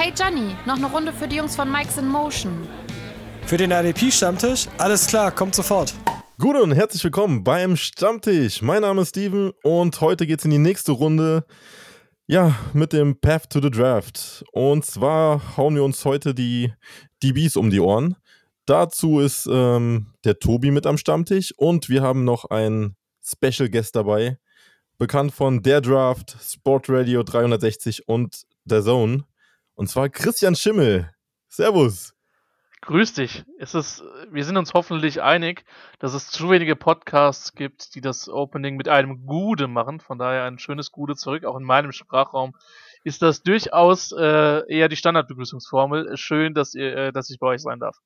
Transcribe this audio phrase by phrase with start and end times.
[0.00, 2.68] Hey Johnny, noch eine Runde für die Jungs von Mike's in Motion.
[3.46, 4.68] Für den RDP-Stammtisch?
[4.78, 5.92] Alles klar, kommt sofort.
[6.38, 8.62] Gut und herzlich willkommen beim Stammtisch.
[8.62, 11.44] Mein Name ist Steven und heute geht's in die nächste Runde.
[12.28, 14.44] Ja, mit dem Path to the Draft.
[14.52, 16.72] Und zwar hauen wir uns heute die
[17.24, 18.14] DBs um die Ohren.
[18.66, 22.94] Dazu ist ähm, der Tobi mit am Stammtisch und wir haben noch einen
[23.24, 24.38] Special Guest dabei,
[24.96, 29.24] bekannt von Der Draft, Sport Radio 360 und der Zone.
[29.78, 31.08] Und zwar Christian Schimmel.
[31.46, 32.12] Servus.
[32.80, 33.44] Grüß dich.
[33.60, 35.64] Es ist, wir sind uns hoffentlich einig,
[36.00, 40.00] dass es zu wenige Podcasts gibt, die das Opening mit einem Gude machen.
[40.00, 41.44] Von daher ein schönes Gude zurück.
[41.44, 42.56] Auch in meinem Sprachraum
[43.04, 46.16] ist das durchaus äh, eher die Standardbegrüßungsformel.
[46.16, 47.98] Schön, dass, ihr, äh, dass ich bei euch sein darf.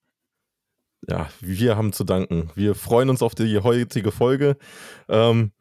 [1.09, 2.51] Ja, wir haben zu danken.
[2.55, 4.59] Wir freuen uns auf die heutige Folge.
[5.09, 5.53] Ähm,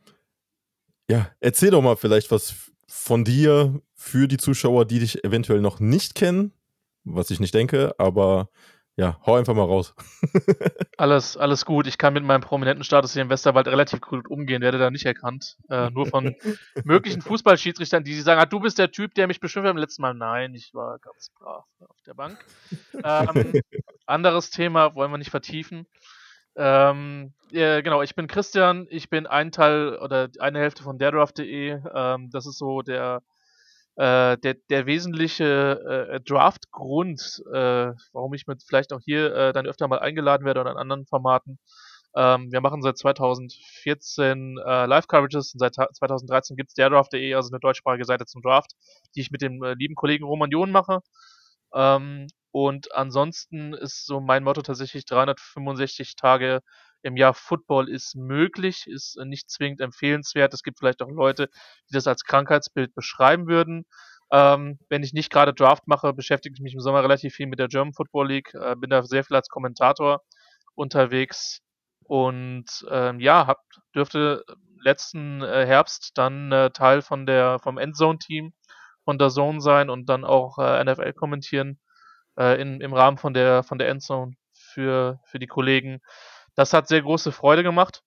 [1.10, 5.80] ja, erzähl doch mal vielleicht was von dir für die Zuschauer, die dich eventuell noch
[5.80, 6.54] nicht kennen,
[7.04, 8.49] was ich nicht denke, aber
[8.98, 9.94] ja, hau einfach mal raus.
[10.98, 11.85] alles, alles gut.
[11.85, 15.05] Ich kann mit meinem prominenten Status hier im Westerwald relativ gut umgehen, werde da nicht
[15.05, 15.55] erkannt.
[15.70, 16.35] Äh, nur von
[16.84, 20.02] möglichen Fußballschiedsrichtern, die sagen, ah, du bist der Typ, der mich beschimpft hat beim letzten
[20.02, 20.16] Mal.
[20.16, 22.44] Nein, ich war ganz brav auf der Bank.
[23.04, 23.62] Ähm,
[24.07, 25.85] anderes Thema wollen wir nicht vertiefen.
[26.55, 31.79] Ähm, ja, genau, ich bin Christian, ich bin ein Teil oder eine Hälfte von derdraft.de.
[31.94, 33.22] Ähm, das ist so der,
[34.02, 39.68] äh, der, der wesentliche äh, Draft-Grund, äh, warum ich mit vielleicht auch hier äh, dann
[39.68, 41.60] öfter mal eingeladen werde oder in anderen Formaten.
[42.16, 47.60] Ähm, wir machen seit 2014 äh, Live-Coverages und seit 2013 gibt es derdraft.de, also eine
[47.60, 48.72] deutschsprachige Seite zum Draft,
[49.16, 51.02] die ich mit dem äh, lieben Kollegen Roman John mache.
[51.76, 56.62] Ähm, und ansonsten ist so mein Motto tatsächlich 365 Tage
[57.04, 60.54] im Jahr Football ist möglich, ist nicht zwingend empfehlenswert.
[60.54, 61.49] Es gibt vielleicht auch Leute,
[61.90, 63.85] die das als Krankheitsbild beschreiben würden.
[64.31, 67.59] Ähm, wenn ich nicht gerade Draft mache, beschäftige ich mich im Sommer relativ viel mit
[67.59, 70.22] der German Football League, äh, bin da sehr viel als Kommentator
[70.75, 71.62] unterwegs
[72.06, 73.59] und ähm, ja, hab,
[73.94, 74.45] dürfte
[74.81, 78.53] letzten äh, Herbst dann äh, Teil von der vom Endzone-Team
[79.03, 81.79] von der Zone sein und dann auch äh, NFL kommentieren
[82.38, 86.01] äh, in, im Rahmen von der, von der Endzone für, für die Kollegen.
[86.56, 88.03] Das hat sehr große Freude gemacht.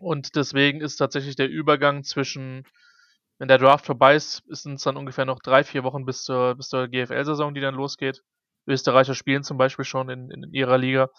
[0.00, 2.64] Und deswegen ist tatsächlich der Übergang zwischen,
[3.38, 6.56] wenn der Draft vorbei ist, sind es dann ungefähr noch drei, vier Wochen bis zur,
[6.56, 8.22] bis zur GFL-Saison, die dann losgeht.
[8.66, 11.10] Österreicher spielen zum Beispiel schon in, in ihrer Liga.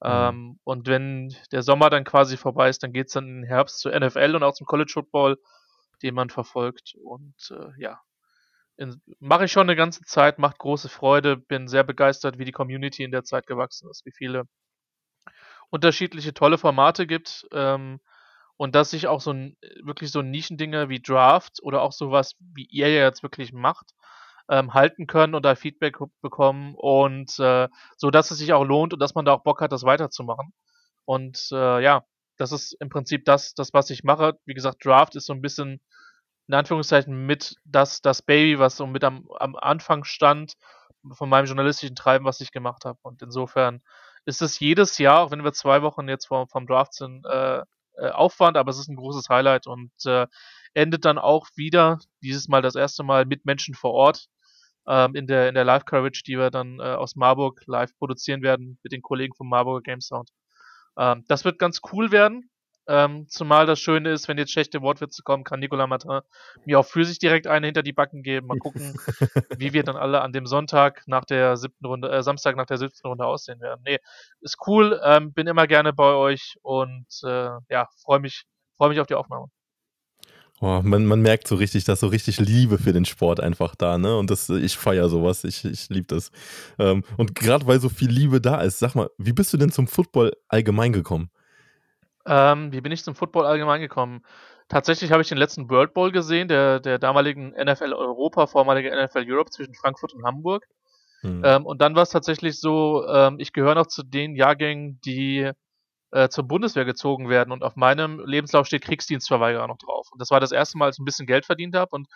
[0.00, 0.10] Mhm.
[0.10, 3.48] Ähm, und wenn der Sommer dann quasi vorbei ist, dann geht es dann in den
[3.48, 5.38] Herbst zur NFL und auch zum College Football,
[6.02, 6.94] den man verfolgt.
[7.02, 8.00] Und äh, ja,
[9.20, 13.04] mache ich schon eine ganze Zeit, macht große Freude, bin sehr begeistert, wie die Community
[13.04, 14.44] in der Zeit gewachsen ist, wie viele
[15.70, 18.00] unterschiedliche tolle Formate gibt ähm,
[18.56, 22.66] und dass sich auch so ein, wirklich so Nischendinge wie Draft oder auch sowas, wie
[22.66, 23.92] ihr ja jetzt wirklich macht,
[24.48, 28.92] ähm, halten können und da Feedback bekommen und äh, so, dass es sich auch lohnt
[28.92, 30.52] und dass man da auch Bock hat, das weiterzumachen.
[31.04, 32.04] Und äh, ja,
[32.36, 34.38] das ist im Prinzip das, das, was ich mache.
[34.44, 35.80] Wie gesagt, Draft ist so ein bisschen
[36.48, 40.54] in Anführungszeichen mit das, das Baby, was so mit am, am Anfang stand
[41.12, 42.98] von meinem journalistischen Treiben, was ich gemacht habe.
[43.02, 43.82] Und insofern
[44.26, 47.62] ist es jedes Jahr, auch wenn wir zwei Wochen jetzt vom, vom Draft sind, äh,
[47.96, 50.26] äh, Aufwand, aber es ist ein großes Highlight und äh,
[50.74, 54.26] endet dann auch wieder, dieses Mal das erste Mal mit Menschen vor Ort
[54.86, 58.78] ähm, in der, in der Live-Coverage, die wir dann äh, aus Marburg live produzieren werden
[58.82, 60.30] mit den Kollegen vom Marburger Game Sound.
[60.98, 62.50] Ähm, das wird ganz cool werden.
[62.88, 66.20] Ähm, zumal das Schöne ist, wenn jetzt schlechte Wortwitze kommen, kann Nicolas Martin
[66.64, 68.46] mir auch für sich direkt eine hinter die Backen geben.
[68.46, 68.94] Mal gucken,
[69.58, 72.78] wie wir dann alle an dem Sonntag nach der siebten Runde, äh, Samstag nach der
[72.78, 73.82] siebten Runde aussehen werden.
[73.84, 73.98] Nee,
[74.40, 78.44] ist cool, ähm, bin immer gerne bei euch und äh, ja, freue mich,
[78.76, 79.48] freue mich auf die Aufnahme.
[80.60, 83.98] Oh, man, man merkt so richtig, dass so richtig Liebe für den Sport einfach da,
[83.98, 84.16] ne?
[84.16, 86.30] Und das, ich feiere sowas, ich, ich liebe das.
[86.78, 89.70] Ähm, und gerade weil so viel Liebe da ist, sag mal, wie bist du denn
[89.70, 91.30] zum Football allgemein gekommen?
[92.26, 94.22] Ähm, wie bin ich zum Football allgemein gekommen?
[94.68, 99.24] Tatsächlich habe ich den letzten World Bowl gesehen, der, der damaligen NFL Europa, vormalige NFL
[99.28, 100.64] Europe zwischen Frankfurt und Hamburg.
[101.22, 101.42] Mhm.
[101.44, 105.50] Ähm, und dann war es tatsächlich so, ähm, ich gehöre noch zu den Jahrgängen, die
[106.12, 110.08] äh, zur Bundeswehr gezogen werden und auf meinem Lebenslauf steht Kriegsdienstverweigerer noch drauf.
[110.12, 112.08] Und das war das erste Mal, als ich ein bisschen Geld verdient habe und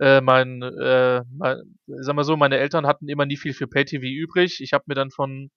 [0.00, 4.04] äh, mein, äh, mein, sag mal so, meine Eltern hatten immer nie viel für Pay-TV
[4.04, 4.60] übrig.
[4.60, 5.50] Ich habe mir dann von,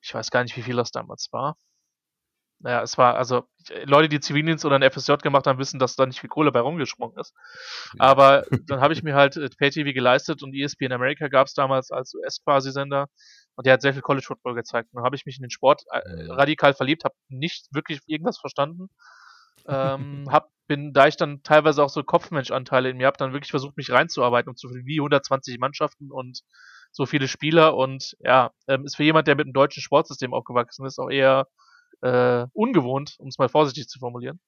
[0.00, 1.56] ich weiß gar nicht, wie viel das damals war,
[2.60, 3.44] naja, es war, also
[3.84, 6.60] Leute, die Zivildienst oder ein FSJ gemacht haben, wissen, dass da nicht viel Kohle bei
[6.60, 7.34] rumgesprungen ist.
[7.98, 11.90] Aber dann habe ich mir halt äh, Pay-TV geleistet und ESPN America gab es damals
[11.90, 13.06] als US-Quasi-Sender
[13.56, 14.88] und der hat sehr viel College Football gezeigt.
[14.92, 16.00] Und dann habe ich mich in den Sport äh,
[16.30, 18.88] radikal verliebt, habe nicht wirklich irgendwas verstanden.
[19.66, 23.50] ähm, hab, bin, da ich dann teilweise auch so Kopfmensch-Anteile in mir habe, dann wirklich
[23.50, 26.40] versucht, mich reinzuarbeiten und zu wie 120 Mannschaften und
[26.90, 30.86] so viele Spieler und ja, ähm, ist für jemand, der mit dem deutschen Sportsystem aufgewachsen
[30.86, 31.46] ist, auch eher
[32.02, 34.40] äh, ungewohnt, um es mal vorsichtig zu formulieren.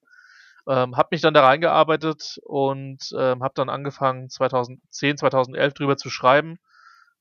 [0.67, 6.09] Ähm, habe mich dann da reingearbeitet und ähm, habe dann angefangen 2010, 2011 drüber zu
[6.09, 6.59] schreiben.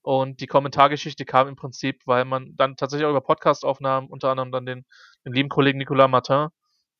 [0.02, 4.52] Und die Kommentargeschichte kam im Prinzip, weil man dann tatsächlich auch über Podcastaufnahmen unter anderem
[4.52, 4.84] dann den,
[5.24, 6.48] den lieben Kollegen Nicolas Martin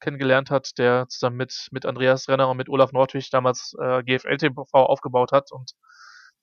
[0.00, 4.36] kennengelernt hat, der zusammen mit, mit Andreas Renner und mit Olaf Nordwig damals äh, GFL
[4.36, 5.72] TV aufgebaut hat und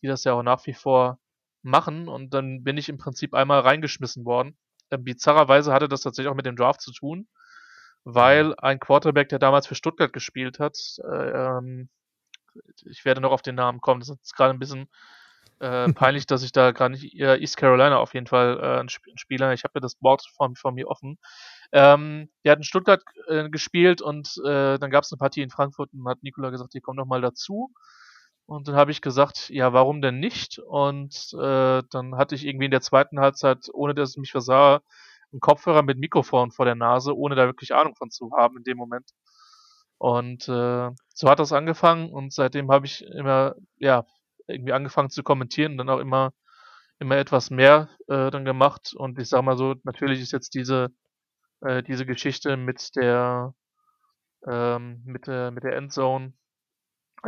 [0.01, 1.19] die das ja auch nach wie vor
[1.61, 2.07] machen.
[2.07, 4.57] Und dann bin ich im Prinzip einmal reingeschmissen worden.
[4.91, 7.27] Ähm, bizarrerweise hatte das tatsächlich auch mit dem Draft zu tun,
[8.03, 11.89] weil ein Quarterback, der damals für Stuttgart gespielt hat, äh, ähm,
[12.85, 14.87] ich werde noch auf den Namen kommen, das ist gerade ein bisschen
[15.59, 18.87] äh, peinlich, dass ich da gerade nicht, äh, East Carolina auf jeden Fall äh, ein,
[18.91, 21.17] Sp ein Spieler, ich habe ja das Board vor, vor mir offen.
[21.71, 25.49] Ähm, der hat in Stuttgart äh, gespielt und äh, dann gab es eine Partie in
[25.49, 27.71] Frankfurt und hat Nikola gesagt, hier komm doch mal dazu.
[28.47, 30.59] Und dann habe ich gesagt, ja, warum denn nicht?
[30.59, 34.81] Und äh, dann hatte ich irgendwie in der zweiten Halbzeit, ohne dass ich mich versah,
[35.31, 38.63] einen Kopfhörer mit Mikrofon vor der Nase, ohne da wirklich Ahnung von zu haben in
[38.63, 39.09] dem Moment.
[39.97, 44.06] Und äh, so hat das angefangen und seitdem habe ich immer, ja,
[44.47, 46.31] irgendwie angefangen zu kommentieren und dann auch immer,
[47.00, 48.94] immer etwas mehr äh, dann gemacht.
[48.95, 50.89] Und ich sag mal so, natürlich ist jetzt diese,
[51.62, 53.53] äh, diese Geschichte mit der,
[54.47, 56.33] ähm, mit der, mit der Endzone,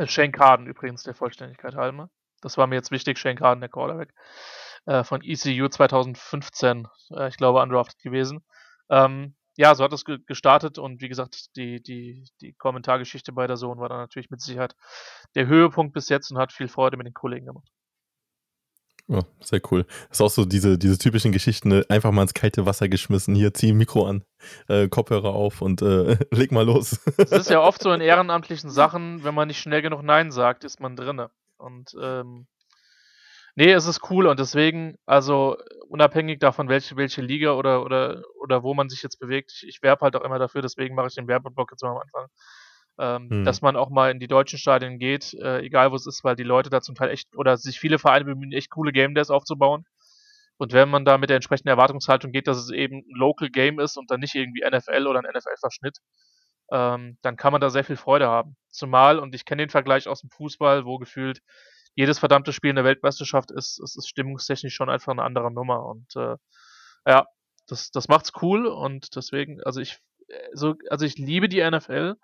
[0.05, 2.09] Shane Carden übrigens, der Vollständigkeit halber.
[2.41, 4.13] Das war mir jetzt wichtig, Shane Carden, der Quarterback,
[4.85, 8.43] äh, von ECU 2015, äh, ich glaube, undrafted gewesen.
[8.89, 13.47] Ähm, ja, so hat es ge gestartet und wie gesagt, die, die, die Kommentargeschichte bei
[13.47, 14.75] der Sohn war dann natürlich mit Sicherheit
[15.35, 17.67] der Höhepunkt bis jetzt und hat viel Freude mit den Kollegen gemacht.
[19.09, 19.85] Ja, sehr cool.
[20.09, 21.85] Das ist auch so diese, diese typischen Geschichten, ne?
[21.87, 24.25] einfach mal ins kalte Wasser geschmissen, hier zieh Mikro an,
[24.67, 26.99] äh, Kopfhörer auf und äh, leg mal los.
[27.17, 30.65] Es ist ja oft so in ehrenamtlichen Sachen, wenn man nicht schnell genug Nein sagt,
[30.65, 31.31] ist man drinne.
[31.57, 32.47] Und ähm,
[33.55, 35.55] nee, es ist cool und deswegen, also
[35.87, 39.81] unabhängig davon, welche, welche Liga oder, oder, oder wo man sich jetzt bewegt, ich, ich
[39.81, 42.27] werbe halt auch immer dafür, deswegen mache ich den Werbeblock jetzt mal am Anfang
[42.99, 43.45] ähm, hm.
[43.45, 46.35] dass man auch mal in die deutschen Stadien geht, äh, egal wo es ist, weil
[46.35, 49.29] die Leute da zum Teil echt, oder sich viele Vereine bemühen, echt coole Game Days
[49.29, 49.85] aufzubauen.
[50.57, 53.79] Und wenn man da mit der entsprechenden Erwartungshaltung geht, dass es eben ein Local Game
[53.79, 55.99] ist und dann nicht irgendwie NFL oder ein NFL-Verschnitt,
[56.71, 58.57] ähm, dann kann man da sehr viel Freude haben.
[58.69, 61.41] Zumal, und ich kenne den Vergleich aus dem Fußball, wo gefühlt
[61.93, 65.85] jedes verdammte Spiel in der Weltmeisterschaft ist, ist, ist stimmungstechnisch schon einfach eine andere Nummer.
[65.85, 66.35] Und äh,
[67.07, 67.25] ja,
[67.67, 72.15] das, das macht's cool und deswegen, also ich, äh, so, also ich liebe die NFL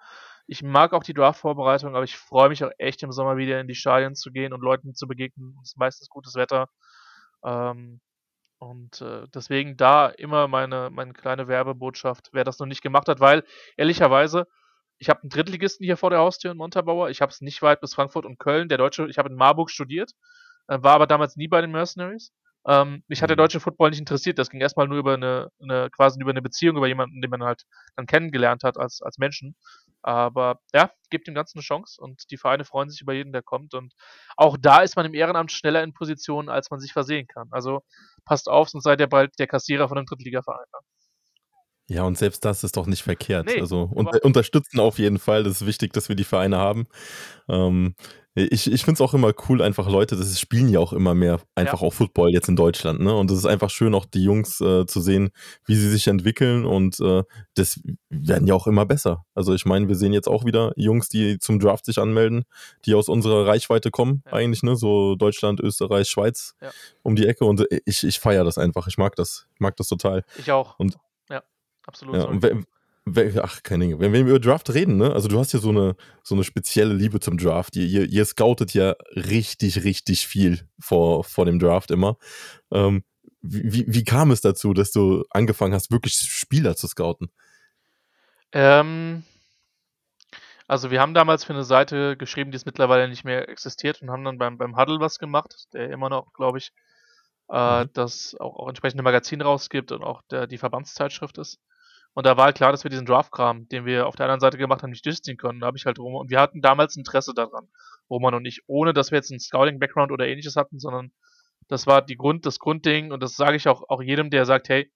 [0.47, 3.67] ich mag auch die Draft-Vorbereitung, aber ich freue mich auch echt im Sommer wieder in
[3.67, 5.57] die Stadien zu gehen und Leuten zu begegnen.
[5.61, 6.67] Es ist meistens gutes Wetter.
[7.43, 8.01] Ähm,
[8.59, 13.19] und äh, deswegen da immer meine, meine kleine Werbebotschaft, wer das noch nicht gemacht hat,
[13.19, 13.43] weil
[13.77, 14.47] ehrlicherweise,
[14.99, 17.09] ich habe einen Drittligisten hier vor der Haustür in Montabaur.
[17.09, 18.69] Ich habe es nicht weit bis Frankfurt und Köln.
[18.69, 20.11] Der Deutsche, ich habe in Marburg studiert,
[20.67, 22.31] äh, war aber damals nie bei den Mercenaries.
[22.65, 23.41] Ähm, mich hat der mhm.
[23.41, 24.39] deutsche Football nicht interessiert.
[24.39, 27.43] Das ging erstmal nur über eine, eine, quasi über eine Beziehung, über jemanden, den man
[27.43, 27.63] halt
[27.95, 29.55] dann kennengelernt hat als, als Menschen.
[30.03, 33.41] Aber ja, gibt dem Ganzen eine Chance und die Vereine freuen sich über jeden, der
[33.41, 33.73] kommt.
[33.73, 33.93] Und
[34.35, 37.47] auch da ist man im Ehrenamt schneller in Position, als man sich versehen kann.
[37.51, 37.81] Also
[38.25, 40.65] passt auf, sonst seid ihr bald der Kassierer von einem Drittligaverein.
[40.73, 40.79] Ne?
[41.87, 43.47] Ja, und selbst das ist doch nicht verkehrt.
[43.47, 45.43] Nee, also unter, unterstützen auf jeden Fall.
[45.43, 46.87] Das ist wichtig, dass wir die Vereine haben.
[47.49, 47.95] Ähm,
[48.35, 51.39] ich ich finde es auch immer cool, einfach Leute, das spielen ja auch immer mehr
[51.55, 51.87] einfach ja.
[51.87, 53.15] auch Football jetzt in Deutschland, ne?
[53.15, 55.29] Und es ist einfach schön, auch die Jungs äh, zu sehen,
[55.65, 57.23] wie sie sich entwickeln und äh,
[57.55, 59.25] das werden ja auch immer besser.
[59.35, 62.45] Also ich meine, wir sehen jetzt auch wieder Jungs, die zum Draft sich anmelden,
[62.85, 64.33] die aus unserer Reichweite kommen, ja.
[64.33, 64.75] eigentlich, ne?
[64.75, 66.71] So Deutschland, Österreich, Schweiz ja.
[67.03, 68.87] um die Ecke und ich, ich feiere das einfach.
[68.87, 69.47] Ich mag das.
[69.53, 70.23] Ich mag das total.
[70.37, 70.79] Ich auch.
[70.79, 70.97] Und
[71.29, 71.43] ja,
[71.85, 72.15] absolut.
[72.15, 72.43] Ja, und
[73.05, 73.99] Ach, keine Dinge.
[73.99, 75.11] Wenn wir über Draft reden, ne?
[75.11, 77.75] Also du hast ja so eine, so eine spezielle Liebe zum Draft.
[77.75, 82.17] Ihr, ihr, ihr scoutet ja richtig, richtig viel vor, vor dem Draft immer.
[82.71, 83.03] Ähm,
[83.41, 87.29] wie, wie kam es dazu, dass du angefangen hast, wirklich Spieler zu scouten?
[88.53, 89.23] Ähm,
[90.67, 94.11] also wir haben damals für eine Seite geschrieben, die es mittlerweile nicht mehr existiert und
[94.11, 96.71] haben dann beim, beim Huddle was gemacht, der immer noch, glaube ich,
[97.49, 97.89] äh, mhm.
[97.93, 101.59] das auch, auch entsprechende Magazin rausgibt und auch der, die Verbandszeitschrift ist.
[102.13, 104.57] Und da war halt klar, dass wir diesen Draft-Kram, den wir auf der anderen Seite
[104.57, 105.59] gemacht haben, nicht durchziehen können.
[105.59, 107.67] Da habe ich halt Roman und wir hatten damals Interesse daran,
[108.09, 111.11] Roman und ich, ohne dass wir jetzt einen Scouting-Background oder ähnliches hatten, sondern
[111.69, 114.69] das war die Grund, das Grundding und das sage ich auch, auch jedem, der sagt,
[114.69, 114.91] hey,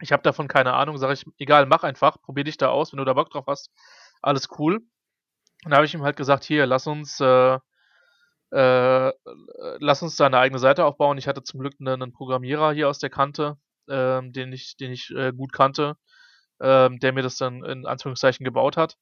[0.00, 2.98] ich habe davon keine Ahnung, sage ich, egal, mach einfach, probier dich da aus, wenn
[2.98, 3.70] du da Bock drauf hast,
[4.22, 4.76] alles cool.
[5.64, 7.58] Und da habe ich ihm halt gesagt, hier, lass uns, äh,
[8.52, 9.12] äh,
[9.80, 11.18] lass uns da eine eigene Seite aufbauen.
[11.18, 14.92] Ich hatte zum Glück einen, einen Programmierer hier aus der Kante, äh, den ich, den
[14.92, 15.96] ich äh, gut kannte
[16.60, 18.96] ähm, der mir das dann in Anführungszeichen gebaut hat.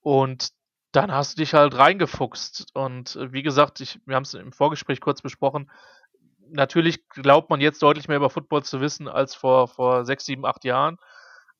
[0.00, 0.50] Und
[0.92, 2.74] dann hast du dich halt reingefuchst.
[2.74, 5.70] Und äh, wie gesagt, ich, wir haben es im Vorgespräch kurz besprochen,
[6.50, 10.46] natürlich glaubt man jetzt deutlich mehr über Football zu wissen als vor, vor sechs, sieben,
[10.46, 10.96] acht Jahren.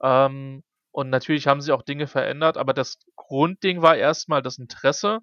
[0.02, 5.20] Ähm, und natürlich haben sich auch Dinge verändert, aber das Grundding war erstmal das Interesse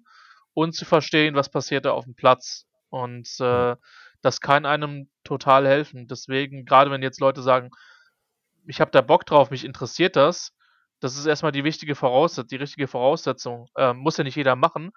[0.54, 2.66] und zu verstehen, was passiert da auf dem Platz.
[2.88, 3.76] Und äh,
[4.22, 6.06] das kann einem total helfen.
[6.06, 7.70] Deswegen, gerade wenn jetzt Leute sagen,
[8.66, 10.52] ich habe da Bock drauf, mich interessiert das,
[11.00, 13.68] das ist erstmal die wichtige Voraussetzung, die richtige Voraussetzung.
[13.76, 14.92] Ähm, muss ja nicht jeder machen,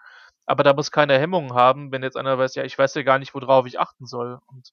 [0.46, 3.20] aber da muss keine Hemmungen haben, wenn jetzt einer weiß, ja, ich weiß ja gar
[3.20, 4.40] nicht, worauf ich achten soll.
[4.48, 4.70] Und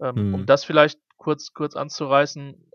[0.00, 0.34] ähm, mhm.
[0.34, 2.70] um das vielleicht kurz, kurz anzureißen,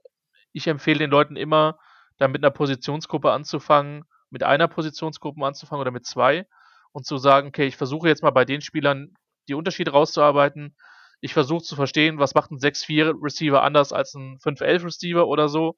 [0.51, 1.79] ich empfehle den Leuten immer,
[2.17, 6.47] da mit einer Positionsgruppe anzufangen, mit einer Positionsgruppe anzufangen oder mit zwei
[6.91, 9.13] und zu sagen, okay, ich versuche jetzt mal bei den Spielern
[9.47, 10.75] die Unterschiede rauszuarbeiten.
[11.21, 15.49] Ich versuche zu verstehen, was macht ein 6-4 Receiver anders als ein 5-11 Receiver oder
[15.49, 15.75] so.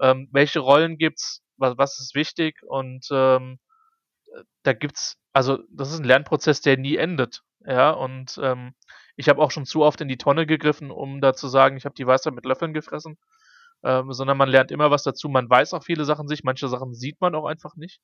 [0.00, 1.42] Ähm, welche Rollen gibt's?
[1.56, 2.62] Was, was ist wichtig?
[2.66, 3.58] Und ähm,
[4.62, 7.42] da gibt's, also das ist ein Lernprozess, der nie endet.
[7.66, 8.74] Ja, und ähm,
[9.16, 11.84] ich habe auch schon zu oft in die Tonne gegriffen, um da zu sagen, ich
[11.84, 13.16] habe die Weisheit mit Löffeln gefressen
[13.84, 15.28] ähm, sondern man lernt immer was dazu.
[15.28, 18.00] Man weiß auch viele Sachen sich, manche Sachen sieht man auch einfach nicht.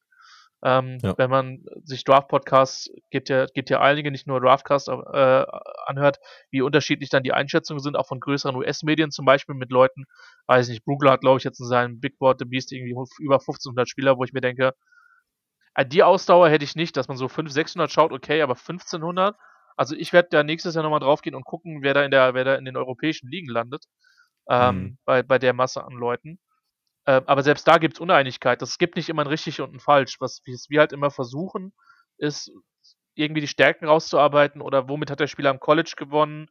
[0.62, 1.16] Ähm, ja.
[1.16, 5.46] Wenn man sich Draft-Podcasts, gibt ja, gibt ja einige, nicht nur Draftcast äh,
[5.86, 6.18] anhört,
[6.50, 10.04] wie unterschiedlich dann die Einschätzungen sind, auch von größeren US-Medien zum Beispiel mit Leuten,
[10.48, 13.36] weiß nicht, Brugler hat, glaube ich, jetzt in seinem Big Board The Beast irgendwie über
[13.36, 14.74] 1500 Spieler, wo ich mir denke,
[15.74, 19.36] äh, die Ausdauer hätte ich nicht, dass man so 500, 600 schaut, okay, aber 1500,
[19.76, 22.34] also ich werde da nächstes Jahr nochmal drauf gehen und gucken, wer da in der,
[22.34, 23.84] wer da in den europäischen Ligen landet
[24.50, 24.98] ähm, mhm.
[25.06, 26.38] bei, bei der Masse an Leuten.
[27.06, 28.62] Äh, aber selbst da gibt es Uneinigkeit.
[28.62, 30.20] Es gibt nicht immer ein richtig und ein falsch.
[30.20, 31.72] Was wir halt immer versuchen,
[32.18, 32.50] ist
[33.14, 36.48] irgendwie die Stärken rauszuarbeiten oder womit hat der Spieler am College gewonnen,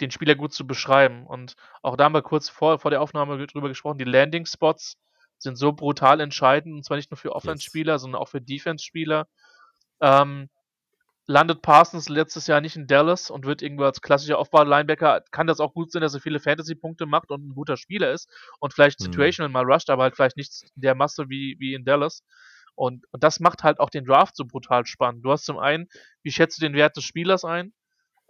[0.00, 1.26] den Spieler gut zu beschreiben.
[1.26, 4.96] Und auch da haben wir kurz vor, vor der Aufnahme drüber gesprochen, die Landing Spots
[5.38, 9.26] sind so brutal entscheidend, und zwar nicht nur für Offense-Spieler, sondern auch für Defense-Spieler.
[10.00, 10.48] Ähm,
[11.26, 15.60] landet Parsons letztes Jahr nicht in Dallas und wird irgendwo als klassischer Aufbau-Linebacker, kann das
[15.60, 18.28] auch gut sein, dass er viele Fantasy-Punkte macht und ein guter Spieler ist
[18.60, 19.04] und vielleicht mhm.
[19.04, 22.22] situational mal rusht, aber halt vielleicht nicht der Masse wie, wie in Dallas.
[22.74, 25.24] Und, und das macht halt auch den Draft so brutal spannend.
[25.24, 25.88] Du hast zum einen,
[26.22, 27.72] wie schätzt du den Wert des Spielers ein?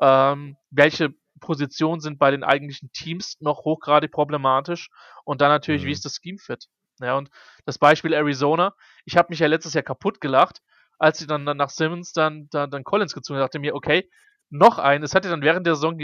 [0.00, 4.90] Ähm, welche Positionen sind bei den eigentlichen Teams noch hochgradig problematisch?
[5.24, 5.86] Und dann natürlich, mhm.
[5.86, 6.68] wie ist das Scheme fit?
[7.00, 7.28] Ja, und
[7.64, 8.74] das Beispiel Arizona,
[9.04, 10.60] ich habe mich ja letztes Jahr kaputt gelacht,
[10.98, 14.08] als sie dann, dann nach Simmons dann, dann, dann Collins gezogen hat, dachte mir, okay,
[14.50, 15.02] noch ein.
[15.02, 15.98] Es hatte dann während der Saison,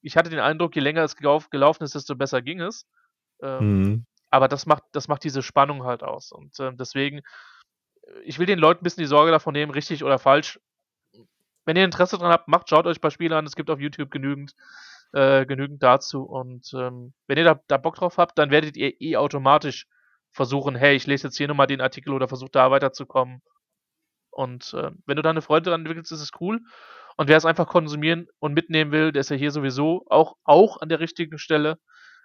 [0.00, 2.86] ich hatte den Eindruck, je länger es gelaufen ist, desto besser ging es.
[3.42, 4.06] Ähm, mhm.
[4.30, 6.32] Aber das macht, das macht diese Spannung halt aus.
[6.32, 7.22] Und äh, deswegen,
[8.24, 10.60] ich will den Leuten ein bisschen die Sorge davon nehmen, richtig oder falsch.
[11.64, 13.46] Wenn ihr Interesse dran habt, macht, schaut euch ein paar Spiele an.
[13.46, 14.54] Es gibt auf YouTube genügend,
[15.12, 16.24] äh, genügend dazu.
[16.24, 19.86] Und ähm, wenn ihr da, da Bock drauf habt, dann werdet ihr eh automatisch
[20.32, 23.40] versuchen, hey, ich lese jetzt hier nochmal den Artikel oder versuche da weiterzukommen.
[24.34, 26.60] Und äh, wenn du da eine Freude dran entwickelst, ist es cool.
[27.16, 30.80] Und wer es einfach konsumieren und mitnehmen will, der ist ja hier sowieso auch, auch
[30.80, 31.78] an der richtigen Stelle.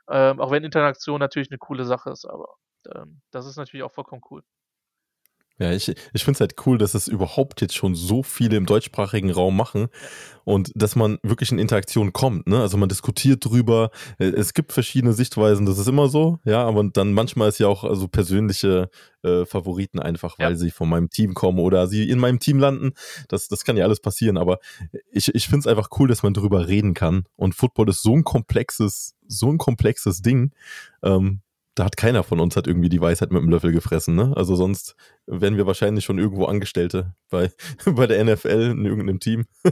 [0.10, 2.56] Ähm, auch wenn Interaktion natürlich eine coole Sache ist, aber
[2.96, 4.44] ähm, das ist natürlich auch vollkommen cool.
[5.60, 8.66] Ja, ich, ich finde es halt cool, dass es überhaupt jetzt schon so viele im
[8.66, 9.88] deutschsprachigen Raum machen
[10.46, 12.48] und dass man wirklich in Interaktion kommt.
[12.48, 12.62] Ne?
[12.62, 13.92] Also man diskutiert drüber.
[14.20, 17.68] Äh, es gibt verschiedene Sichtweisen, das ist immer so, ja, aber dann manchmal ist ja
[17.68, 18.90] auch also persönliche
[19.22, 20.58] äh, Favoriten einfach, weil ja.
[20.58, 22.94] sie von meinem Team kommen oder sie in meinem Team landen.
[23.28, 24.60] Das, das kann ja alles passieren, aber
[25.12, 27.26] ich, ich finde es einfach cool, dass man drüber reden kann.
[27.36, 30.52] Und Football ist so ein komplexes, so ein komplexes Ding.
[31.04, 31.42] Ähm,
[31.76, 34.34] da hat keiner von uns hat irgendwie die Weisheit mit dem Löffel gefressen, ne?
[34.36, 34.96] Also sonst
[35.28, 37.52] wären wir wahrscheinlich schon irgendwo Angestellte bei,
[37.86, 39.46] bei der NFL in irgendeinem Team.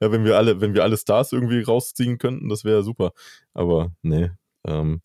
[0.00, 3.12] ja, wenn wir alle, wenn wir alle Stars irgendwie rausziehen könnten, das wäre super.
[3.54, 4.30] Aber nee,
[4.66, 5.00] ähm,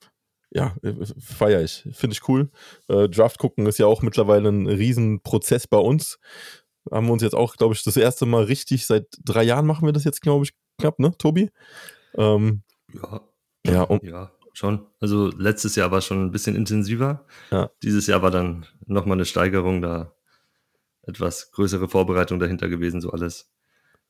[0.51, 0.75] ja,
[1.19, 1.87] feier ich.
[1.93, 2.51] Finde ich cool.
[2.87, 6.19] Äh, Draft gucken ist ja auch mittlerweile ein Riesenprozess bei uns.
[6.91, 9.87] Haben wir uns jetzt auch, glaube ich, das erste Mal richtig, seit drei Jahren machen
[9.87, 11.49] wir das jetzt, glaube ich, knapp, ne, Tobi?
[12.15, 13.21] Ähm, ja.
[13.65, 14.87] Ja, um, ja schon.
[14.99, 17.25] Also letztes Jahr war schon ein bisschen intensiver.
[17.51, 17.69] Ja.
[17.81, 20.13] Dieses Jahr war dann nochmal eine Steigerung, da
[21.01, 23.51] etwas größere Vorbereitung dahinter gewesen, so alles.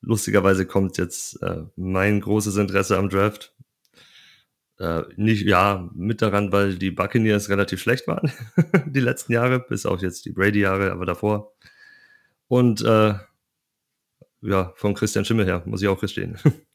[0.02, 3.56] Lustigerweise kommt jetzt äh, mein großes Interesse am Draft.
[4.78, 8.32] Äh, nicht, ja, mit daran, weil die Buccaneers relativ schlecht waren,
[8.86, 11.54] die letzten Jahre, bis auch jetzt die Brady-Jahre, aber davor.
[12.48, 13.14] Und äh,
[14.42, 16.38] ja, von Christian Schimmel her, muss ich auch gestehen.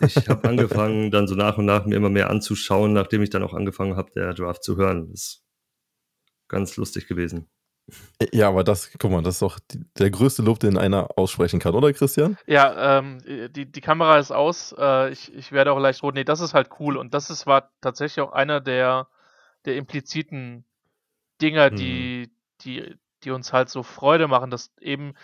[0.00, 3.42] ich habe angefangen, dann so nach und nach mir immer mehr anzuschauen, nachdem ich dann
[3.42, 5.10] auch angefangen habe, der Draft zu hören.
[5.10, 5.44] Das ist
[6.48, 7.48] ganz lustig gewesen.
[8.32, 11.60] Ja, aber das, guck mal, das ist doch die, der größte Lob, den einer aussprechen
[11.60, 12.38] kann, oder Christian?
[12.46, 14.74] Ja, ähm, die, die Kamera ist aus.
[14.78, 16.14] Äh, ich, ich werde auch leicht rot.
[16.14, 16.96] Nee, das ist halt cool.
[16.96, 19.08] Und das ist, war tatsächlich auch einer der,
[19.66, 20.64] der impliziten
[21.42, 21.76] Dinger, hm.
[21.76, 22.30] die,
[22.62, 25.14] die, die uns halt so Freude machen, dass eben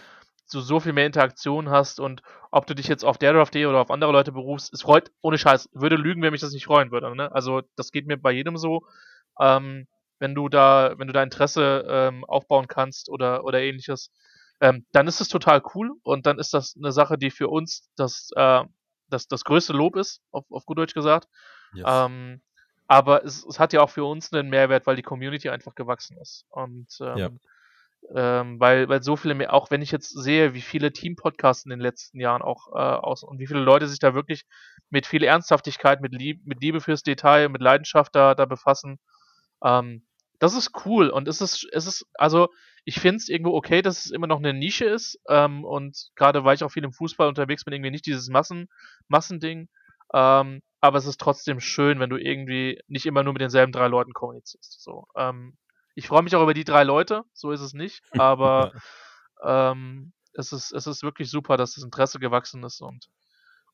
[0.54, 3.80] du so viel mehr Interaktion hast und ob du dich jetzt auf der Draft.de oder
[3.80, 6.90] auf andere Leute berufst, es freut, ohne Scheiß, würde lügen, wenn mich das nicht freuen
[6.90, 7.14] würde.
[7.14, 7.32] Ne?
[7.32, 8.82] Also das geht mir bei jedem so.
[9.38, 9.86] Ähm,
[10.18, 14.12] wenn du da, wenn du da Interesse ähm, aufbauen kannst oder, oder ähnliches,
[14.60, 17.90] ähm, dann ist es total cool und dann ist das eine Sache, die für uns
[17.96, 18.62] das, äh,
[19.08, 21.28] das, das größte Lob ist, auf, auf gut Deutsch gesagt.
[21.72, 21.86] Yes.
[21.88, 22.42] Ähm,
[22.86, 26.18] aber es, es, hat ja auch für uns einen Mehrwert, weil die Community einfach gewachsen
[26.18, 26.44] ist.
[26.50, 27.30] Und ähm, ja.
[28.14, 31.70] Ähm, weil, weil so viele mehr, auch wenn ich jetzt sehe, wie viele Team-Podcasts in
[31.70, 34.44] den letzten Jahren auch äh, aus und wie viele Leute sich da wirklich
[34.90, 38.98] mit viel Ernsthaftigkeit, mit, Lieb, mit Liebe fürs Detail, mit Leidenschaft da, da befassen,
[39.62, 40.04] ähm,
[40.38, 42.48] das ist cool und es ist, es ist, also
[42.84, 46.44] ich finde es irgendwo okay, dass es immer noch eine Nische ist ähm, und gerade
[46.44, 48.68] weil ich auch viel im Fußball unterwegs bin, irgendwie nicht dieses Massen,
[49.08, 49.68] Massending,
[50.14, 53.86] ähm, aber es ist trotzdem schön, wenn du irgendwie nicht immer nur mit denselben drei
[53.86, 54.82] Leuten kommunizierst.
[54.82, 55.58] So, ähm,
[55.94, 58.72] ich freue mich auch über die drei Leute, so ist es nicht, aber
[59.42, 63.08] ähm, es ist, es ist wirklich super, dass das Interesse gewachsen ist und,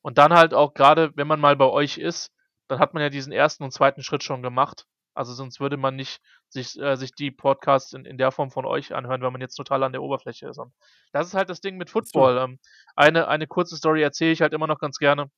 [0.02, 2.32] und dann halt auch gerade, wenn man mal bei euch ist,
[2.68, 5.96] dann hat man ja diesen ersten und zweiten Schritt schon gemacht also sonst würde man
[5.96, 9.40] nicht sich, äh, sich die Podcasts in, in der Form von euch anhören, wenn man
[9.40, 10.58] jetzt total an der Oberfläche ist.
[10.58, 10.74] Und
[11.12, 12.36] das ist halt das Ding mit Football.
[12.36, 12.58] Ähm,
[12.94, 15.30] eine, eine kurze Story erzähle ich halt immer noch ganz gerne.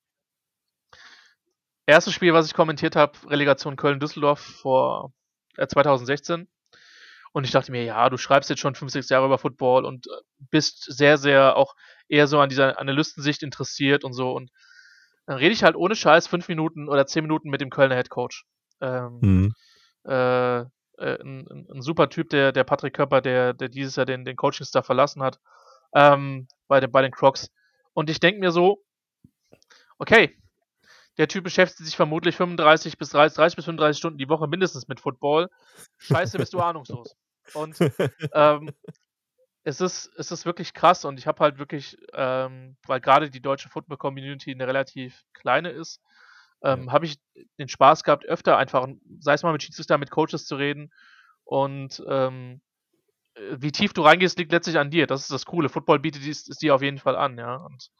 [1.86, 5.12] Erstes Spiel, was ich kommentiert habe, Relegation Köln-Düsseldorf vor
[5.56, 6.48] äh, 2016.
[7.32, 10.06] Und ich dachte mir, ja, du schreibst jetzt schon fünf, sechs Jahre über Football und
[10.06, 10.10] äh,
[10.50, 11.74] bist sehr, sehr auch
[12.08, 14.32] eher so an dieser Analystensicht interessiert und so.
[14.32, 14.50] Und
[15.26, 18.44] dann rede ich halt ohne Scheiß fünf Minuten oder zehn Minuten mit dem Kölner Headcoach.
[18.80, 19.54] Ähm, mhm.
[20.04, 20.60] äh,
[20.98, 24.36] äh, ein, ein, super Typ, der, der Patrick Körper, der, der dieses Jahr den, den
[24.36, 25.38] Coaching-Staff verlassen hat,
[25.94, 27.50] ähm, bei, den, bei den Crocs.
[27.92, 28.82] Und ich denke mir so,
[29.98, 30.36] okay,
[31.18, 34.88] der Typ beschäftigt sich vermutlich 35 bis 30, 30 bis 35 Stunden die Woche mindestens
[34.88, 35.50] mit Football.
[35.98, 37.16] Scheiße, bist du ahnungslos.
[37.54, 37.76] Und
[38.32, 38.70] ähm,
[39.64, 43.42] es ist, es ist wirklich krass und ich habe halt wirklich, ähm, weil gerade die
[43.42, 46.00] deutsche Football-Community eine relativ kleine ist,
[46.62, 46.92] ähm, ja.
[46.92, 47.18] habe ich
[47.58, 48.86] den Spaß gehabt, öfter einfach,
[49.18, 50.92] sei es mal mit Schiedsrichter, mit Coaches zu reden.
[51.44, 52.60] Und ähm,
[53.34, 55.06] äh, wie tief du reingehst, liegt letztlich an dir.
[55.06, 55.68] Das ist das Coole.
[55.68, 57.56] Football bietet es dir auf jeden Fall an, ja.
[57.56, 57.90] Und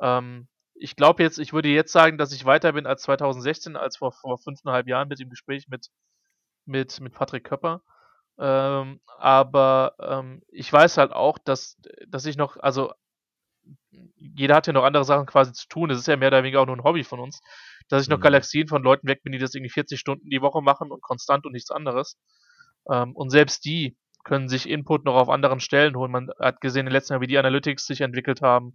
[0.00, 3.96] ähm, ich glaube jetzt, ich würde jetzt sagen, dass ich weiter bin als 2016, als
[3.96, 5.88] vor, vor fünfeinhalb Jahren mit dem Gespräch mit,
[6.66, 7.82] mit, mit Patrick Köpper.
[8.38, 11.76] Ähm, aber ähm, ich weiß halt auch, dass,
[12.08, 12.92] dass ich noch, also
[14.16, 15.88] jeder hat ja noch andere Sachen quasi zu tun.
[15.88, 17.40] Das ist ja mehr oder weniger auch nur ein Hobby von uns
[17.88, 18.22] dass ich noch mhm.
[18.22, 21.46] Galaxien von Leuten weg bin, die das irgendwie 40 Stunden die Woche machen und konstant
[21.46, 22.18] und nichts anderes.
[22.90, 26.10] Ähm, und selbst die können sich Input noch auf anderen Stellen holen.
[26.10, 28.74] Man hat gesehen in den letzten Jahren, wie die Analytics sich entwickelt haben,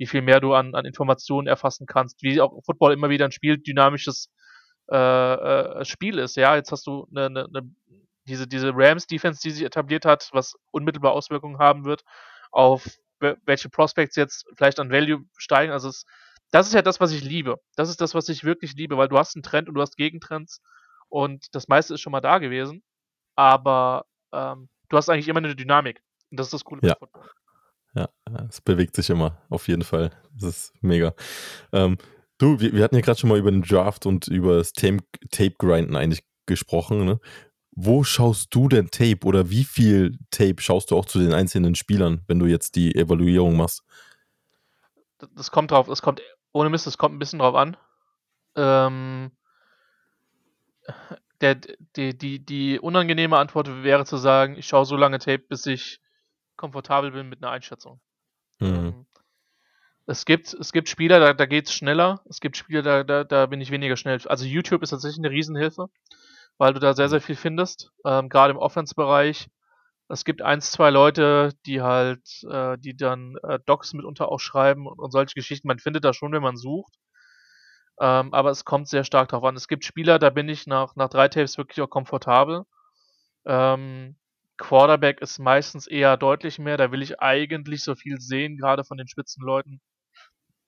[0.00, 3.32] wie viel mehr du an, an Informationen erfassen kannst, wie auch Football immer wieder ein
[3.32, 4.30] spieldynamisches
[4.90, 6.36] äh, äh, Spiel ist.
[6.36, 7.70] Ja, jetzt hast du eine, eine, eine,
[8.26, 12.02] diese, diese Rams-Defense, die sich etabliert hat, was unmittelbar Auswirkungen haben wird
[12.52, 12.88] auf
[13.20, 15.72] welche Prospects jetzt vielleicht an Value steigen.
[15.72, 16.06] Also es
[16.50, 17.60] das ist ja das, was ich liebe.
[17.76, 19.96] Das ist das, was ich wirklich liebe, weil du hast einen Trend und du hast
[19.96, 20.60] Gegentrends
[21.08, 22.82] und das meiste ist schon mal da gewesen,
[23.36, 26.96] aber ähm, du hast eigentlich immer eine Dynamik und das ist das Coole ja.
[27.94, 28.08] Ja,
[28.48, 30.10] es bewegt sich immer, auf jeden Fall.
[30.34, 31.12] Das ist mega.
[31.72, 31.98] Ähm,
[32.38, 35.96] du, wir, wir, hatten ja gerade schon mal über den Draft und über das Tape-Grinden
[35.96, 37.04] eigentlich gesprochen.
[37.04, 37.20] Ne?
[37.72, 41.74] Wo schaust du denn Tape oder wie viel Tape schaust du auch zu den einzelnen
[41.74, 43.82] Spielern, wenn du jetzt die Evaluierung machst?
[45.34, 46.22] Das kommt drauf, es kommt
[46.52, 47.76] ohne Mist, es kommt ein bisschen drauf an.
[48.56, 49.32] Ähm,
[51.40, 51.56] der,
[51.96, 56.00] die, die, die unangenehme Antwort wäre zu sagen, ich schaue so lange Tape, bis ich
[56.60, 58.00] komfortabel bin mit einer Einschätzung.
[58.60, 58.66] Mhm.
[58.68, 59.06] Ähm,
[60.06, 62.22] es gibt, es gibt Spieler, da, da geht es schneller.
[62.28, 64.20] Es gibt Spieler, da, da, da bin ich weniger schnell.
[64.26, 65.88] Also YouTube ist tatsächlich eine Riesenhilfe,
[66.58, 67.90] weil du da sehr, sehr viel findest.
[68.04, 69.48] Ähm, Gerade im Offense-Bereich
[70.12, 74.88] es gibt eins, zwei Leute, die halt, äh, die dann äh, Docs mitunter auch schreiben
[74.88, 75.68] und, und, solche Geschichten.
[75.68, 76.94] Man findet das schon, wenn man sucht.
[78.00, 79.54] Ähm, aber es kommt sehr stark drauf an.
[79.54, 82.64] Es gibt Spieler, da bin ich nach, nach drei Tapes wirklich auch komfortabel.
[83.46, 84.16] Ähm,
[84.60, 86.76] Quarterback ist meistens eher deutlich mehr.
[86.76, 89.80] Da will ich eigentlich so viel sehen, gerade von den Spitzenleuten,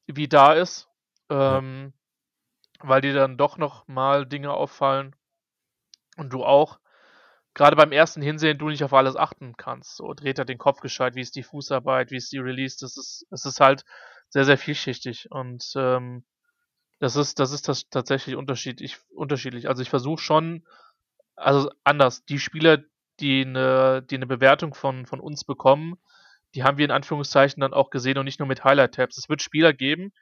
[0.06, 0.88] wie da ist.
[1.30, 1.92] Ähm,
[2.82, 2.88] ja.
[2.88, 5.14] Weil dir dann doch noch mal Dinge auffallen.
[6.16, 6.80] Und du auch
[7.54, 9.96] gerade beim ersten Hinsehen du nicht auf alles achten kannst.
[9.96, 12.96] So dreht er den Kopf gescheit, wie ist die Fußarbeit, wie ist die Release, das
[12.96, 13.84] ist, es ist halt
[14.28, 16.24] sehr, sehr vielschichtig und ähm,
[16.98, 19.68] das ist, das ist das tatsächlich unterschiedlich, unterschiedlich.
[19.68, 20.64] Also ich versuche schon,
[21.36, 22.78] also anders, die Spieler,
[23.20, 25.96] die eine, die eine Bewertung von, von uns bekommen,
[26.54, 29.16] die haben wir in Anführungszeichen dann auch gesehen und nicht nur mit Highlight-Tabs.
[29.16, 30.12] Es wird Spieler geben,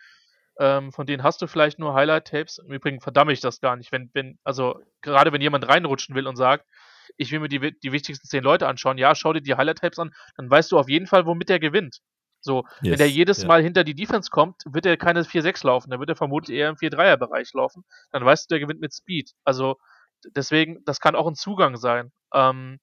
[0.59, 2.59] ähm, von denen hast du vielleicht nur Highlight-Tapes.
[2.59, 6.27] Im Übrigen verdamme ich das gar nicht, wenn, wenn, also gerade wenn jemand reinrutschen will
[6.27, 6.67] und sagt,
[7.17, 8.99] ich will mir die, die wichtigsten zehn Leute anschauen.
[8.99, 12.01] Ja, schau dir die Highlight-Tapes an, dann weißt du auf jeden Fall, womit der gewinnt.
[12.43, 13.49] So, yes, wenn der jedes ja.
[13.49, 16.71] Mal hinter die Defense kommt, wird er keine 4-6 laufen, dann wird er vermutlich eher
[16.71, 17.85] im 4-3er-Bereich laufen.
[18.13, 19.33] Dann weißt du, der gewinnt mit Speed.
[19.45, 19.77] Also
[20.35, 22.13] deswegen, das kann auch ein Zugang sein.
[22.35, 22.79] Ähm,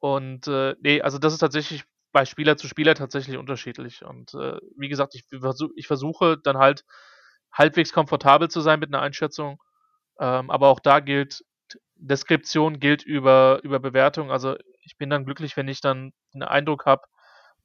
[0.00, 4.04] und äh, nee, also das ist tatsächlich bei Spieler zu Spieler tatsächlich unterschiedlich.
[4.04, 6.84] Und äh, wie gesagt, ich, versuch, ich versuche dann halt
[7.52, 9.62] halbwegs komfortabel zu sein mit einer Einschätzung.
[10.20, 11.44] Ähm, aber auch da gilt,
[11.96, 14.30] Deskription gilt über, über Bewertung.
[14.30, 17.02] Also ich bin dann glücklich, wenn ich dann einen Eindruck habe,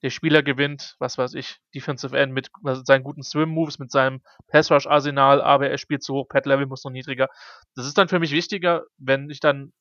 [0.03, 2.49] der Spieler gewinnt, was weiß ich, Defensive End mit
[2.85, 7.29] seinen guten Swim-Moves, mit seinem Pass-Rush-Arsenal, aber er spielt zu hoch, Pad-Level muss noch niedriger.
[7.75, 9.73] Das ist dann für mich wichtiger, wenn ich dann,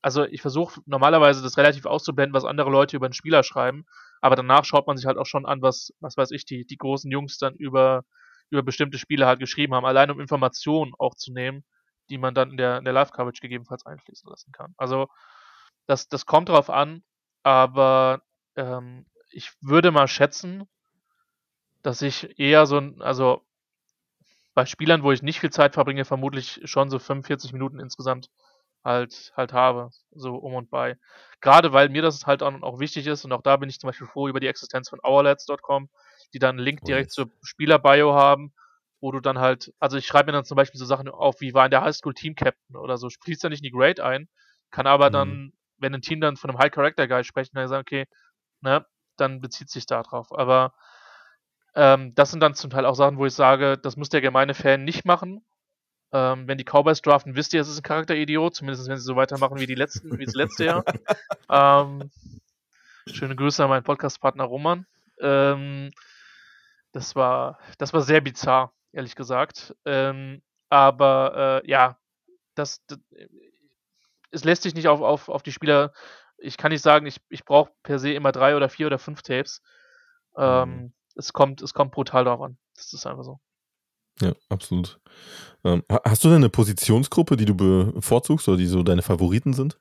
[0.00, 3.84] also ich versuche normalerweise das relativ auszublenden, was andere Leute über einen Spieler schreiben,
[4.22, 6.78] aber danach schaut man sich halt auch schon an, was, was weiß ich, die, die
[6.78, 8.04] großen Jungs dann über,
[8.48, 11.64] über bestimmte Spiele halt geschrieben haben, allein um Informationen auch zu nehmen,
[12.08, 14.74] die man dann in der, in der Live-Coverage gegebenenfalls einfließen lassen kann.
[14.78, 15.08] Also
[15.86, 17.02] das, das kommt drauf an,
[17.42, 18.22] aber
[18.56, 20.68] ähm, ich würde mal schätzen,
[21.82, 23.42] dass ich eher so ein, also
[24.54, 28.30] bei Spielern, wo ich nicht viel Zeit verbringe, vermutlich schon so 45 Minuten insgesamt
[28.84, 30.96] halt, halt habe, so um und bei.
[31.40, 34.06] Gerade weil mir das halt auch wichtig ist und auch da bin ich zum Beispiel
[34.06, 35.88] froh über die Existenz von OurLads.com,
[36.32, 38.54] die dann einen Link oh, direkt zur Spieler-Bio haben,
[39.00, 41.54] wo du dann halt, also ich schreibe mir dann zum Beispiel so Sachen auf, wie
[41.54, 44.28] war in der Highschool Team Captain oder so, spielst ja nicht in die Grade ein,
[44.70, 45.12] kann aber mhm.
[45.12, 48.06] dann, wenn ein Team dann von einem High Character Guy spricht, dann sagen, okay,
[48.60, 48.86] ne,
[49.16, 50.36] dann bezieht sich da drauf.
[50.36, 50.72] Aber
[51.74, 54.54] ähm, das sind dann zum Teil auch Sachen, wo ich sage, das muss der gemeine
[54.54, 55.44] Fan nicht machen.
[56.12, 59.16] Ähm, wenn die Cowboys draften, wisst ihr, es ist ein Charakteridiot, zumindest wenn sie so
[59.16, 60.84] weitermachen wie die letzten, wie das letzte Jahr.
[61.50, 62.10] ähm,
[63.08, 64.86] schöne Grüße an meinen Podcast-Partner Roman.
[65.20, 65.90] Ähm,
[66.92, 69.74] das war, das war sehr bizarr, ehrlich gesagt.
[69.84, 71.98] Ähm, aber äh, ja,
[72.54, 72.98] das, das,
[74.30, 75.92] es lässt sich nicht auf, auf, auf die Spieler
[76.38, 79.22] ich kann nicht sagen, ich, ich brauche per se immer drei oder vier oder fünf
[79.22, 79.62] Tapes.
[80.36, 80.92] Ähm, mhm.
[81.14, 82.58] es, kommt, es kommt brutal darauf an.
[82.74, 83.38] Das ist einfach so.
[84.20, 85.00] Ja, absolut.
[85.64, 89.78] Ähm, hast du denn eine Positionsgruppe, die du bevorzugst oder die so deine Favoriten sind?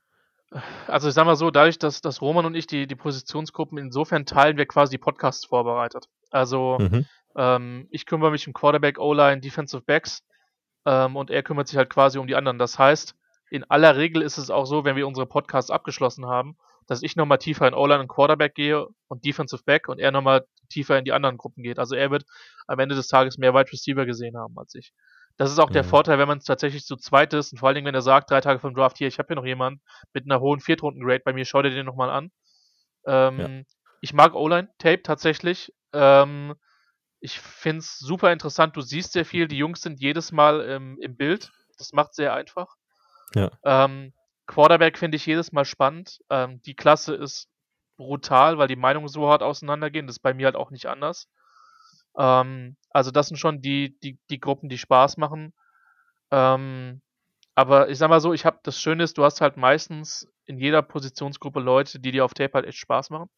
[0.87, 4.25] Also ich sag mal so, dadurch, dass, dass Roman und ich die, die Positionsgruppen insofern
[4.25, 6.07] teilen, wir quasi die Podcasts vorbereitet.
[6.29, 7.05] Also mhm.
[7.35, 10.23] ähm, ich kümmere mich um Quarterback, O-Line, Defensive Backs
[10.85, 12.59] ähm, und er kümmert sich halt quasi um die anderen.
[12.59, 13.15] Das heißt,
[13.53, 17.15] in aller Regel ist es auch so, wenn wir unsere Podcasts abgeschlossen haben, dass ich
[17.15, 21.05] nochmal tiefer in O-Line und Quarterback gehe und Defensive Back und er nochmal tiefer in
[21.05, 21.77] die anderen Gruppen geht.
[21.77, 22.25] Also er wird
[22.65, 24.91] am Ende des Tages mehr Wide Receiver gesehen haben als ich.
[25.37, 25.73] Das ist auch mhm.
[25.73, 28.01] der Vorteil, wenn man es tatsächlich zu zweit ist und vor allen Dingen, wenn er
[28.01, 29.81] sagt, drei Tage vom Draft, hier, ich habe hier noch jemanden
[30.13, 32.31] mit einer hohen Viertrunden-Grade, bei mir schaut er den nochmal an.
[33.05, 33.49] Ähm, ja.
[34.01, 35.71] Ich mag O-Line-Tape tatsächlich.
[35.93, 36.55] Ähm,
[37.19, 38.75] ich finde es super interessant.
[38.75, 39.47] Du siehst sehr viel.
[39.47, 41.51] Die Jungs sind jedes Mal im, im Bild.
[41.77, 42.75] Das macht sehr einfach.
[43.35, 43.51] Ja.
[43.63, 44.13] Ähm,
[44.47, 46.19] Quarterback finde ich jedes Mal spannend.
[46.29, 47.49] Ähm, die Klasse ist
[47.97, 50.07] brutal, weil die Meinungen so hart auseinandergehen.
[50.07, 51.29] Das ist bei mir halt auch nicht anders.
[52.17, 55.53] Ähm, also das sind schon die, die, die Gruppen, die Spaß machen.
[56.31, 57.01] Ähm,
[57.55, 60.57] aber ich sag mal so, ich habe das Schöne ist, du hast halt meistens in
[60.57, 63.29] jeder Positionsgruppe Leute, die dir auf Tape halt echt Spaß machen.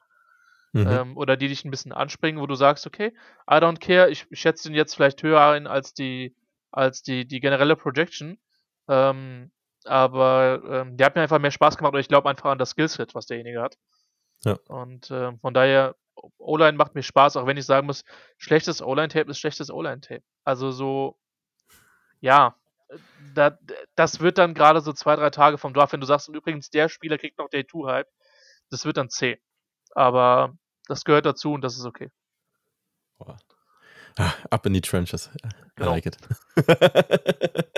[0.73, 0.87] Mhm.
[0.87, 3.13] Ähm, oder die dich ein bisschen anspringen, wo du sagst, okay,
[3.49, 6.35] I don't care, ich, ich schätze den jetzt vielleicht höher ein als die,
[6.71, 8.37] als die, die generelle Projection.
[8.87, 9.51] Ähm,
[9.85, 12.71] aber ähm, der hat mir einfach mehr Spaß gemacht und ich glaube einfach an das
[12.71, 13.77] Skillset, was derjenige hat.
[14.43, 14.57] Ja.
[14.67, 15.95] Und äh, von daher,
[16.37, 18.03] O-Line macht mir Spaß, auch wenn ich sagen muss,
[18.37, 20.23] schlechtes O-Line-Tape ist schlechtes O-Line-Tape.
[20.43, 21.17] Also so,
[22.21, 22.55] ja,
[23.33, 23.57] da,
[23.95, 26.69] das wird dann gerade so zwei, drei Tage vom Draft, wenn du sagst, und übrigens,
[26.69, 28.07] der Spieler kriegt noch Day-2-Hype,
[28.69, 29.41] das wird dann C.
[29.91, 30.55] Aber
[30.87, 32.11] das gehört dazu und das ist okay.
[33.17, 33.37] Boah.
[34.17, 35.29] Ah, up in die Trenches.
[35.43, 35.91] I genau.
[35.91, 36.17] like it.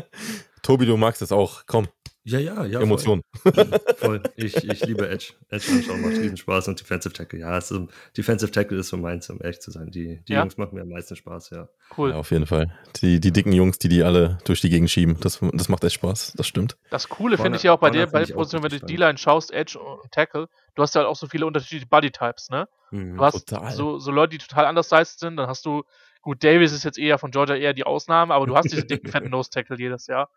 [0.61, 1.63] Tobi, du magst es auch.
[1.65, 1.87] Komm.
[2.27, 2.81] Ja, ja, ja.
[2.81, 3.21] Emotion.
[3.41, 3.79] Voll.
[3.95, 4.23] voll.
[4.35, 5.31] Ich, ich liebe Edge.
[5.47, 7.39] Edge anschauen macht riesen Spaß und Defensive Tackle.
[7.39, 7.73] Ja, ist,
[8.17, 9.91] Defensive Tackle ist so meins, um ehrlich zu sein.
[9.91, 10.41] Die, die ja?
[10.41, 11.69] Jungs machen mir am meisten Spaß, ja.
[11.97, 12.09] Cool.
[12.09, 12.77] Ja, auf jeden Fall.
[12.97, 15.95] Die, die dicken Jungs, die die alle durch die Gegend schieben, das, das macht echt
[15.95, 16.33] Spaß.
[16.35, 16.75] Das stimmt.
[16.89, 19.17] Das Coole finde ich ja auch bei der, bei der Position, wenn du die Line
[19.17, 22.67] schaust, Edge und Tackle, du hast ja halt auch so viele unterschiedliche Bodytypes, ne?
[22.91, 25.83] Mhm, du hast so, so Leute, die total anders sized sind, dann hast du
[26.21, 29.09] Gut, Davis ist jetzt eher von Georgia eher die Ausnahme, aber du hast diese dicken,
[29.09, 30.29] fetten Nose-Tackle jedes Jahr.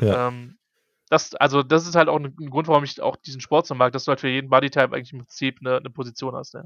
[0.00, 0.28] Ja.
[0.28, 0.58] Ähm,
[1.08, 3.92] das, also, das ist halt auch ein, Grund, warum ich auch diesen Sport so mag,
[3.92, 6.54] dass du halt für jeden Bodytype eigentlich im Prinzip eine, eine Position hast.
[6.54, 6.64] Ja.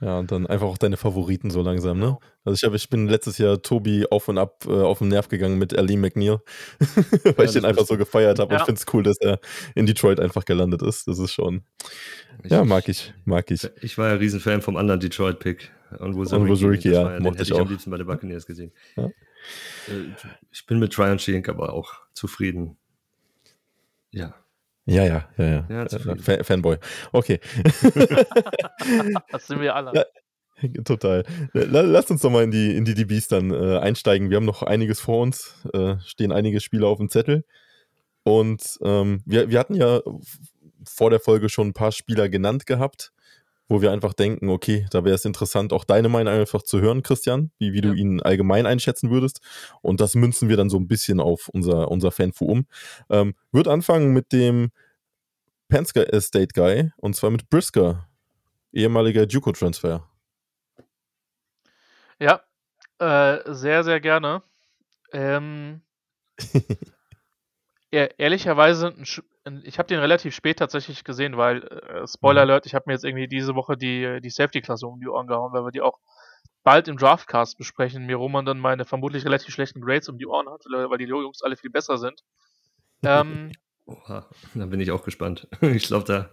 [0.00, 2.06] Ja, und dann einfach auch deine Favoriten so langsam, ne?
[2.06, 2.20] Genau.
[2.44, 5.28] Also ich, hab, ich bin letztes Jahr Tobi auf und ab äh, auf den Nerv
[5.28, 6.38] gegangen mit Ali McNeil,
[7.24, 8.54] weil ja, ich den einfach so gefeiert habe.
[8.54, 8.58] Ja.
[8.58, 9.40] Und ich finde es cool, dass er
[9.74, 11.08] in Detroit einfach gelandet ist.
[11.08, 11.62] Das ist schon.
[12.44, 13.68] Ich, ja, mag ich, mag ich.
[13.82, 15.72] Ich war ja Riesenfan vom anderen Detroit-Pick.
[15.98, 17.60] Und Wuzuriki, ja, ja, mochte ich auch.
[17.60, 18.72] am liebsten bei den Buccaneers gesehen.
[18.96, 19.06] Ja.
[19.06, 19.10] Äh,
[20.52, 22.76] ich bin mit Tryon Shink aber auch zufrieden.
[24.10, 24.34] Ja.
[24.88, 25.66] Ja, ja, ja, ja.
[25.68, 26.78] ja äh, Fanboy.
[27.12, 27.40] Okay.
[29.30, 30.06] das sind wir alle.
[30.84, 31.24] Total.
[31.52, 34.30] Lass uns doch mal in die, in die DBs dann äh, einsteigen.
[34.30, 37.44] Wir haben noch einiges vor uns, äh, stehen einige Spiele auf dem Zettel.
[38.22, 40.00] Und ähm, wir, wir hatten ja
[40.86, 43.12] vor der Folge schon ein paar Spieler genannt gehabt,
[43.68, 47.02] wo wir einfach denken, okay, da wäre es interessant, auch deine Meinung einfach zu hören,
[47.02, 47.82] Christian, wie, wie ja.
[47.82, 49.40] du ihn allgemein einschätzen würdest.
[49.82, 52.66] Und das münzen wir dann so ein bisschen auf unser, unser Fanfu um.
[53.10, 54.70] Ähm, wird anfangen mit dem
[55.68, 58.08] Penske Estate Guy und zwar mit Brisker,
[58.72, 60.08] ehemaliger Juco-Transfer.
[62.18, 62.40] Ja,
[62.98, 64.42] äh, sehr, sehr gerne.
[65.12, 65.82] Ähm,
[67.90, 68.94] ehrlicherweise,
[69.64, 72.50] ich habe den relativ spät tatsächlich gesehen, weil, äh, Spoiler mhm.
[72.50, 75.52] Alert, ich habe mir jetzt irgendwie diese Woche die, die Safety-Klasse um die Ohren gehauen,
[75.52, 75.98] weil wir die auch
[76.64, 80.48] bald im Draftcast besprechen, mir Roman dann meine vermutlich relativ schlechten Grades um die Ohren
[80.48, 82.22] hat, weil die Jungs alle viel besser sind.
[83.02, 83.52] Ähm,
[83.86, 85.48] Oha, da bin ich auch gespannt.
[85.62, 86.30] Ich glaube, da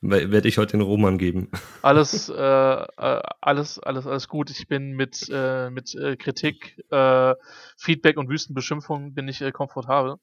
[0.00, 1.50] werde ich heute den Roman geben.
[1.82, 4.50] Alles, äh, äh, alles, alles, alles gut.
[4.50, 7.34] Ich bin mit, äh, mit äh, Kritik, äh,
[7.76, 10.16] Feedback und Wüstenbeschimpfungen bin ich äh, komfortabel.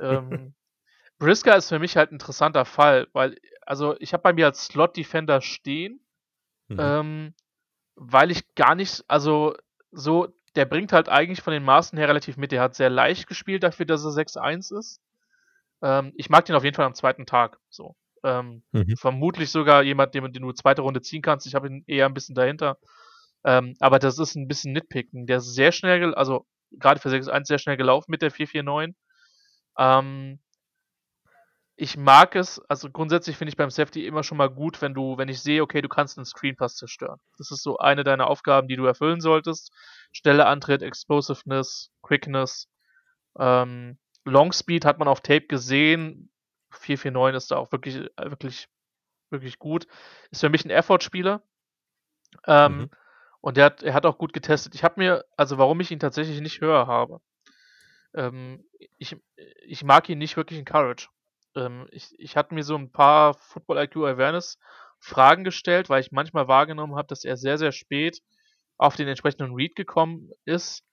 [0.00, 0.54] ähm,
[1.18, 4.66] Brisker ist für mich halt ein interessanter Fall, weil, also ich habe bei mir als
[4.66, 6.00] Slot-Defender stehen,
[6.68, 6.78] mhm.
[6.78, 7.34] ähm,
[7.96, 9.54] weil ich gar nicht, also
[9.90, 12.52] so, der bringt halt eigentlich von den Maßen her relativ mit.
[12.52, 15.00] Der hat sehr leicht gespielt dafür, dass er 6-1 ist.
[15.82, 17.58] Ähm, ich mag den auf jeden Fall am zweiten Tag.
[17.68, 17.96] So.
[18.24, 18.96] Ähm, mhm.
[18.96, 21.46] Vermutlich sogar jemand, den, den du zweite Runde ziehen kannst.
[21.46, 22.78] Ich habe ihn eher ein bisschen dahinter.
[23.44, 25.26] Ähm, aber das ist ein bisschen Nitpicken.
[25.26, 28.94] Der ist sehr schnell, also gerade für 6-1 sehr schnell gelaufen mit der 4-4-9.
[29.78, 30.40] Ähm,
[31.80, 35.16] ich mag es, also grundsätzlich finde ich beim Safety immer schon mal gut, wenn du,
[35.16, 37.20] wenn ich sehe, okay, du kannst einen Screenpass zerstören.
[37.38, 39.72] Das ist so eine deiner Aufgaben, die du erfüllen solltest.
[40.10, 42.68] Stelle Antritt, Explosiveness, Quickness,
[43.38, 46.32] ähm, Long Speed hat man auf Tape gesehen.
[46.72, 48.68] 449 ist da auch wirklich, äh, wirklich,
[49.30, 49.86] wirklich gut.
[50.32, 51.44] Ist für mich ein Effort-Spieler.
[52.48, 52.90] Ähm, mhm.
[53.40, 54.74] Und der hat, er hat auch gut getestet.
[54.74, 57.20] Ich habe mir, also warum ich ihn tatsächlich nicht höher habe.
[58.14, 58.64] Ähm,
[58.96, 59.16] ich,
[59.64, 61.08] ich mag ihn nicht wirklich in Courage.
[61.56, 64.58] Ähm, ich, ich hatte mir so ein paar Football IQ Awareness
[65.00, 68.20] Fragen gestellt, weil ich manchmal wahrgenommen habe, dass er sehr, sehr spät
[68.78, 70.84] auf den entsprechenden Read gekommen ist.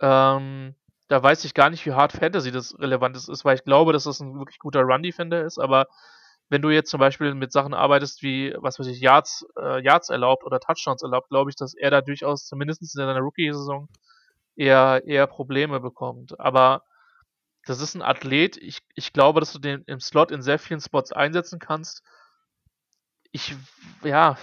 [0.00, 0.74] Ähm,
[1.08, 4.04] da weiß ich gar nicht, wie hart Fantasy das relevant ist, weil ich glaube, dass
[4.04, 5.86] das ein wirklich guter Run-Defender ist, aber
[6.50, 10.10] wenn du jetzt zum Beispiel mit Sachen arbeitest wie, was weiß ich, Yards, äh, Yards
[10.10, 13.88] erlaubt oder Touchdowns erlaubt, glaube ich, dass er da durchaus zumindest in seiner Rookie-Saison
[14.56, 16.38] eher, eher Probleme bekommt.
[16.40, 16.82] Aber
[17.70, 18.56] das ist ein Athlet.
[18.56, 22.02] Ich, ich glaube, dass du den im Slot in sehr vielen Spots einsetzen kannst.
[23.30, 23.54] Ich,
[24.02, 24.36] ja,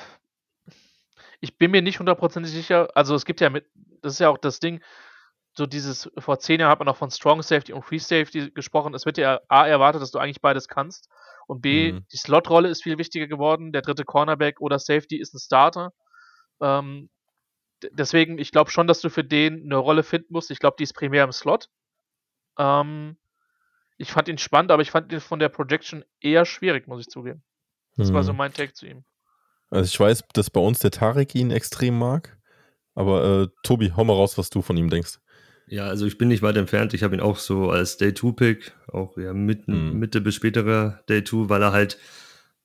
[1.41, 2.89] ich bin mir nicht hundertprozentig sicher.
[2.95, 3.65] Also es gibt ja mit,
[4.01, 4.81] das ist ja auch das Ding,
[5.57, 8.93] so dieses, vor zehn Jahren hat man auch von Strong Safety und Free Safety gesprochen.
[8.93, 11.09] Es wird ja A erwartet, dass du eigentlich beides kannst.
[11.47, 12.05] Und B, mhm.
[12.11, 13.71] die Slot-Rolle ist viel wichtiger geworden.
[13.71, 15.93] Der dritte Cornerback oder Safety ist ein Starter.
[16.61, 17.09] Ähm,
[17.91, 20.51] deswegen, ich glaube schon, dass du für den eine Rolle finden musst.
[20.51, 21.69] Ich glaube, die ist primär im Slot.
[22.57, 23.17] Ähm,
[23.97, 27.07] ich fand ihn spannend, aber ich fand ihn von der Projection eher schwierig, muss ich
[27.07, 27.43] zugeben.
[27.95, 28.13] Das mhm.
[28.13, 28.37] war so mhm.
[28.37, 29.03] mein Take zu ihm.
[29.69, 32.37] Also ich weiß, dass bei uns der Tarek ihn extrem mag.
[32.95, 35.19] Aber äh, Tobi, hau mal raus, was du von ihm denkst.
[35.67, 36.93] Ja, also ich bin nicht weit entfernt.
[36.93, 39.99] Ich habe ihn auch so als Day-2-Pick, auch ja mitten, mhm.
[39.99, 41.99] Mitte bis späterer Day-2, weil er halt,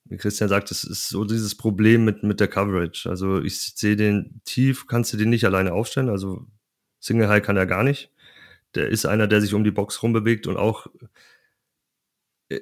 [0.05, 3.11] wie Christian sagt, es ist so dieses Problem mit, mit der Coverage.
[3.11, 6.09] Also ich sehe den tief, kannst du den nicht alleine aufstellen.
[6.09, 6.47] Also
[7.01, 8.13] Single High kann er gar nicht.
[8.75, 10.87] Der ist einer, der sich um die Box rumbewegt und auch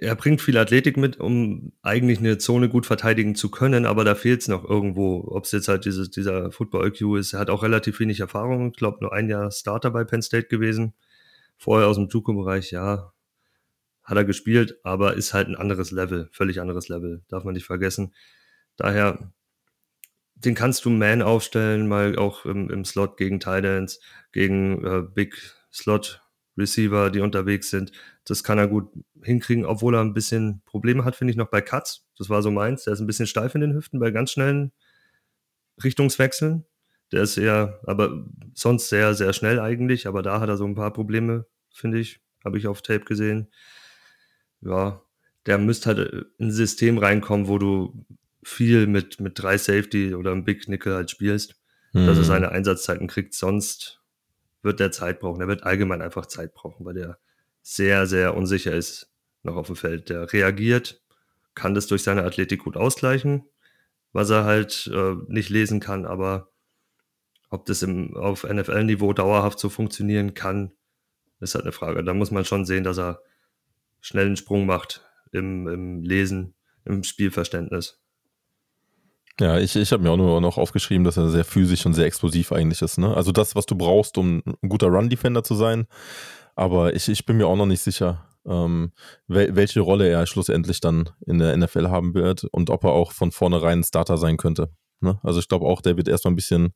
[0.01, 4.15] er bringt viel Athletik mit, um eigentlich eine Zone gut verteidigen zu können, aber da
[4.15, 5.25] fehlt es noch irgendwo.
[5.29, 8.71] Ob es jetzt halt dieses, dieser Football-IQ ist, er hat auch relativ wenig Erfahrung.
[8.71, 10.95] Ich glaube, nur ein Jahr Starter bei Penn State gewesen.
[11.57, 13.13] Vorher aus dem Juco-Bereich, ja,
[14.05, 17.67] hat er gespielt, aber ist halt ein anderes Level, völlig anderes Level, darf man nicht
[17.67, 18.15] vergessen.
[18.77, 19.33] Daher,
[20.35, 24.01] den kannst du Man aufstellen, mal auch im, im Slot gegen Titans,
[24.33, 26.23] gegen äh, Big Slot
[26.57, 27.93] Receiver, die unterwegs sind.
[28.25, 28.91] Das kann er gut
[29.23, 32.07] hinkriegen, obwohl er ein bisschen Probleme hat, finde ich, noch bei Cuts.
[32.19, 32.85] Das war so meins.
[32.85, 34.73] Der ist ein bisschen steif in den Hüften bei ganz schnellen
[35.83, 36.67] Richtungswechseln.
[37.13, 40.07] Der ist eher, aber sonst sehr, sehr schnell eigentlich.
[40.07, 42.21] Aber da hat er so ein paar Probleme, finde ich.
[42.45, 43.49] Habe ich auf Tape gesehen.
[44.61, 45.03] Ja,
[45.47, 48.07] der müsste halt in ein System reinkommen, wo du
[48.43, 51.57] viel mit, mit drei Safety oder einem Big Nickel halt spielst,
[51.93, 52.07] mhm.
[52.07, 52.29] dass er mhm.
[52.29, 53.35] seine Einsatzzeiten kriegt.
[53.35, 54.00] Sonst
[54.63, 55.41] wird der Zeit brauchen.
[55.41, 57.19] Er wird allgemein einfach Zeit brauchen, weil der
[57.63, 59.11] sehr, sehr unsicher ist
[59.43, 60.09] noch auf dem Feld.
[60.11, 61.03] Der reagiert,
[61.55, 63.45] kann das durch seine Athletik gut ausgleichen,
[64.13, 66.51] was er halt äh, nicht lesen kann, aber
[67.49, 70.73] ob das im, auf NFL-Niveau dauerhaft so funktionieren kann,
[71.41, 72.05] ist halt eine Frage.
[72.05, 73.21] Da muss man schon sehen, dass er
[74.01, 78.01] schnell einen Sprung macht im, im Lesen, im Spielverständnis.
[79.41, 82.05] Ja, ich, ich habe mir auch nur noch aufgeschrieben, dass er sehr physisch und sehr
[82.05, 82.99] explosiv eigentlich ist.
[82.99, 83.17] Ne?
[83.17, 85.87] Also das, was du brauchst, um ein guter Run-Defender zu sein.
[86.55, 88.93] Aber ich, ich bin mir auch noch nicht sicher, ähm,
[89.29, 93.13] wel welche Rolle er schlussendlich dann in der NFL haben wird und ob er auch
[93.13, 94.69] von vornherein Starter sein könnte.
[95.01, 95.19] Ne?
[95.23, 96.75] Also ich glaube auch, der wird erstmal ein bisschen,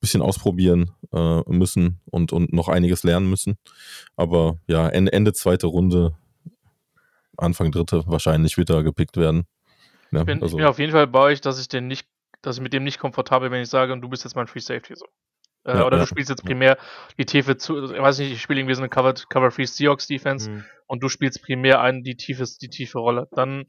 [0.00, 3.56] bisschen ausprobieren äh, müssen und, und noch einiges lernen müssen.
[4.14, 6.14] Aber ja, Ende, Ende zweite Runde,
[7.36, 9.46] Anfang dritte wahrscheinlich wird er gepickt werden.
[10.12, 10.56] Ja, ich, bin, also.
[10.56, 12.08] ich bin auf jeden Fall bei euch, dass ich den nicht,
[12.42, 14.94] dass ich mit dem nicht komfortabel, wenn ich sage, du bist jetzt mein Free Safety
[14.96, 15.06] so.
[15.64, 16.04] Äh, ja, oder ja.
[16.04, 16.78] du spielst jetzt primär
[17.18, 20.06] die Tiefe zu, ich weiß nicht, ich spiele irgendwie so eine Cover, Cover Free Seahawks
[20.06, 20.64] Defense mhm.
[20.86, 23.28] und du spielst primär ein, die tiefe, die tiefe Rolle.
[23.32, 23.66] Dann,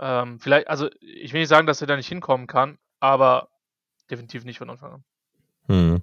[0.00, 3.50] ähm, vielleicht, also ich will nicht sagen, dass er da nicht hinkommen kann, aber
[4.10, 5.04] definitiv nicht von Anfang an.
[5.68, 6.02] Hm.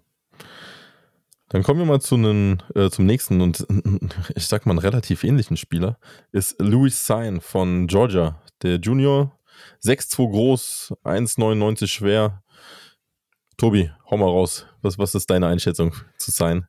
[1.50, 3.66] Dann kommen wir mal zu einem, äh, zum nächsten und
[4.36, 5.98] ich sag mal einen relativ ähnlichen Spieler.
[6.32, 8.42] Ist Louis Sign von Georgia.
[8.62, 9.38] Der Junior,
[9.84, 12.44] 6'2 groß, 1,99 schwer.
[13.58, 14.66] Tobi, hau mal raus.
[14.82, 16.68] Was, was ist deine Einschätzung zu Sign?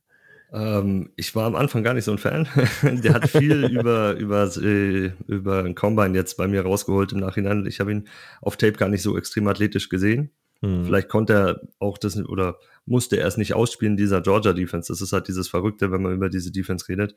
[0.53, 2.47] Ähm, ich war am Anfang gar nicht so ein Fan.
[3.03, 7.65] Der hat viel über, über, äh, über ein Combine jetzt bei mir rausgeholt im Nachhinein.
[7.65, 8.07] Ich habe ihn
[8.41, 10.31] auf Tape gar nicht so extrem athletisch gesehen.
[10.61, 10.85] Hm.
[10.85, 14.91] Vielleicht konnte er auch das oder musste er es nicht ausspielen, dieser Georgia Defense.
[14.91, 17.15] Das ist halt dieses Verrückte, wenn man über diese Defense redet.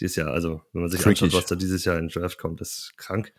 [0.00, 1.22] Die ist ja, also, wenn man sich Freakish.
[1.22, 3.32] anschaut, was da dieses Jahr in Draft kommt, das ist krank.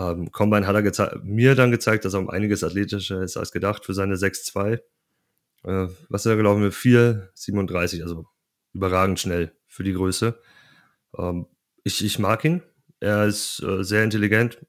[0.00, 3.84] Ähm, Combine hat er mir dann gezeigt, dass er um einiges athletischer ist als gedacht
[3.84, 4.80] für seine 6'2
[5.64, 8.26] äh, was ist er gelaufen mit 4,37, also
[8.72, 10.38] überragend schnell für die Größe.
[11.18, 11.46] Ähm,
[11.84, 12.62] ich, ich mag ihn.
[13.00, 14.64] Er ist äh, sehr intelligent,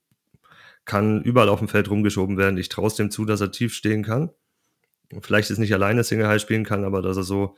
[0.86, 2.58] kann überall auf dem Feld rumgeschoben werden.
[2.58, 4.32] Ich traue es dem zu, dass er tief stehen kann.
[5.22, 7.58] Vielleicht ist nicht alleine Single High spielen kann, aber dass er so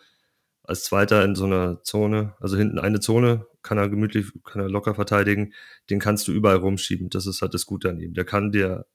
[0.63, 4.69] als Zweiter in so einer Zone, also hinten eine Zone, kann er gemütlich, kann er
[4.69, 5.54] locker verteidigen.
[5.89, 7.10] Den kannst du überall rumschieben.
[7.10, 8.13] Das ist halt das Gute an ihm.
[8.13, 8.86] Der kann dir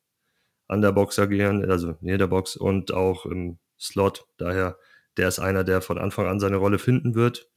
[0.67, 4.27] an der Box agieren, also näher der Box und auch im Slot.
[4.37, 4.79] Daher,
[5.17, 7.49] der ist einer, der von Anfang an seine Rolle finden wird.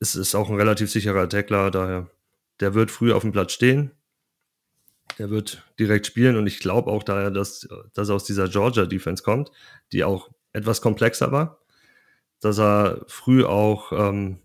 [0.00, 2.10] Es ist auch ein relativ sicherer Tackler, daher,
[2.60, 3.90] der wird früh auf dem Platz stehen.
[5.18, 8.86] Der wird direkt spielen und ich glaube auch daher, dass, dass er aus dieser Georgia
[8.86, 9.50] Defense kommt,
[9.92, 11.58] die auch etwas komplexer war,
[12.40, 14.38] dass er früh auch ähm,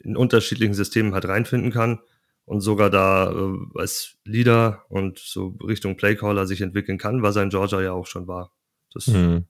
[0.00, 2.00] in unterschiedlichen Systemen halt reinfinden kann
[2.44, 7.42] und sogar da äh, als Leader und so Richtung Playcaller sich entwickeln kann, was er
[7.42, 8.52] in Georgia ja auch schon war.
[8.92, 9.46] Das, mhm.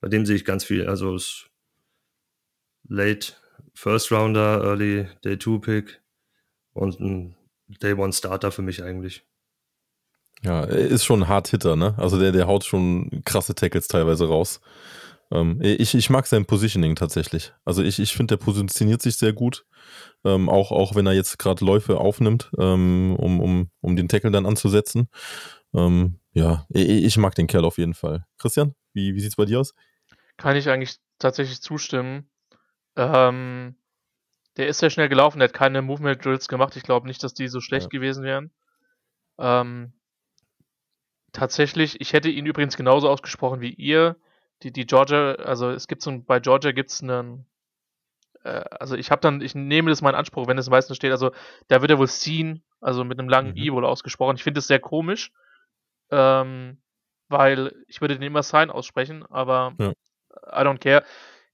[0.00, 0.86] Bei dem sehe ich ganz viel.
[0.86, 1.50] Also ist
[2.88, 3.34] Late
[3.74, 6.02] First Rounder, Early Day 2 Pick
[6.72, 7.36] und ein
[7.82, 9.24] Day One Starter für mich eigentlich.
[10.42, 11.94] Ja, er ist schon ein Hard-Hitter, ne?
[11.96, 14.60] Also der, der haut schon krasse Tackles teilweise raus.
[15.30, 17.52] Ähm, ich, ich mag sein Positioning tatsächlich.
[17.64, 19.66] Also ich, ich finde, der positioniert sich sehr gut.
[20.24, 24.30] Ähm, auch, auch wenn er jetzt gerade Läufe aufnimmt, ähm, um, um, um den Tackle
[24.30, 25.08] dann anzusetzen.
[25.74, 28.24] Ähm, ja, ich mag den Kerl auf jeden Fall.
[28.38, 29.74] Christian, wie, wie sieht es bei dir aus?
[30.36, 32.30] Kann ich eigentlich tatsächlich zustimmen.
[32.96, 33.76] Ähm,
[34.56, 36.76] der ist sehr schnell gelaufen, der hat keine Movement Drills gemacht.
[36.76, 37.98] Ich glaube nicht, dass die so schlecht ja.
[37.98, 38.50] gewesen wären.
[39.38, 39.92] Ähm,
[41.32, 44.16] tatsächlich, ich hätte ihn übrigens genauso ausgesprochen wie ihr.
[44.62, 47.46] Die, die Georgia, also es gibt so bei Georgia gibt es einen,
[48.42, 51.12] äh, also ich habe dann, ich nehme das mal in Anspruch, wenn es meistens steht,
[51.12, 51.30] also
[51.68, 53.58] da wird er wohl Scene, also mit einem langen mhm.
[53.58, 54.36] I wohl ausgesprochen.
[54.36, 55.32] Ich finde es sehr komisch.
[56.10, 56.78] Ähm,
[57.28, 59.90] weil ich würde den immer Sign aussprechen, aber ja.
[59.90, 61.04] I don't care.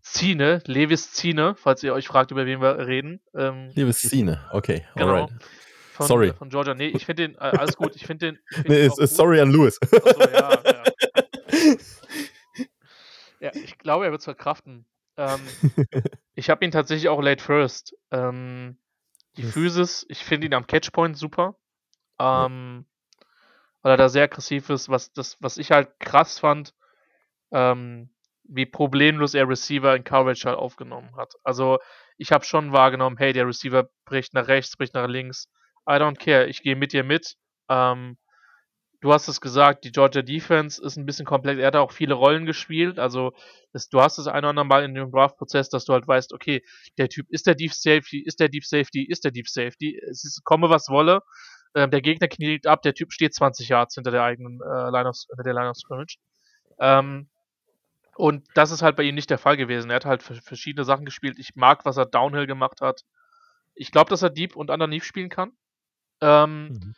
[0.00, 3.20] Zine, Levis Zine, falls ihr euch fragt, über wen wir reden.
[3.34, 5.14] Ähm, Levis Zine, okay, genau.
[5.14, 5.30] alright.
[5.92, 6.32] Von, sorry.
[6.32, 6.74] Von Georgia.
[6.74, 8.38] Nee, ich finde den, äh, alles gut, ich finde den.
[8.48, 9.78] Find nee, sorry an Louis.
[9.80, 10.82] Also, ja, ja.
[13.44, 14.86] Ja, ich glaube, er wird es verkraften.
[15.18, 15.40] Ähm,
[16.34, 17.94] ich habe ihn tatsächlich auch late first.
[18.10, 18.78] Ähm,
[19.36, 21.56] die Physis, ich finde ihn am Catchpoint super.
[22.18, 22.86] Ähm,
[23.82, 26.74] weil er da sehr aggressiv ist, was, das, was ich halt krass fand,
[27.52, 28.08] ähm,
[28.44, 31.34] wie problemlos er Receiver in Coverage halt aufgenommen hat.
[31.42, 31.78] Also
[32.16, 35.50] ich habe schon wahrgenommen, hey, der Receiver bricht nach rechts, bricht nach links.
[35.86, 37.36] I don't care, ich gehe mit dir mit.
[37.68, 38.16] Ähm,
[39.04, 41.60] du hast es gesagt, die Georgia Defense ist ein bisschen komplex.
[41.60, 42.98] Er hat auch viele Rollen gespielt.
[42.98, 43.34] Also
[43.70, 46.32] das, du hast es ein oder andere Mal in dem Draft-Prozess, dass du halt weißt,
[46.32, 46.64] okay,
[46.96, 50.00] der Typ ist der Deep Safety, ist der Deep Safety, ist der Deep Safety.
[50.10, 51.20] Es ist, komme was wolle.
[51.74, 55.06] Ähm, der Gegner kniet ab, der Typ steht 20 Yards hinter der eigenen äh, Line
[55.06, 56.16] of, hinter der Line of Scrimmage.
[56.78, 57.28] Ähm,
[58.16, 59.90] und das ist halt bei ihm nicht der Fall gewesen.
[59.90, 61.38] Er hat halt verschiedene Sachen gespielt.
[61.38, 63.02] Ich mag, was er Downhill gemacht hat.
[63.74, 65.52] Ich glaube, dass er Deep und underneath spielen kann.
[66.22, 66.94] Ähm, mhm.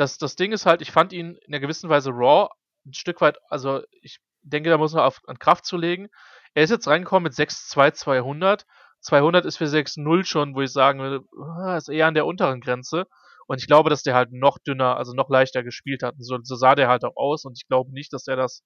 [0.00, 2.48] Das, das Ding ist halt, ich fand ihn in einer gewissen Weise raw,
[2.86, 6.08] ein Stück weit, also ich denke, da muss man auf, an Kraft zu legen.
[6.54, 8.64] Er ist jetzt reingekommen mit 6'2, 200.
[9.02, 12.60] 200 ist für 6'0 schon, wo ich sagen würde, ah, ist eher an der unteren
[12.62, 13.06] Grenze.
[13.46, 16.14] Und ich glaube, dass der halt noch dünner, also noch leichter gespielt hat.
[16.14, 17.44] Und so, so sah der halt auch aus.
[17.44, 18.62] Und ich glaube nicht, dass der das,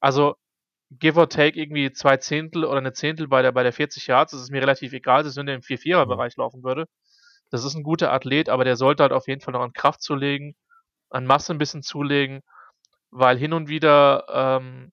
[0.00, 0.34] also
[0.90, 4.32] give or take irgendwie zwei Zehntel oder eine Zehntel bei der, bei der 40 Yards,
[4.32, 6.86] das ist mir relativ egal, das ist, wenn der im 4-4er-Bereich laufen würde.
[7.50, 10.02] Das ist ein guter Athlet, aber der sollte halt auf jeden Fall noch an Kraft
[10.02, 10.56] zulegen,
[11.10, 12.42] an Masse ein bisschen zulegen,
[13.10, 14.92] weil hin und wieder ähm,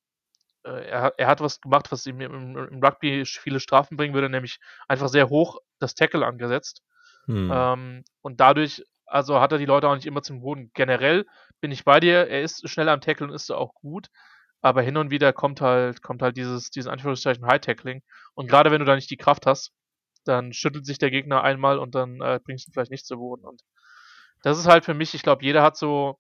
[0.64, 4.30] äh, er, er, hat was gemacht, was ihm im, im, Rugby viele Strafen bringen würde,
[4.30, 6.82] nämlich einfach sehr hoch das Tackle angesetzt.
[7.26, 7.52] Hm.
[7.54, 10.72] Ähm, und dadurch, also hat er die Leute auch nicht immer zum Boden.
[10.74, 11.26] Generell
[11.62, 14.08] bin ich bei dir, er ist schnell am Tackle und ist auch gut,
[14.62, 18.02] aber hin und wieder kommt halt, kommt halt dieses, dieses Anführungszeichen High-Tackling.
[18.34, 19.72] Und gerade wenn du da nicht die Kraft hast,
[20.26, 23.18] dann schüttelt sich der Gegner einmal und dann äh, bringst du ihn vielleicht nicht zu
[23.18, 23.46] Boden.
[23.46, 23.62] Und
[24.44, 26.18] das ist halt für mich, ich glaube, jeder hat so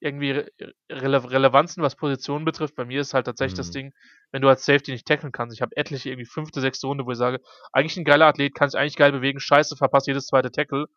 [0.00, 0.50] irgendwie Re
[0.90, 2.76] Rele Relevanzen, was Positionen betrifft.
[2.76, 3.60] Bei mir ist halt tatsächlich mhm.
[3.60, 3.92] das Ding,
[4.30, 5.54] wenn du als Safety nicht tackeln kannst.
[5.54, 7.40] Ich habe etliche irgendwie fünfte, sechste Runde, wo ich sage,
[7.72, 10.86] eigentlich ein geiler Athlet, kann sich eigentlich geil bewegen, scheiße, verpasst jedes zweite Tackle.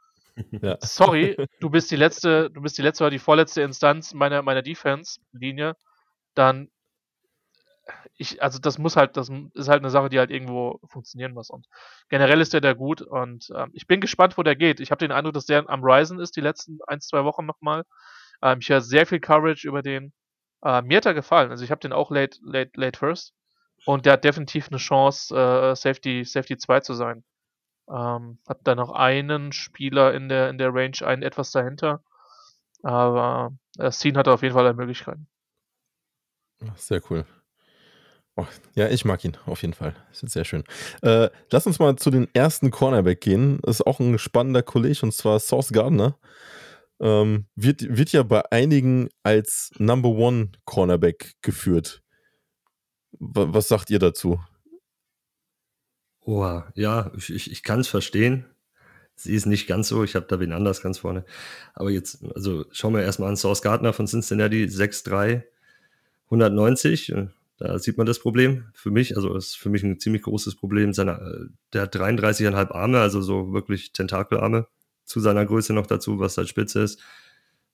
[0.61, 0.77] Ja.
[0.79, 4.61] Sorry, du bist die letzte, du bist die letzte oder die vorletzte Instanz meiner, meiner
[4.61, 5.75] Defense-Linie.
[6.33, 6.69] Dann
[8.15, 11.49] ich, also das muss halt, das ist halt eine Sache, die halt irgendwo funktionieren muss.
[11.49, 11.67] Und
[12.09, 14.79] generell ist der da gut und ähm, ich bin gespannt, wo der geht.
[14.79, 17.85] Ich habe den Eindruck, dass der am Ryzen ist, die letzten ein, zwei Wochen nochmal.
[18.41, 20.13] Ähm, ich höre sehr viel Coverage über den.
[20.63, 21.51] Äh, mir hat er gefallen.
[21.51, 23.33] Also ich habe den auch late, late, late first.
[23.85, 27.23] Und der hat definitiv eine Chance, äh, Safety, Safety 2 zu sein.
[27.89, 32.03] Ähm, hat da noch einen Spieler in der, in der Range, einen etwas dahinter.
[32.83, 35.17] Aber äh, Scene hat auf jeden Fall eine Möglichkeit.
[36.75, 37.25] Sehr cool.
[38.75, 39.95] Ja, ich mag ihn auf jeden Fall.
[40.11, 40.63] Ist sehr schön.
[41.01, 43.59] Äh, lass uns mal zu den ersten Cornerback gehen.
[43.63, 46.17] Das ist auch ein spannender Kollege und zwar Sauce Gardner.
[47.01, 52.01] Ähm, wird, wird ja bei einigen als Number One Cornerback geführt.
[53.19, 54.39] W was sagt ihr dazu?
[56.21, 58.45] Oh, ja, ich, ich, ich kann es verstehen.
[59.15, 61.25] Sie ist nicht ganz so, ich habe da wen anders ganz vorne.
[61.73, 65.43] Aber jetzt, also schauen wir erstmal an Source Gardner von Cincinnati, 6'3,
[66.25, 67.13] 190.
[67.59, 69.17] Da sieht man das Problem für mich.
[69.17, 70.93] Also ist für mich ein ziemlich großes Problem.
[70.93, 74.67] Seine, der hat 33,5 Arme, also so wirklich Tentakelarme
[75.03, 77.01] zu seiner Größe noch dazu, was halt spitze ist.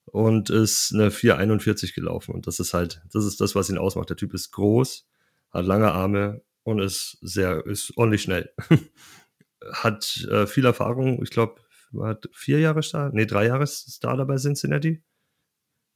[0.05, 2.33] Und ist eine 441 gelaufen.
[2.33, 4.09] Und das ist halt, das ist das, was ihn ausmacht.
[4.09, 5.07] Der Typ ist groß,
[5.51, 8.51] hat lange Arme und ist sehr, ist ordentlich schnell.
[9.71, 11.61] hat äh, viel Erfahrung, ich glaube,
[12.01, 15.03] hat vier Jahre Star, nee, drei Jahre Star bei Cincinnati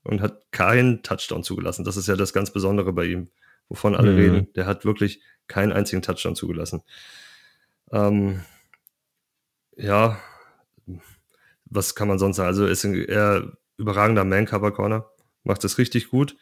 [0.03, 1.83] und hat keinen Touchdown zugelassen.
[1.83, 3.29] Das ist ja das ganz Besondere bei ihm
[3.69, 4.17] wovon alle mhm.
[4.17, 4.53] reden.
[4.53, 6.81] Der hat wirklich keinen einzigen Touchdown zugelassen.
[7.91, 8.41] Ähm,
[9.75, 10.19] ja,
[11.65, 12.47] was kann man sonst sagen?
[12.47, 15.09] Also ist ein eher überragender Man-Cover-Corner,
[15.43, 16.35] macht das richtig gut.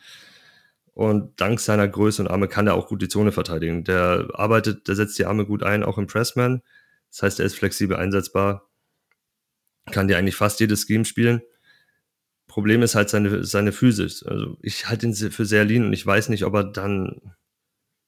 [0.93, 3.83] Und dank seiner Größe und Arme kann er auch gut die Zone verteidigen.
[3.83, 6.63] Der arbeitet, der setzt die Arme gut ein, auch im Pressman.
[7.11, 8.67] Das heißt, er ist flexibel einsetzbar,
[9.91, 11.41] kann dir eigentlich fast jedes Scheme spielen.
[12.57, 14.23] Problem ist halt seine, seine Physis.
[14.23, 17.35] Also ich halte ihn für sehr lean und ich weiß nicht, ob er dann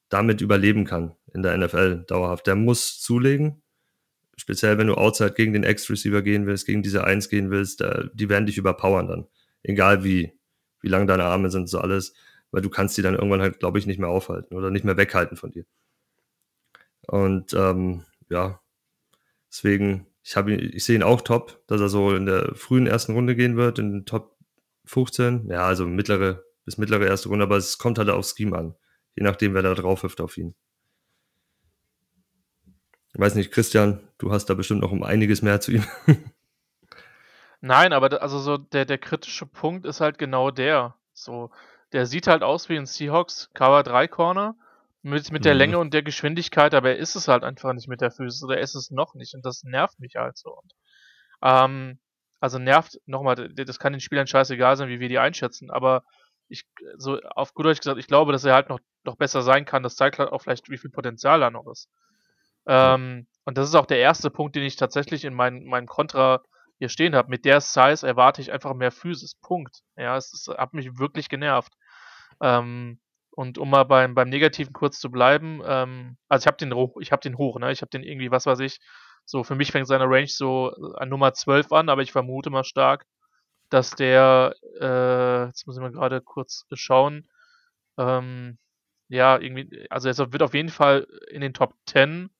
[0.10, 2.48] damit überleben kann in der NFL dauerhaft.
[2.48, 3.62] Der muss zulegen.
[4.38, 8.10] Speziell wenn du outside gegen den X-Receiver gehen willst, gegen diese Eins gehen willst, der,
[8.16, 9.28] die werden dich überpowern dann.
[9.62, 10.34] Egal wie,
[10.82, 12.16] wie lang deine Arme sind, so alles.
[12.50, 14.98] Weil du kannst die dann irgendwann halt, glaube ich, nicht mehr aufhalten oder nicht mehr
[14.98, 15.66] weghalten von dir.
[17.06, 18.60] Und ähm, ja,
[19.52, 23.36] deswegen, ich, ich sehe ihn auch top, dass er so in der frühen ersten Runde
[23.36, 24.39] gehen wird, in den Top
[24.90, 28.76] 15, ja, also mittlere bis mittlere erste Runde, aber es kommt halt aufs Scheme an.
[29.16, 30.56] Je nachdem, wer da drauf wirft auf ihn.
[33.14, 35.86] Ich weiß nicht, Christian, du hast da bestimmt noch um einiges mehr zu ihm.
[37.62, 40.96] Nein, aber also so der, der kritische Punkt ist halt genau der.
[41.14, 41.52] So,
[41.92, 44.56] der sieht halt aus wie ein Seahawks Cover 3 Corner
[45.02, 45.60] mit, mit der mhm.
[45.60, 48.58] Länge und der Geschwindigkeit, aber er ist es halt einfach nicht mit der Physis oder
[48.58, 50.52] er ist es noch nicht und das nervt mich halt so.
[50.52, 50.74] Und,
[51.44, 52.00] ähm,
[52.40, 56.04] also nervt, nochmal, das kann den Spielern scheißegal sein, wie wir die einschätzen, aber
[56.50, 56.66] ich,
[56.98, 59.84] so auf gut Deutsch gesagt, ich glaube, dass er halt noch, noch besser sein kann.
[59.84, 61.90] Das zeigt halt auch vielleicht, wie viel Potenzial da noch ist.
[62.66, 66.42] Ähm, und das ist auch der erste Punkt, den ich tatsächlich in meinem mein Kontra
[66.78, 67.30] hier stehen habe.
[67.30, 69.36] Mit der Size erwarte ich einfach mehr Physis.
[69.36, 69.82] Punkt.
[69.96, 71.74] Ja, es, es hat mich wirklich genervt.
[72.42, 73.00] Ähm,
[73.32, 76.98] und um mal beim, beim Negativen kurz zu bleiben, ähm, also ich habe den hoch,
[77.00, 77.72] ich habe den hoch, ne?
[77.72, 78.80] Ich habe den irgendwie, was weiß ich,
[79.30, 82.64] so, für mich fängt seine Range so an Nummer 12 an, aber ich vermute mal
[82.64, 83.06] stark,
[83.70, 87.30] dass der, äh, jetzt muss ich mal gerade kurz schauen,
[88.00, 88.58] ähm,
[89.08, 92.32] ja, irgendwie, also er wird auf jeden Fall in den Top 10,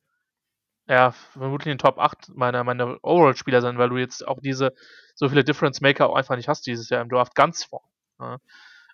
[0.88, 4.74] ja, vermutlich in den Top 8 meiner, meiner Overall-Spieler sein, weil du jetzt auch diese,
[5.14, 7.86] so viele Difference-Maker auch einfach nicht hast dieses Jahr im Draft ganz vorn.
[8.20, 8.38] Ja.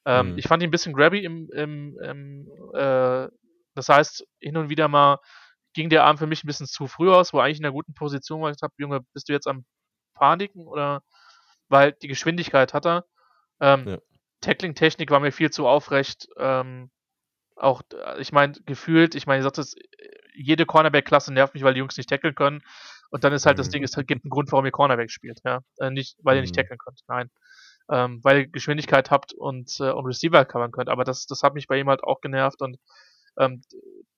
[0.05, 0.37] Ähm, mhm.
[0.37, 3.29] Ich fand ihn ein bisschen grabby im, im, im äh,
[3.73, 5.19] das heißt, hin und wieder mal
[5.76, 7.93] ging der Arm für mich ein bisschen zu früh aus, wo eigentlich in einer guten
[7.93, 8.49] Position war.
[8.49, 9.65] Ich habe, Junge, bist du jetzt am
[10.15, 11.03] Paniken oder
[11.67, 13.05] weil die Geschwindigkeit hat er.
[13.59, 13.97] Ähm, ja.
[14.41, 16.28] Tackling-Technik war mir viel zu aufrecht.
[16.38, 16.89] Ähm,
[17.55, 19.76] auch, äh, ich meine, gefühlt, ich meine, ich sagte es,
[20.34, 22.61] jede Cornerback-Klasse nervt mich, weil die Jungs nicht tackeln können.
[23.09, 23.59] Und dann ist halt mhm.
[23.59, 25.61] das Ding, es gibt einen Grund, warum ihr Cornerback spielt, ja.
[25.78, 26.61] Äh, nicht, weil ihr nicht mhm.
[26.61, 27.30] tackeln könnt, nein.
[27.89, 30.89] Ähm, weil ihr Geschwindigkeit habt und, äh, und Receiver covern könnt.
[30.89, 32.61] Aber das, das hat mich bei ihm halt auch genervt.
[32.61, 32.78] Und
[33.38, 33.61] ähm,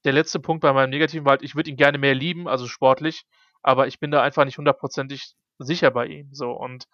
[0.05, 2.68] der letzte Punkt bei meinem Negativen war halt, ich würde ihn gerne mehr lieben, also
[2.68, 3.26] sportlich,
[3.61, 6.34] aber ich bin da einfach nicht hundertprozentig sicher bei ihm.
[6.34, 6.86] So und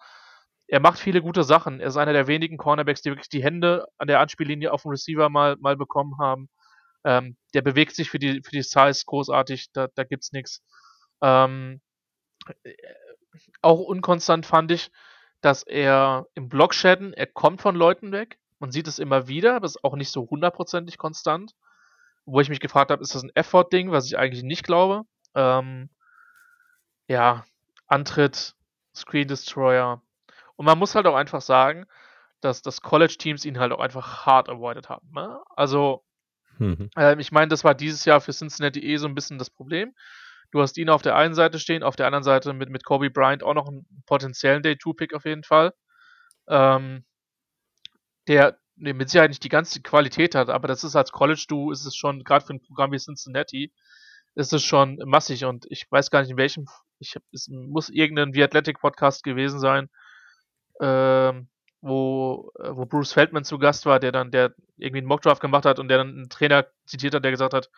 [0.67, 1.80] er macht viele gute Sachen.
[1.80, 4.91] Er ist einer der wenigen Cornerbacks, die wirklich die Hände an der Anspiellinie auf dem
[4.91, 6.49] Receiver mal, mal bekommen haben.
[7.05, 10.63] Ähm, der bewegt sich für die, für die Size großartig, da, da gibt's nichts.
[11.21, 11.82] Ähm,
[13.61, 14.89] auch unkonstant fand ich,
[15.41, 18.39] dass er im Blockschäden, er kommt von Leuten weg.
[18.59, 21.53] Man sieht es immer wieder, aber ist auch nicht so hundertprozentig konstant.
[22.26, 25.03] Wo ich mich gefragt habe, ist das ein Effort-Ding, was ich eigentlich nicht glaube.
[25.36, 25.89] Ähm,
[27.07, 27.43] ja,
[27.88, 28.55] Antritt,
[28.95, 30.01] Screen Destroyer.
[30.55, 31.86] Und man muss halt auch einfach sagen,
[32.41, 35.09] dass das College-Teams ihn halt auch einfach hart avoided haben.
[35.13, 35.39] Ne?
[35.55, 36.03] Also,
[36.59, 36.89] mhm.
[36.95, 39.93] äh, ich meine, das war dieses Jahr für Cincinnati eh so ein bisschen das Problem.
[40.51, 43.09] Du hast ihn auf der einen Seite stehen, auf der anderen Seite mit, mit Kobe
[43.09, 45.74] Bryant auch noch einen potenziellen Day-2-Pick auf jeden Fall.
[46.47, 47.05] Ähm,
[48.28, 51.86] der nee, mit Sicherheit nicht die ganze Qualität hat, aber das ist als College-Du, ist
[51.86, 53.71] es schon, gerade für ein Programm wie Cincinnati,
[54.36, 56.67] ist es schon massig und ich weiß gar nicht in welchem,
[56.99, 59.89] ich hab, es muss irgendein The Athletic Podcast gewesen sein,
[60.82, 61.49] ähm,
[61.82, 65.65] wo, äh, wo Bruce Feldman zu Gast war, der dann, der irgendwie einen Mockdraft gemacht
[65.65, 67.69] hat und der dann einen Trainer zitiert hat, der gesagt hat,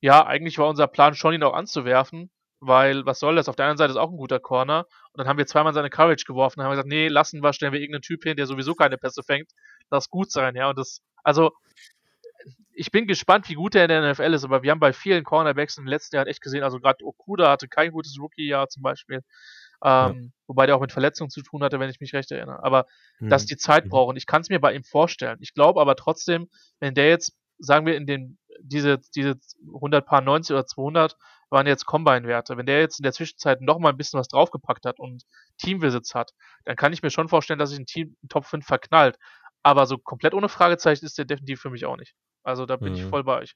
[0.00, 2.30] ja, eigentlich war unser Plan schon, ihn auch anzuwerfen,
[2.60, 3.48] weil was soll das?
[3.48, 4.86] Auf der anderen Seite ist auch ein guter Corner.
[5.12, 7.72] Und dann haben wir zweimal seine Courage geworfen und haben gesagt, nee, lassen wir, stellen
[7.72, 9.50] wir irgendeinen Typ hin, der sowieso keine Pässe fängt.
[9.88, 10.68] Das gut sein, ja.
[10.68, 11.52] Und das, also,
[12.72, 15.24] ich bin gespannt, wie gut er in der NFL ist, aber wir haben bei vielen
[15.24, 18.82] Cornerbacks in den letzten Jahren echt gesehen, also gerade Okuda hatte kein gutes Rookie-Jahr zum
[18.82, 19.22] Beispiel.
[19.82, 20.30] Ähm, ja.
[20.46, 22.62] Wobei der auch mit Verletzungen zu tun hatte, wenn ich mich recht erinnere.
[22.62, 22.86] Aber
[23.18, 23.28] mhm.
[23.28, 25.38] dass die Zeit brauchen, ich kann es mir bei ihm vorstellen.
[25.40, 26.48] Ich glaube aber trotzdem,
[26.80, 29.36] wenn der jetzt, sagen wir, in den, diese, diese
[29.74, 31.16] 100 Paar 90 oder 200
[31.50, 32.56] waren jetzt Combine-Werte.
[32.56, 35.24] Wenn der jetzt in der Zwischenzeit noch mal ein bisschen was draufgepackt hat und
[35.58, 36.32] Teamvisits hat,
[36.64, 39.18] dann kann ich mir schon vorstellen, dass sich ein Team Top 5 verknallt.
[39.62, 42.14] Aber so komplett ohne Fragezeichen ist der definitiv für mich auch nicht.
[42.42, 42.98] Also da bin mhm.
[42.98, 43.54] ich voll bei euch.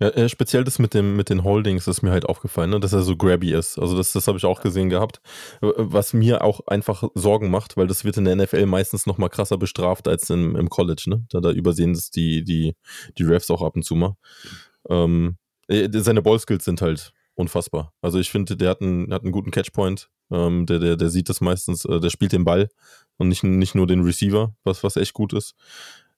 [0.00, 2.80] Ja, äh, speziell das mit, dem, mit den Holdings ist mir halt aufgefallen, ne?
[2.80, 3.78] dass er so grabby ist.
[3.78, 5.20] Also das, das habe ich auch gesehen gehabt.
[5.60, 9.28] Was mir auch einfach Sorgen macht, weil das wird in der NFL meistens noch mal
[9.28, 11.04] krasser bestraft als im, im College.
[11.06, 11.24] Ne?
[11.30, 12.74] Da, da übersehen das die, die,
[13.16, 14.16] die Refs auch ab und zu mal.
[14.88, 15.39] Ähm, äh,
[15.70, 17.92] seine Ballskills sind halt unfassbar.
[18.02, 20.10] Also ich finde, der hat einen, hat einen guten Catchpoint.
[20.30, 22.68] Ähm, der, der, der sieht das meistens, äh, der spielt den Ball
[23.16, 25.54] und nicht, nicht nur den Receiver, was, was echt gut ist.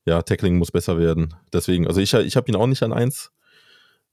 [0.04, 1.34] Ja, Tackling muss besser werden.
[1.52, 3.32] Deswegen, also ich, ich habe ihn auch nicht an eins,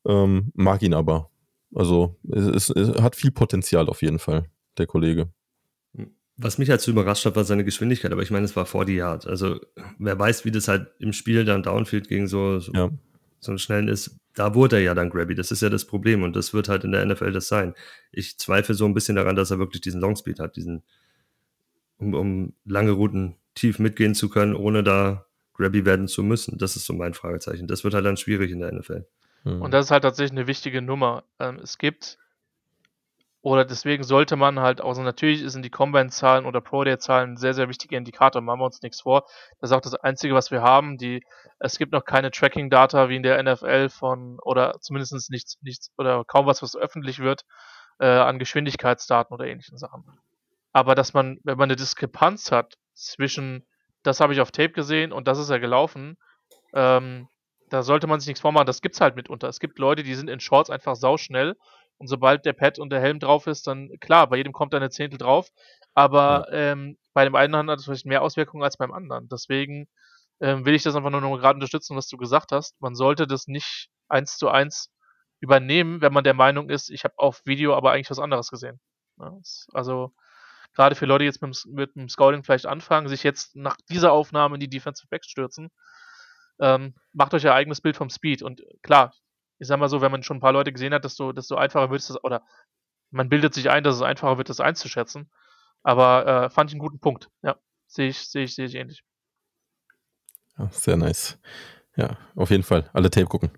[0.08, 1.30] ähm, mag ihn aber.
[1.76, 4.46] Also es, es, hat viel Potenzial auf jeden Fall,
[4.78, 5.30] der Kollege.
[6.38, 8.86] Was mich halt so überrascht hat, war seine Geschwindigkeit, aber ich meine, es war vor
[8.86, 9.28] die Yard.
[9.28, 9.60] Also
[9.98, 12.90] wer weiß, wie das halt im Spiel dann Downfield gegen so, so, ja.
[13.40, 15.36] so einen schnellen ist, da wurde er ja dann grabby.
[15.36, 17.76] Das ist ja das Problem und das wird halt in der NFL das sein.
[18.14, 20.82] Ich zweifle so ein bisschen daran, dass er wirklich diesen Longspeed hat, diesen,
[21.98, 25.26] um, um lange Routen tief mitgehen zu können, ohne da
[25.56, 26.58] grabby werden zu müssen.
[26.58, 27.68] Das ist so mein Fragezeichen.
[27.68, 29.06] Das wird halt dann schwierig in der NFL.
[29.44, 29.62] Mhm.
[29.62, 31.26] Und das ist halt tatsächlich eine wichtige Nummer.
[31.40, 32.18] Ähm, es gibt,
[33.42, 37.98] oder deswegen sollte man halt, also natürlich sind die Combine-Zahlen oder Pro-Day-Zahlen sehr, sehr wichtiger
[37.98, 39.24] Indikator, machen wir uns nichts vor.
[39.60, 40.98] Das ist auch das Einzige, was wir haben.
[40.98, 41.24] Die,
[41.60, 46.26] es gibt noch keine Tracking-Data wie in der NFL von, oder zumindest nichts, nichts, oder
[46.26, 47.46] kaum was, was öffentlich wird,
[48.00, 50.04] äh, an Geschwindigkeitsdaten oder ähnlichen Sachen.
[50.74, 53.66] Aber dass man, wenn man eine Diskrepanz hat zwischen,
[54.04, 56.18] das habe ich auf Tape gesehen und das ist ja gelaufen,
[56.74, 57.30] ähm,
[57.70, 58.66] da sollte man sich nichts vormachen.
[58.66, 59.48] Das gibt's halt mitunter.
[59.48, 61.56] Es gibt Leute, die sind in Shorts einfach sauschnell.
[62.00, 64.78] Und sobald der Pad und der Helm drauf ist, dann klar, bei jedem kommt da
[64.78, 65.50] eine Zehntel drauf.
[65.94, 66.72] Aber ja.
[66.72, 69.28] ähm, bei dem einen hat es vielleicht mehr Auswirkungen als beim anderen.
[69.30, 69.88] Deswegen
[70.40, 72.80] ähm, will ich das einfach nur noch gerade unterstützen, was du gesagt hast.
[72.82, 74.92] Man sollte das nicht eins zu eins
[75.42, 78.80] übernehmen, wenn man der Meinung ist, ich habe auf Video aber eigentlich was anderes gesehen.
[79.18, 79.38] Ja,
[79.74, 80.14] also
[80.74, 84.12] gerade für Leute, die jetzt mit, mit dem Scouting vielleicht anfangen, sich jetzt nach dieser
[84.12, 85.70] Aufnahme in die Defensive Backs stürzen,
[86.60, 88.44] ähm, macht euch ja eigenes Bild vom Speed.
[88.44, 89.14] Und klar,
[89.60, 91.92] ich sag mal so, wenn man schon ein paar Leute gesehen hat, desto, desto einfacher
[91.92, 92.44] wird es, oder
[93.12, 95.30] man bildet sich ein, dass es einfacher wird, das einzuschätzen.
[95.84, 97.30] Aber äh, fand ich einen guten Punkt.
[97.42, 97.58] Ja,
[97.88, 99.04] sehe ich, sehe ich, sehe ich ähnlich.
[100.58, 101.40] Ja, sehr nice.
[101.96, 102.90] Ja, auf jeden Fall.
[102.94, 103.52] Alle Tape gucken.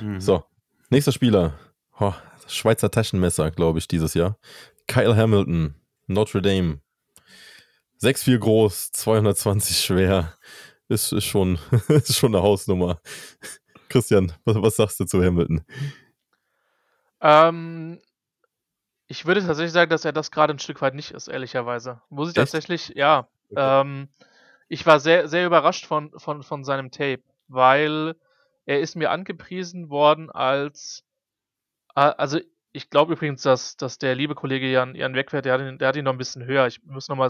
[0.00, 0.20] Mhm.
[0.20, 0.44] So,
[0.90, 1.58] nächster Spieler.
[1.98, 2.14] Oh,
[2.46, 4.38] Schweizer Taschenmesser, glaube ich, dieses Jahr.
[4.86, 5.74] Kyle Hamilton,
[6.06, 6.80] Notre Dame.
[8.02, 10.34] 6'4 groß, 220 schwer,
[10.88, 13.00] ist, ist, schon, ist schon eine Hausnummer.
[13.90, 15.64] Christian, was, was sagst du zu Hamilton?
[17.20, 18.00] Ähm,
[19.08, 22.00] Ich würde tatsächlich sagen, dass er das gerade ein Stück weit nicht ist, ehrlicherweise.
[22.10, 22.52] Muss ich Echt?
[22.52, 23.28] tatsächlich, ja.
[23.50, 23.80] Okay.
[23.80, 24.08] Ähm,
[24.68, 28.14] ich war sehr, sehr überrascht von, von, von seinem Tape, weil
[28.66, 31.02] er ist mir angepriesen worden als,
[31.92, 32.38] also
[32.70, 35.88] ich glaube übrigens, dass, dass der liebe Kollege Jan, Jan Wegwert, der hat, ihn, der
[35.88, 36.68] hat ihn noch ein bisschen höher.
[36.68, 37.28] Ich muss noch mal,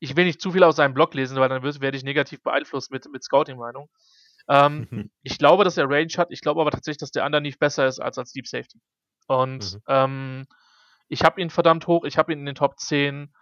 [0.00, 2.90] ich will nicht zu viel aus seinem Blog lesen, weil dann werde ich negativ beeinflusst
[2.90, 3.88] mit, mit Scouting-Meinung.
[4.48, 6.30] Ähm, ich glaube, dass er Range hat.
[6.30, 8.80] Ich glaube aber tatsächlich, dass der Underneath besser ist als als Deep Safety.
[9.26, 9.80] Und mhm.
[9.88, 10.46] ähm,
[11.08, 12.04] ich habe ihn verdammt hoch.
[12.04, 13.32] Ich habe ihn in den Top 10.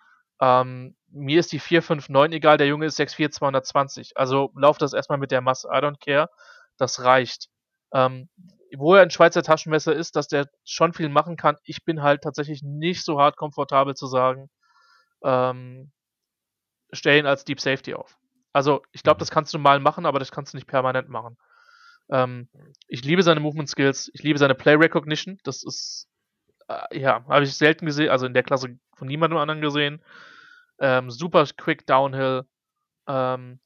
[0.40, 2.58] Ähm, mir ist die 459 egal.
[2.58, 4.16] Der Junge ist 6'4, 220.
[4.16, 5.68] Also lauf das erstmal mit der Masse.
[5.68, 6.28] I don't care.
[6.76, 7.48] Das reicht.
[7.92, 8.28] Ähm,
[8.76, 11.56] wo er ein Schweizer Taschenmesser ist, dass der schon viel machen kann.
[11.64, 14.48] Ich bin halt tatsächlich nicht so hart komfortabel zu sagen,
[15.24, 15.90] ähm,
[16.92, 18.19] stellen als Deep Safety auf.
[18.52, 19.20] Also ich glaube, mhm.
[19.20, 21.36] das kannst du mal machen, aber das kannst du nicht permanent machen.
[22.10, 22.48] Ähm,
[22.88, 25.38] ich liebe seine Movement Skills, ich liebe seine Play Recognition.
[25.44, 26.08] Das ist,
[26.68, 30.02] äh, ja, habe ich selten gesehen, also in der Klasse von niemandem anderen gesehen.
[30.78, 32.44] Ähm, super quick Downhill.
[33.06, 33.60] Ähm,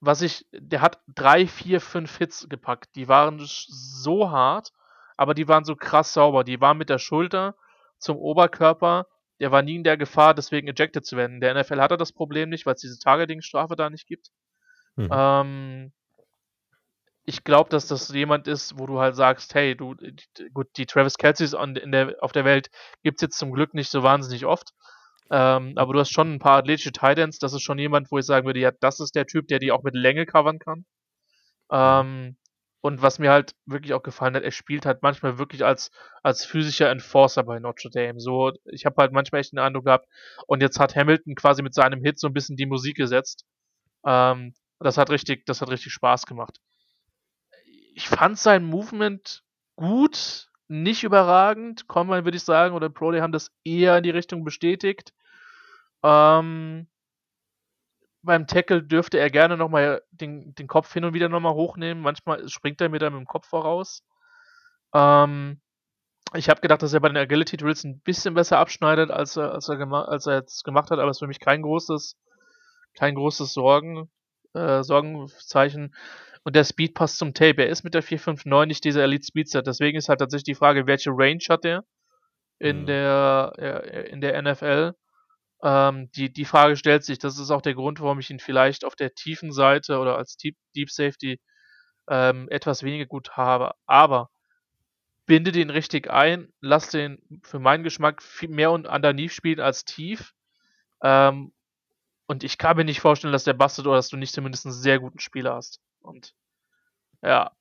[0.00, 2.94] was ich, der hat drei, vier, fünf Hits gepackt.
[2.94, 4.72] Die waren so hart,
[5.16, 6.44] aber die waren so krass sauber.
[6.44, 7.56] Die waren mit der Schulter
[7.98, 9.06] zum Oberkörper.
[9.40, 11.40] Der war nie in der Gefahr, deswegen ejected zu werden.
[11.40, 14.30] Der NFL hat er das Problem nicht, weil es diese Targeting-Strafe da nicht gibt.
[14.96, 15.08] Mhm.
[15.10, 15.92] Ähm,
[17.24, 19.94] ich glaube, dass das jemand ist, wo du halt sagst, hey, du,
[20.54, 22.70] gut, die Travis Kelce's in der, auf der Welt
[23.02, 24.72] gibt es jetzt zum Glück nicht so wahnsinnig oft.
[25.30, 27.38] Ähm, aber du hast schon ein paar athletische Titans.
[27.38, 29.72] Das ist schon jemand, wo ich sagen würde, ja, das ist der Typ, der die
[29.72, 30.86] auch mit Länge covern kann.
[31.70, 32.36] Ähm,
[32.80, 35.90] und was mir halt wirklich auch gefallen hat, er spielt halt manchmal wirklich als,
[36.22, 38.20] als physischer Enforcer bei Notre Dame.
[38.20, 40.08] So, ich habe halt manchmal echt den Eindruck gehabt,
[40.46, 43.44] und jetzt hat Hamilton quasi mit seinem Hit so ein bisschen die Musik gesetzt.
[44.06, 46.60] Ähm, das hat richtig, das hat richtig Spaß gemacht.
[47.94, 49.42] Ich fand sein Movement
[49.74, 51.88] gut, nicht überragend.
[51.88, 55.12] Combine würde ich sagen, oder Pro, die haben das eher in die Richtung bestätigt.
[56.04, 56.86] Ähm,
[58.22, 62.02] beim Tackle dürfte er gerne nochmal den, den Kopf hin und wieder nochmal hochnehmen.
[62.02, 64.02] Manchmal springt er mir dann mit dem Kopf voraus.
[64.94, 65.60] Ähm,
[66.34, 69.52] ich habe gedacht, dass er bei den Agility Drills ein bisschen besser abschneidet, als er,
[69.52, 72.16] als er, als er jetzt gemacht hat, aber es ist für mich kein großes,
[72.94, 74.10] kein großes Sorgen,
[74.54, 75.94] äh, Sorgenzeichen.
[76.44, 77.62] Und der Speed passt zum Tape.
[77.62, 79.62] Er ist mit der 459 nicht dieser Elite Speedster.
[79.62, 81.84] Deswegen ist halt tatsächlich die Frage, welche Range hat er
[82.58, 82.86] in, mhm.
[82.86, 84.94] der, äh, in der NFL?
[85.62, 87.18] Ähm, die, die Frage stellt sich.
[87.18, 90.36] Das ist auch der Grund, warum ich ihn vielleicht auf der tiefen Seite oder als
[90.36, 91.40] Deep, Deep Safety
[92.08, 93.72] ähm, etwas weniger gut habe.
[93.86, 94.30] Aber
[95.26, 99.84] binde den richtig ein, lass den für meinen Geschmack viel mehr und underneath spielen als
[99.84, 100.32] tief.
[101.02, 101.52] Ähm,
[102.26, 104.74] und ich kann mir nicht vorstellen, dass der bastet oder dass du nicht zumindest einen
[104.74, 105.80] sehr guten Spieler hast.
[106.00, 106.34] Und
[107.22, 107.52] ja,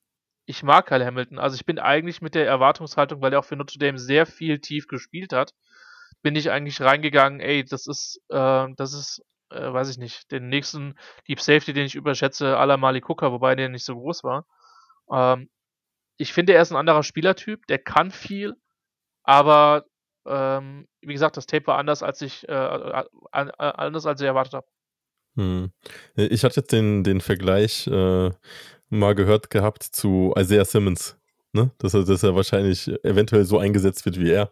[0.45, 1.39] ich mag Kyle Hamilton.
[1.39, 4.59] Also ich bin eigentlich mit der Erwartungshaltung, weil er auch für Notre Dame sehr viel
[4.59, 5.53] tief gespielt hat,
[6.21, 10.49] bin ich eigentlich reingegangen, ey, das ist, äh, das ist, äh, weiß ich nicht, den
[10.49, 10.95] nächsten
[11.27, 14.45] Deep Safety, den ich überschätze, la Mali Cooker, wobei der nicht so groß war.
[15.11, 15.49] Ähm,
[16.17, 18.55] ich finde, er ist ein anderer Spielertyp, der kann viel,
[19.23, 19.85] aber
[20.25, 24.67] ähm, wie gesagt, das Tape war anders, als ich, äh anders als ich erwartet habe.
[25.35, 25.71] Hm.
[26.15, 28.31] Ich hatte jetzt den, den Vergleich äh,
[28.89, 31.17] mal gehört gehabt zu Isaiah Simmons.
[31.53, 31.71] Ne?
[31.77, 34.51] Dass, er, dass er wahrscheinlich eventuell so eingesetzt wird wie er.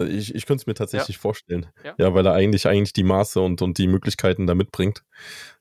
[0.00, 1.20] Ich, ich könnte es mir tatsächlich ja.
[1.20, 1.66] vorstellen.
[1.84, 1.94] Ja.
[1.98, 2.14] ja.
[2.14, 5.04] weil er eigentlich, eigentlich die Maße und, und die Möglichkeiten da mitbringt.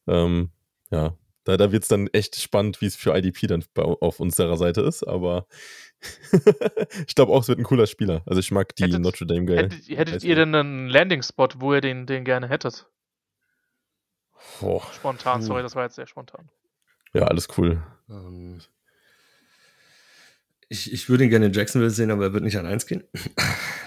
[0.08, 0.52] Ähm,
[0.92, 1.14] ja,
[1.44, 4.58] da, da wird es dann echt spannend, wie es für IDP dann bei, auf unserer
[4.58, 5.48] Seite ist, aber
[7.08, 8.22] ich glaube auch, es wird ein cooler Spieler.
[8.26, 9.64] Also ich mag die hättet, Notre Dame geil.
[9.64, 12.88] Hättet, hättet ihr denn einen Landing-Spot, wo ihr den, den gerne hättet?
[14.60, 14.84] Boah.
[14.94, 16.50] Spontan, sorry, das war jetzt sehr spontan.
[17.14, 17.82] Ja, alles cool.
[18.10, 18.60] Ähm,
[20.70, 23.04] ich, ich würde ihn gerne in Jacksonville sehen, aber er wird nicht an 1 gehen.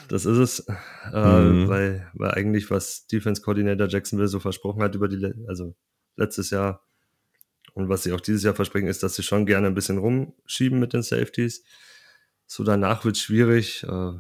[0.09, 0.67] Das ist es.
[1.11, 1.69] Äh, mhm.
[1.69, 5.75] weil, weil eigentlich, was Defense Coordinator Jacksonville so versprochen hat über die, also
[6.17, 6.85] letztes Jahr
[7.73, 10.79] und was sie auch dieses Jahr versprechen, ist, dass sie schon gerne ein bisschen rumschieben
[10.79, 11.65] mit den Safeties.
[12.47, 13.85] So danach wird es schwierig.
[13.85, 14.13] Äh,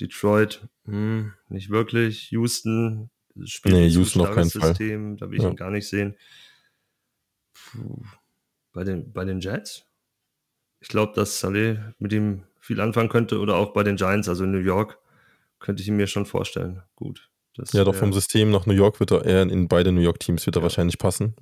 [0.00, 2.30] Detroit, hm, nicht wirklich.
[2.32, 3.10] Houston,
[3.44, 5.16] spielt nee, Houston noch kein System, Fall.
[5.18, 5.50] da will ich ja.
[5.50, 6.16] ihn gar nicht sehen.
[7.54, 8.02] Puh.
[8.72, 9.86] Bei den, bei den Jets?
[10.86, 14.44] Ich glaube, dass Saleh mit ihm viel anfangen könnte oder auch bei den Giants, also
[14.44, 14.98] in New York,
[15.58, 16.80] könnte ich ihn mir schon vorstellen.
[16.94, 17.28] Gut.
[17.72, 20.46] ja, doch vom System nach New York wird er eher in beide New York Teams
[20.46, 20.62] wird er ja.
[20.62, 21.34] wahrscheinlich passen.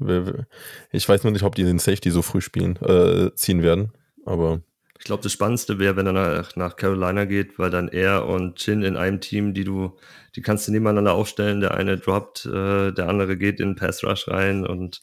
[0.92, 3.92] Ich weiß nur nicht, ob die den Safety so früh spielen, äh, ziehen werden,
[4.24, 4.62] aber.
[4.98, 8.56] Ich glaube, das Spannendste wäre, wenn er nach, nach Carolina geht, weil dann er und
[8.56, 9.98] Chin in einem Team, die du,
[10.36, 11.60] die kannst du nebeneinander aufstellen.
[11.60, 15.02] Der eine droppt, äh, der andere geht in Pass Rush rein und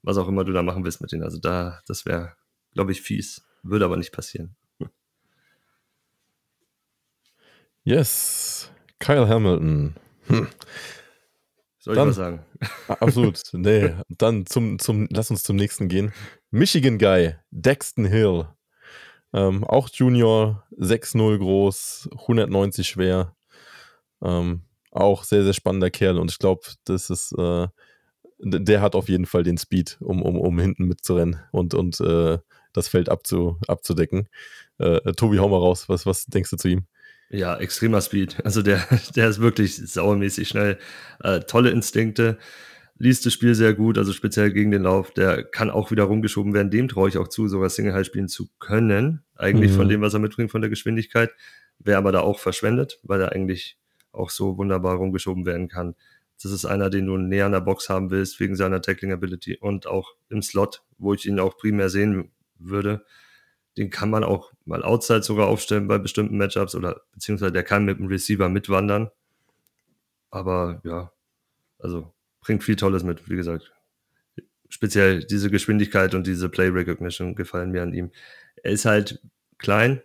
[0.00, 1.24] was auch immer du da machen willst mit denen.
[1.24, 2.32] Also da, das wäre,
[2.72, 3.42] glaube ich, fies.
[3.62, 4.56] Würde aber nicht passieren.
[7.84, 8.70] Yes.
[9.00, 9.96] Kyle Hamilton.
[10.28, 10.48] Hm.
[11.78, 12.40] Soll dann, ich was sagen?
[12.86, 13.40] Absolut.
[13.52, 16.12] Nee, dann zum, zum, lass uns zum nächsten gehen.
[16.50, 18.46] Michigan Guy, Dexton Hill.
[19.32, 23.34] Ähm, auch Junior, 6-0 groß, 190 schwer.
[24.22, 27.66] Ähm, auch sehr, sehr spannender Kerl und ich glaube, das ist, äh,
[28.38, 32.38] der hat auf jeden Fall den Speed, um, um, um hinten mitzurennen und, und äh,
[32.72, 34.28] das Feld abzu, abzudecken.
[34.78, 35.88] Äh, Tobi, hau mal raus.
[35.88, 36.86] Was, was denkst du zu ihm?
[37.30, 38.44] Ja, extremer Speed.
[38.44, 40.78] Also der, der ist wirklich sauermäßig schnell.
[41.22, 42.38] Äh, tolle Instinkte.
[42.98, 45.12] Liest das Spiel sehr gut, also speziell gegen den Lauf.
[45.12, 46.70] Der kann auch wieder rumgeschoben werden.
[46.70, 49.24] Dem traue ich auch zu, sogar Single High spielen zu können.
[49.34, 49.76] Eigentlich mhm.
[49.76, 51.30] von dem, was er mitbringt, von der Geschwindigkeit.
[51.78, 53.78] Wäre aber da auch verschwendet, weil er eigentlich
[54.12, 55.96] auch so wunderbar rumgeschoben werden kann.
[56.40, 59.56] Das ist einer, den du näher an der Box haben willst, wegen seiner Tackling Ability
[59.56, 62.30] und auch im Slot, wo ich ihn auch primär sehen
[62.68, 63.04] würde.
[63.76, 67.84] Den kann man auch mal outside sogar aufstellen bei bestimmten Matchups oder beziehungsweise der kann
[67.84, 69.10] mit dem Receiver mitwandern.
[70.30, 71.12] Aber ja,
[71.78, 73.72] also bringt viel Tolles mit, wie gesagt.
[74.68, 78.10] Speziell diese Geschwindigkeit und diese Play Recognition gefallen mir an ihm.
[78.62, 79.20] Er ist halt
[79.58, 80.02] klein,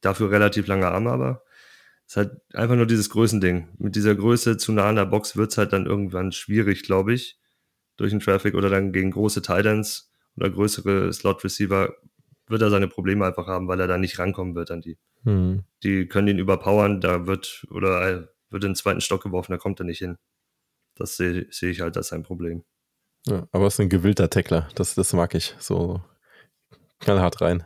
[0.00, 1.44] dafür relativ lange Arme, aber
[2.06, 3.68] ist halt einfach nur dieses Größending.
[3.78, 7.14] Mit dieser Größe zu nah an der Box wird es halt dann irgendwann schwierig, glaube
[7.14, 7.38] ich,
[7.96, 11.94] durch den Traffic oder dann gegen große Titans oder größere Slot-Receiver
[12.46, 14.98] wird er seine Probleme einfach haben, weil er da nicht rankommen wird an die.
[15.22, 15.64] Mhm.
[15.82, 19.58] Die können ihn überpowern, da wird, oder er wird in den zweiten Stock geworfen, da
[19.58, 20.18] kommt er nicht hin.
[20.96, 22.64] Das sehe seh ich halt als sein Problem.
[23.26, 25.54] Ja, aber es ist ein gewillter Tackler, das, das mag ich.
[25.58, 26.02] So
[27.00, 27.64] knallhart rein.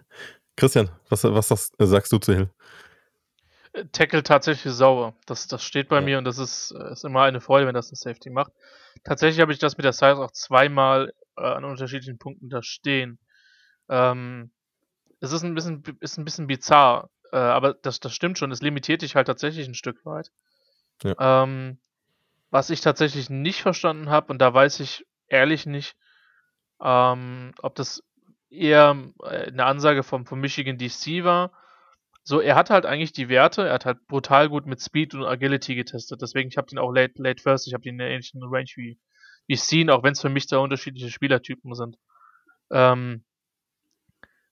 [0.56, 2.50] Christian, was, was sagst du zu Hill?
[3.92, 5.14] Tackle tatsächlich sauer.
[5.26, 6.02] Das, das steht bei ja.
[6.02, 8.52] mir und das ist, äh, ist immer eine Freude, wenn das ein Safety macht.
[9.04, 13.18] Tatsächlich habe ich das mit der Size auch zweimal äh, an unterschiedlichen Punkten da stehen.
[13.88, 14.50] Ähm,
[15.20, 18.52] es ist ein bisschen, ist ein bisschen bizarr, äh, aber das, das stimmt schon.
[18.52, 20.30] Es limitiert dich halt tatsächlich ein Stück weit.
[21.02, 21.42] Ja.
[21.44, 21.78] Ähm,
[22.50, 25.96] was ich tatsächlich nicht verstanden habe, und da weiß ich ehrlich nicht,
[26.82, 28.02] ähm, ob das
[28.50, 31.52] eher äh, eine Ansage vom, vom Michigan DC war
[32.28, 35.24] so, er hat halt eigentlich die Werte, er hat halt brutal gut mit Speed und
[35.24, 36.20] Agility getestet.
[36.20, 38.68] Deswegen, ich habe den auch late, late first, ich habe den in der ähnlichen Range
[38.74, 38.98] wie,
[39.48, 41.96] wie Scene, auch wenn es für mich da unterschiedliche Spielertypen sind.
[42.70, 43.24] Ähm,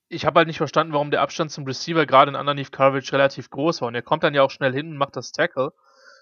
[0.09, 3.51] ich habe halt nicht verstanden, warum der Abstand zum Receiver gerade in Underneath Coverage relativ
[3.51, 3.89] groß war.
[3.89, 5.73] Und er kommt dann ja auch schnell hin und macht das Tackle.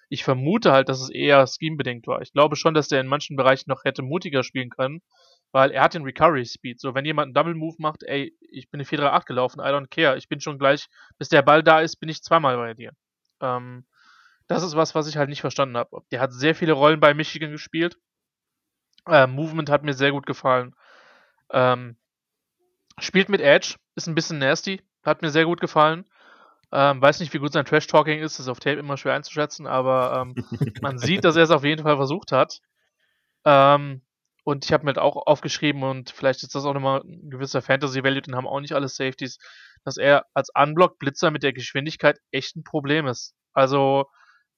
[0.09, 2.21] Ich vermute halt, dass es eher scheme-bedingt war.
[2.21, 5.03] Ich glaube schon, dass der in manchen Bereichen noch hätte mutiger spielen können,
[5.53, 6.81] weil er hat den Recovery Speed.
[6.81, 9.89] So, wenn jemand einen Double Move macht, ey, ich bin eine 4-3-8 gelaufen, I don't
[9.89, 10.17] care.
[10.17, 10.87] Ich bin schon gleich,
[11.19, 12.93] bis der Ball da ist, bin ich zweimal bei dir.
[13.41, 13.87] Ähm,
[14.47, 16.03] das ist was, was ich halt nicht verstanden habe.
[16.11, 17.97] Der hat sehr viele Rollen bei Michigan gespielt.
[19.07, 20.75] Äh, Movement hat mir sehr gut gefallen.
[21.51, 21.97] Ähm,
[22.99, 26.05] spielt mit Edge, ist ein bisschen nasty, hat mir sehr gut gefallen.
[26.73, 30.27] Ähm, weiß nicht, wie gut sein Trash-Talking ist, ist auf Tape immer schwer einzuschätzen, aber
[30.27, 30.35] ähm,
[30.83, 32.61] man sieht, dass er es auf jeden Fall versucht hat.
[33.45, 34.03] Ähm,
[34.45, 37.63] und ich habe mir halt auch aufgeschrieben und vielleicht ist das auch nochmal ein gewisser
[37.63, 39.39] Fantasy-Value, den haben auch nicht alle Safeties,
[39.85, 43.35] dass er als Unblock-Blitzer mit der Geschwindigkeit echt ein Problem ist.
[43.53, 44.07] Also,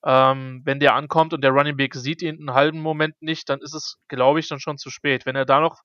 [0.04, 3.60] ähm, wenn der ankommt und der Running Back sieht ihn einen halben Moment nicht, dann
[3.60, 5.26] ist es, glaube ich, dann schon zu spät.
[5.26, 5.82] Wenn er da noch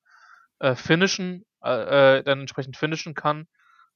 [0.59, 3.47] äh, finishen, äh, äh, dann entsprechend finishen kann,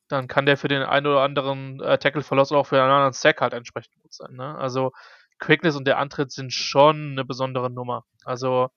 [0.07, 3.13] dann kann der für den einen oder anderen äh, Tackle-Verlust oder auch für einen anderen
[3.13, 4.35] Sack halt entsprechend gut sein.
[4.35, 4.55] Ne?
[4.57, 4.91] Also
[5.39, 8.03] Quickness und der Antritt sind schon eine besondere Nummer.
[8.23, 8.69] Also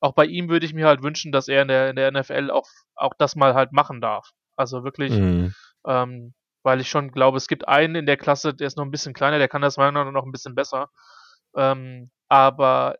[0.00, 2.50] auch bei ihm würde ich mir halt wünschen, dass er in der, in der NFL
[2.50, 4.30] auch, auch das mal halt machen darf.
[4.56, 5.54] Also wirklich, mhm.
[5.86, 8.90] ähm, weil ich schon glaube, es gibt einen in der Klasse, der ist noch ein
[8.90, 10.90] bisschen kleiner, der kann das meiner Meinung nach noch ein bisschen besser.
[11.56, 12.98] Ähm, aber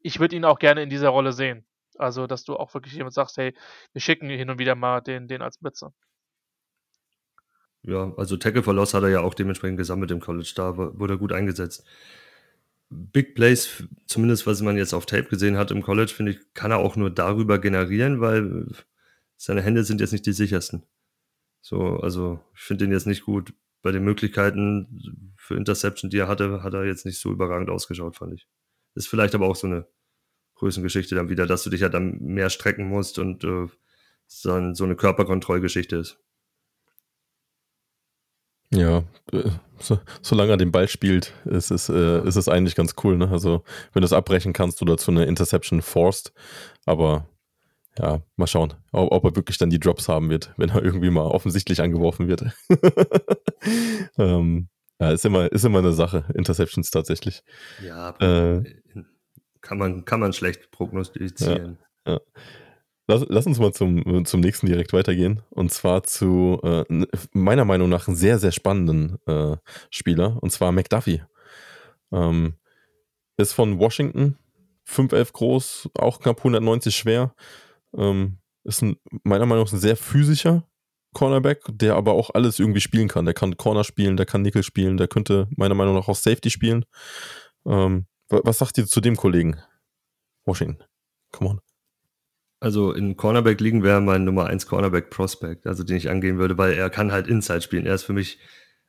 [0.00, 1.66] ich würde ihn auch gerne in dieser Rolle sehen.
[1.96, 3.54] Also, dass du auch wirklich jemand sagst, hey,
[3.92, 5.92] wir schicken hin und wieder mal den, den als Blitzer.
[7.82, 11.14] Ja, also Tackle for Loss hat er ja auch dementsprechend gesammelt im College, da wurde
[11.14, 11.84] er gut eingesetzt.
[12.90, 16.70] Big Plays, zumindest was man jetzt auf Tape gesehen hat im College, finde ich, kann
[16.70, 18.66] er auch nur darüber generieren, weil
[19.36, 20.82] seine Hände sind jetzt nicht die sichersten.
[21.60, 23.52] So, also ich finde ihn jetzt nicht gut.
[23.82, 28.16] Bei den Möglichkeiten für Interception, die er hatte, hat er jetzt nicht so überragend ausgeschaut,
[28.16, 28.48] fand ich.
[28.94, 29.86] Ist vielleicht aber auch so eine
[30.56, 33.68] Größengeschichte dann wieder, dass du dich ja dann mehr strecken musst und äh,
[34.42, 36.18] dann so eine Körperkontrollgeschichte ist.
[38.70, 42.94] Ja, äh, so, solange er den Ball spielt, ist es, äh, ist es eigentlich ganz
[43.02, 43.16] cool.
[43.16, 43.30] Ne?
[43.30, 46.32] Also, wenn du es abbrechen kannst oder zu einer Interception forst.
[46.84, 47.26] Aber
[47.98, 51.10] ja, mal schauen, ob, ob, er wirklich dann die Drops haben wird, wenn er irgendwie
[51.10, 52.44] mal offensichtlich angeworfen wird.
[54.18, 54.68] ähm,
[55.00, 57.42] ja, ist immer, ist immer eine Sache, Interceptions tatsächlich.
[57.84, 58.64] Ja, äh,
[59.60, 61.78] kann, man, kann man schlecht prognostizieren.
[62.06, 62.20] Ja, ja.
[63.06, 65.42] lass, lass, uns mal zum, zum nächsten direkt weitergehen.
[65.50, 66.84] Und zwar zu äh,
[67.32, 69.56] meiner Meinung nach einem sehr, sehr spannenden äh,
[69.90, 70.38] Spieler.
[70.40, 71.22] Und zwar McDuffie.
[72.10, 72.54] Ähm,
[73.36, 74.36] ist von Washington,
[74.88, 77.34] 5'11 groß, auch knapp 190 schwer.
[77.96, 80.68] Ähm, ist ein, meiner Meinung nach ein sehr physischer
[81.14, 83.24] Cornerback, der aber auch alles irgendwie spielen kann.
[83.24, 86.50] Der kann Corner spielen, der kann Nickel spielen, der könnte meiner Meinung nach auch Safety
[86.50, 86.84] spielen.
[87.66, 89.56] Ähm, was sagt ihr zu dem Kollegen?
[90.44, 90.84] Washington.
[91.32, 91.60] Come on.
[92.60, 96.90] Also in Cornerback-Ligen wäre mein Nummer 1 Cornerback-Prospect, also den ich angehen würde, weil er
[96.90, 97.86] kann halt Inside spielen.
[97.86, 98.38] Er ist für mich,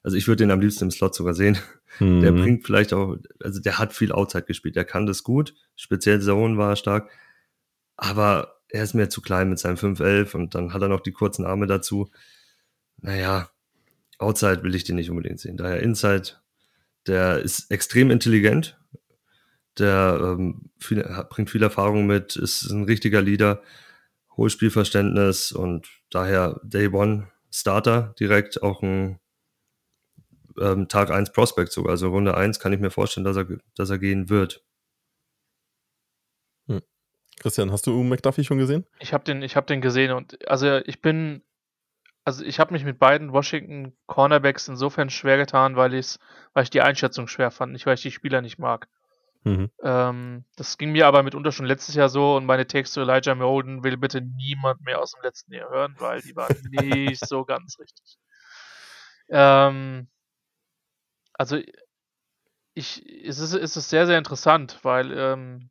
[0.02, 1.58] also ich würde den am liebsten im Slot sogar sehen.
[2.00, 2.22] Mhm.
[2.22, 6.22] Der bringt vielleicht auch, also der hat viel Outside gespielt, der kann das gut, speziell
[6.22, 7.12] Zone war er stark,
[7.98, 11.12] aber er ist mir zu klein mit seinem 5'11 und dann hat er noch die
[11.12, 12.10] kurzen Arme dazu.
[13.02, 13.50] Naja,
[14.20, 15.58] Outside will ich den nicht unbedingt sehen.
[15.58, 16.34] Daher Inside,
[17.08, 18.78] der ist extrem intelligent,
[19.78, 23.64] der ähm, viel, bringt viel Erfahrung mit, ist ein richtiger Leader,
[24.36, 29.20] hohes Spielverständnis und daher Day One Starter direkt auch ein
[30.60, 31.92] ähm, Tag 1 Prospect sogar.
[31.92, 34.64] Also Runde 1 kann ich mir vorstellen, dass er, dass er gehen wird.
[37.40, 38.86] Christian, hast du McDuffie schon gesehen?
[39.00, 41.44] Ich habe den, hab den gesehen und also ich bin,
[42.24, 45.92] also ich habe mich mit beiden Washington Cornerbacks insofern schwer getan, weil,
[46.54, 48.88] weil ich die Einschätzung schwer fand, nicht weil ich die Spieler nicht mag.
[49.44, 49.72] Mhm.
[49.82, 53.36] Ähm, das ging mir aber mitunter schon letztes Jahr so und meine Texte zu Elijah
[53.36, 57.46] Molden will bitte niemand mehr aus dem letzten Jahr hören, weil die waren nicht so
[57.46, 58.18] ganz richtig.
[59.30, 60.08] Ähm,
[61.34, 61.58] also
[62.74, 65.70] ich, es ist, es ist sehr, sehr interessant, weil, ähm,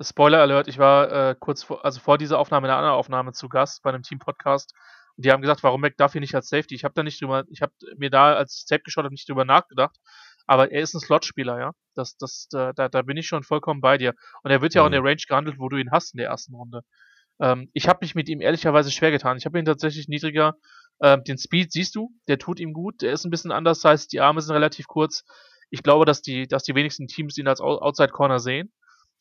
[0.00, 3.32] Spoiler Alert, ich war äh, kurz vor, also vor dieser Aufnahme in einer anderen Aufnahme
[3.32, 4.72] zu Gast bei einem Team-Podcast
[5.16, 6.76] und die haben gesagt, warum McDuffie nicht als Safety?
[6.76, 9.44] Ich habe da nicht drüber, ich habe mir da als Tape geschaut und nicht drüber
[9.44, 9.96] nachgedacht,
[10.46, 11.72] aber er ist ein Slot-Spieler, ja.
[11.94, 14.14] Das, das, da, da bin ich schon vollkommen bei dir.
[14.42, 14.84] Und er wird ja mhm.
[14.84, 15.06] auch in der mhm.
[15.08, 16.82] Range gehandelt, wo du ihn hast in der ersten Runde.
[17.40, 19.36] Ähm, ich habe mich mit ihm ehrlicherweise schwer getan.
[19.36, 20.54] Ich habe ihn tatsächlich niedriger.
[21.02, 23.02] Ähm, den Speed siehst du, der tut ihm gut.
[23.02, 25.24] Der ist ein bisschen anders, heißt, die Arme sind relativ kurz.
[25.68, 28.72] Ich glaube, dass die, dass die wenigsten Teams ihn als Outside Corner sehen.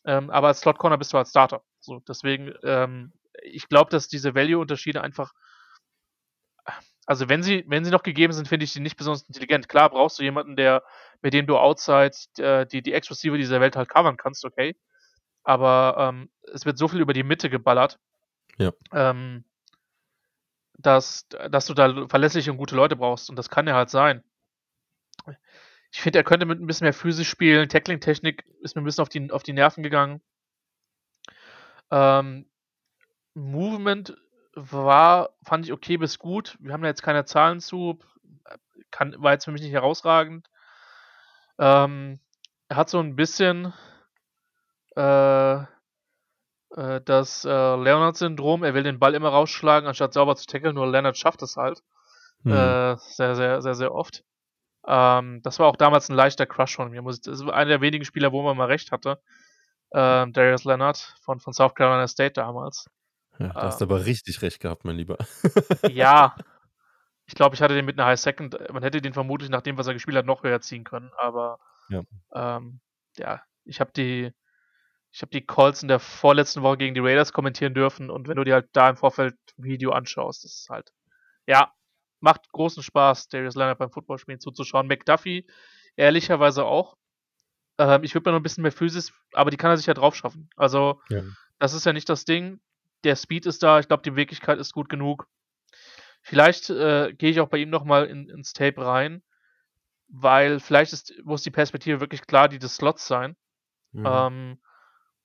[0.08, 1.62] Ähm, aber als Slot Corner bist du als Starter.
[1.80, 5.34] So, deswegen, ähm, ich glaube, dass diese Value-Unterschiede einfach
[7.08, 9.70] also wenn sie, wenn sie noch gegeben sind, finde ich sie nicht besonders intelligent.
[9.70, 10.84] Klar brauchst du jemanden, der,
[11.22, 14.76] mit dem du outside äh, die, die Exklusive dieser Welt halt covern kannst, okay.
[15.44, 17.98] Aber ähm, es wird so viel über die Mitte geballert,
[18.58, 18.74] ja.
[18.92, 19.46] ähm,
[20.78, 23.30] dass, dass du da verlässliche und gute Leute brauchst.
[23.30, 24.22] Und das kann ja halt sein.
[25.92, 27.70] Ich finde, er könnte mit ein bisschen mehr physisch spielen.
[27.70, 30.22] Tackling-Technik ist mir ein bisschen auf die, auf die Nerven gegangen.
[31.92, 32.46] Ähm,
[33.34, 34.18] Movement
[34.54, 36.58] war, fand ich okay bis gut.
[36.60, 38.00] Wir haben da jetzt keine Zahlen zu.
[38.92, 40.50] Kann, war jetzt für mich nicht herausragend.
[41.60, 42.20] Ähm,
[42.68, 43.74] er hat so ein bisschen
[44.96, 45.66] äh, äh,
[47.06, 48.64] das äh, Leonard-Syndrom.
[48.64, 50.76] Er will den Ball immer rausschlagen, anstatt sauber zu tackeln.
[50.76, 51.82] Nur Leonard schafft es halt.
[52.44, 52.54] Mhm.
[52.54, 54.24] Äh, sehr, sehr, sehr, sehr oft.
[54.88, 57.02] Ähm, das war auch damals ein leichter Crush von mir.
[57.04, 59.22] das ist einer der wenigen Spieler, wo man mal recht hatte.
[59.94, 62.86] Ähm, Darius Leonard von, von South Carolina State damals.
[63.40, 63.92] Ja, da hast du ähm.
[63.92, 65.18] aber richtig recht gehabt, mein Lieber.
[65.90, 66.36] ja.
[67.26, 68.58] Ich glaube, ich hatte den mit einer High Second.
[68.72, 71.12] Man hätte den vermutlich nach dem, was er gespielt hat, noch höher ziehen können.
[71.18, 71.60] Aber
[71.90, 72.80] ja, ähm,
[73.18, 74.32] ja ich habe die,
[75.12, 78.38] ich habe die Calls in der vorletzten Woche gegen die Raiders kommentieren dürfen und wenn
[78.38, 80.92] du dir halt da im Vorfeld Video anschaust, das ist halt,
[81.46, 81.74] ja,
[82.20, 84.88] macht großen Spaß, Darius Leonard beim Footballspielen zuzuschauen.
[84.88, 85.46] McDuffie
[85.96, 86.98] ehrlicherweise auch.
[87.78, 89.94] Ähm, ich würde mir noch ein bisschen mehr Physis, aber die kann er sich ja
[89.94, 90.50] drauf schaffen.
[90.56, 91.22] Also, ja.
[91.60, 92.60] das ist ja nicht das Ding
[93.04, 95.28] der Speed ist da, ich glaube, die Beweglichkeit ist gut genug.
[96.22, 99.22] Vielleicht äh, gehe ich auch bei ihm nochmal in, ins Tape rein,
[100.10, 103.36] weil vielleicht ist, muss die Perspektive wirklich klar die des Slots sein.
[103.92, 104.06] Mhm.
[104.06, 104.60] Ähm,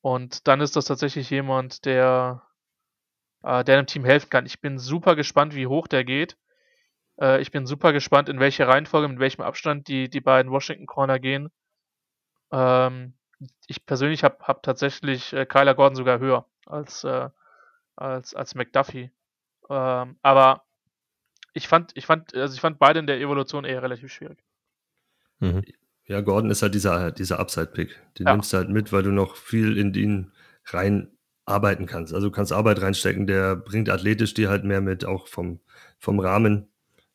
[0.00, 2.42] und dann ist das tatsächlich jemand, der,
[3.42, 4.46] äh, der einem Team helfen kann.
[4.46, 6.36] Ich bin super gespannt, wie hoch der geht.
[7.20, 10.86] Äh, ich bin super gespannt, in welche Reihenfolge, mit welchem Abstand die, die beiden Washington
[10.86, 11.50] Corner gehen.
[12.52, 13.14] Ähm,
[13.66, 17.28] ich persönlich habe hab tatsächlich äh, Kyler Gordon sogar höher als, äh,
[17.96, 19.10] als, als McDuffie.
[19.68, 20.64] Ähm, aber
[21.54, 24.38] ich fand, ich fand, also ich fand beide in der Evolution eher relativ schwierig.
[25.40, 25.62] Mhm.
[26.04, 28.00] Ja, Gordon ist halt dieser, dieser Upside-Pick.
[28.18, 28.32] Den ja.
[28.32, 30.32] nimmst du halt mit, weil du noch viel in ihn
[30.66, 31.10] rein
[31.44, 32.14] arbeiten kannst.
[32.14, 35.60] Also du kannst Arbeit reinstecken, der bringt athletisch dir halt mehr mit, auch vom,
[35.98, 36.71] vom Rahmen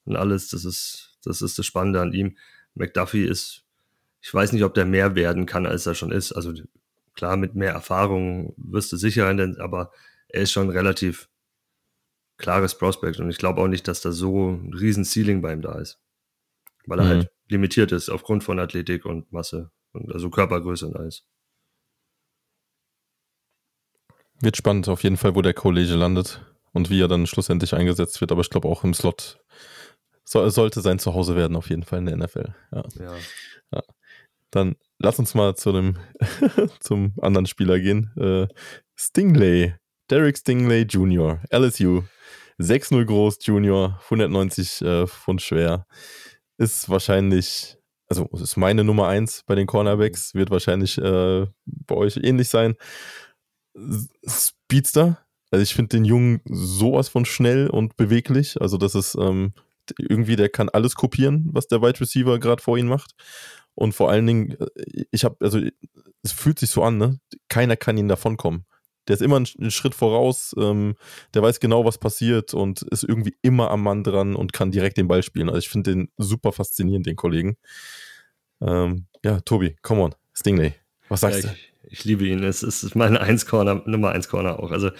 [0.07, 0.49] und alles.
[0.49, 2.37] Das ist, das ist das Spannende an ihm.
[2.73, 3.63] McDuffie ist,
[4.21, 6.31] ich weiß nicht, ob der mehr werden kann, als er schon ist.
[6.31, 6.53] Also
[7.13, 9.27] klar, mit mehr Erfahrung wirst du sicher,
[9.59, 9.91] aber
[10.29, 11.29] er ist schon ein relativ
[12.37, 15.61] klares Prospect und ich glaube auch nicht, dass da so ein riesen Ceiling bei ihm
[15.61, 15.99] da ist.
[16.85, 17.09] Weil er mhm.
[17.09, 21.25] halt limitiert ist aufgrund von Athletik und Masse und also Körpergröße und alles.
[24.39, 28.21] Wird spannend auf jeden Fall, wo der Kollege landet und wie er dann schlussendlich eingesetzt
[28.21, 28.31] wird.
[28.31, 29.39] Aber ich glaube auch im Slot
[30.29, 32.53] so, sollte sein Zuhause werden, auf jeden Fall in der NFL.
[32.73, 32.83] Ja.
[32.99, 33.15] ja.
[33.73, 33.83] ja.
[34.51, 35.97] Dann lass uns mal zu dem,
[36.81, 38.11] zum anderen Spieler gehen.
[38.17, 38.47] Äh,
[38.95, 39.75] Stingley,
[40.09, 42.03] Derek Stingley Jr., LSU.
[42.59, 45.85] 6-0 groß, Junior, 190 äh, Pfund schwer.
[46.57, 47.77] Ist wahrscheinlich,
[48.09, 52.75] also ist meine Nummer 1 bei den Cornerbacks, wird wahrscheinlich äh, bei euch ähnlich sein.
[54.27, 58.59] Speedster, also ich finde den Jungen sowas von schnell und beweglich.
[58.59, 59.53] Also das ist ähm,
[59.97, 63.13] irgendwie, der kann alles kopieren, was der Wide Receiver gerade vor ihm macht.
[63.75, 65.59] Und vor allen Dingen, äh, ich habe, also
[66.23, 67.19] es fühlt sich so an, ne?
[67.47, 68.65] Keiner kann ihn davonkommen.
[69.07, 70.95] Der ist immer einen, Schritt voraus, ähm,
[71.33, 74.97] der weiß genau, was passiert und ist irgendwie immer am Mann dran und kann direkt
[74.97, 75.47] den Ball spielen.
[75.47, 77.55] Also ich finde den super faszinierend, den Kollegen.
[78.61, 80.73] Ähm, ja, Tobi, come on, Stingley,
[81.07, 81.55] was sagst ja, du?
[81.55, 84.71] Ich, ich, liebe ihn, es ist meine 1 Corner, Nummer 1 Corner auch.
[84.71, 84.91] Also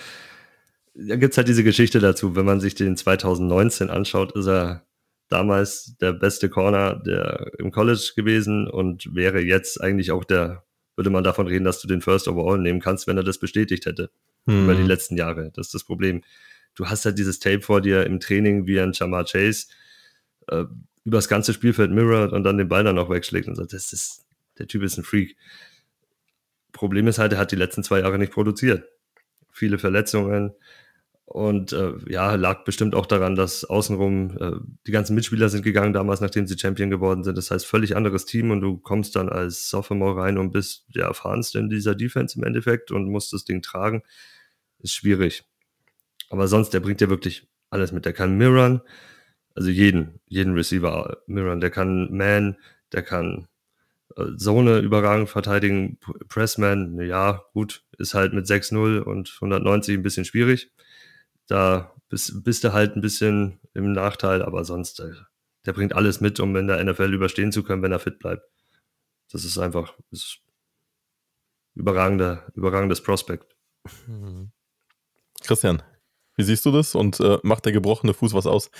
[0.97, 4.85] da gibt es halt diese Geschichte dazu, wenn man sich den 2019 anschaut, ist er
[5.29, 10.63] damals der beste Corner der im College gewesen und wäre jetzt eigentlich auch der,
[10.95, 13.85] würde man davon reden, dass du den First Overall nehmen kannst, wenn er das bestätigt
[13.85, 14.09] hätte
[14.45, 14.63] mhm.
[14.63, 15.51] über die letzten Jahre.
[15.53, 16.23] Das ist das Problem.
[16.75, 19.67] Du hast halt dieses Tape vor dir im Training, wie ein Jamar Chase
[20.47, 20.63] äh,
[21.03, 23.93] über das ganze Spielfeld mirrort und dann den Ball dann noch wegschlägt und sagt, das
[23.93, 24.25] ist,
[24.57, 25.35] der Typ ist ein Freak.
[26.71, 28.85] Problem ist halt, er hat die letzten zwei Jahre nicht produziert.
[29.51, 30.53] Viele Verletzungen,
[31.27, 35.91] und äh, ja, lag bestimmt auch daran, dass außenrum äh, die ganzen Mitspieler sind gegangen
[35.91, 37.37] damals, nachdem sie Champion geworden sind.
[37.37, 41.07] Das heißt, völlig anderes Team und du kommst dann als Sophomore rein und bist der
[41.07, 44.03] erfahrenste in dieser Defense im Endeffekt und musst das Ding tragen.
[44.79, 45.43] Ist schwierig.
[46.29, 48.05] Aber sonst, der bringt ja wirklich alles mit.
[48.05, 48.79] Der kann mirrorn,
[49.53, 51.59] also jeden, jeden Receiver mirrorn.
[51.59, 52.55] Der kann Man,
[52.93, 53.49] der kann
[54.15, 55.99] äh, Zone überragend verteidigen.
[56.29, 60.71] Pressman, ja, gut, ist halt mit 6-0 und 190 ein bisschen schwierig
[61.47, 65.13] da bist, bist du halt ein bisschen im Nachteil, aber sonst, äh,
[65.65, 68.43] der bringt alles mit, um in der NFL überstehen zu können, wenn er fit bleibt.
[69.31, 70.39] Das ist einfach ist
[71.75, 73.55] überragender, überragendes Prospekt.
[74.07, 74.51] Mhm.
[75.43, 75.83] Christian,
[76.35, 78.71] wie siehst du das und äh, macht der gebrochene Fuß was aus?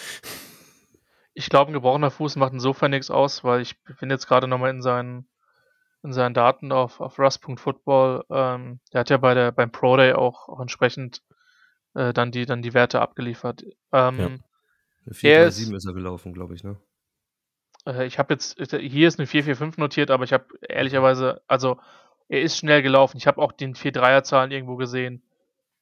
[1.34, 4.72] Ich glaube, ein gebrochener Fuß macht insofern nichts aus, weil ich bin jetzt gerade nochmal
[4.72, 5.30] in seinen,
[6.02, 8.26] in seinen Daten auf, auf Rust.football.
[8.30, 11.22] Ähm, der hat ja bei der, beim Pro Day auch, auch entsprechend
[11.98, 13.64] äh, dann, die, dann die Werte abgeliefert.
[13.92, 14.30] Ähm, ja.
[15.12, 16.78] 437 ist, ist er gelaufen, glaube ich, ne?
[17.86, 21.80] Äh, ich habe jetzt, hier ist eine 445 notiert, aber ich habe ehrlicherweise, also
[22.30, 23.18] er ist schnell gelaufen.
[23.18, 25.24] Ich habe auch den 4-3er-Zahlen irgendwo gesehen.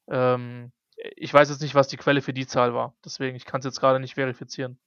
[0.08, 0.72] Ähm,
[1.18, 2.96] ich weiß jetzt nicht, was die Quelle für die Zahl war.
[3.04, 4.80] Deswegen, ich kann es jetzt gerade nicht verifizieren.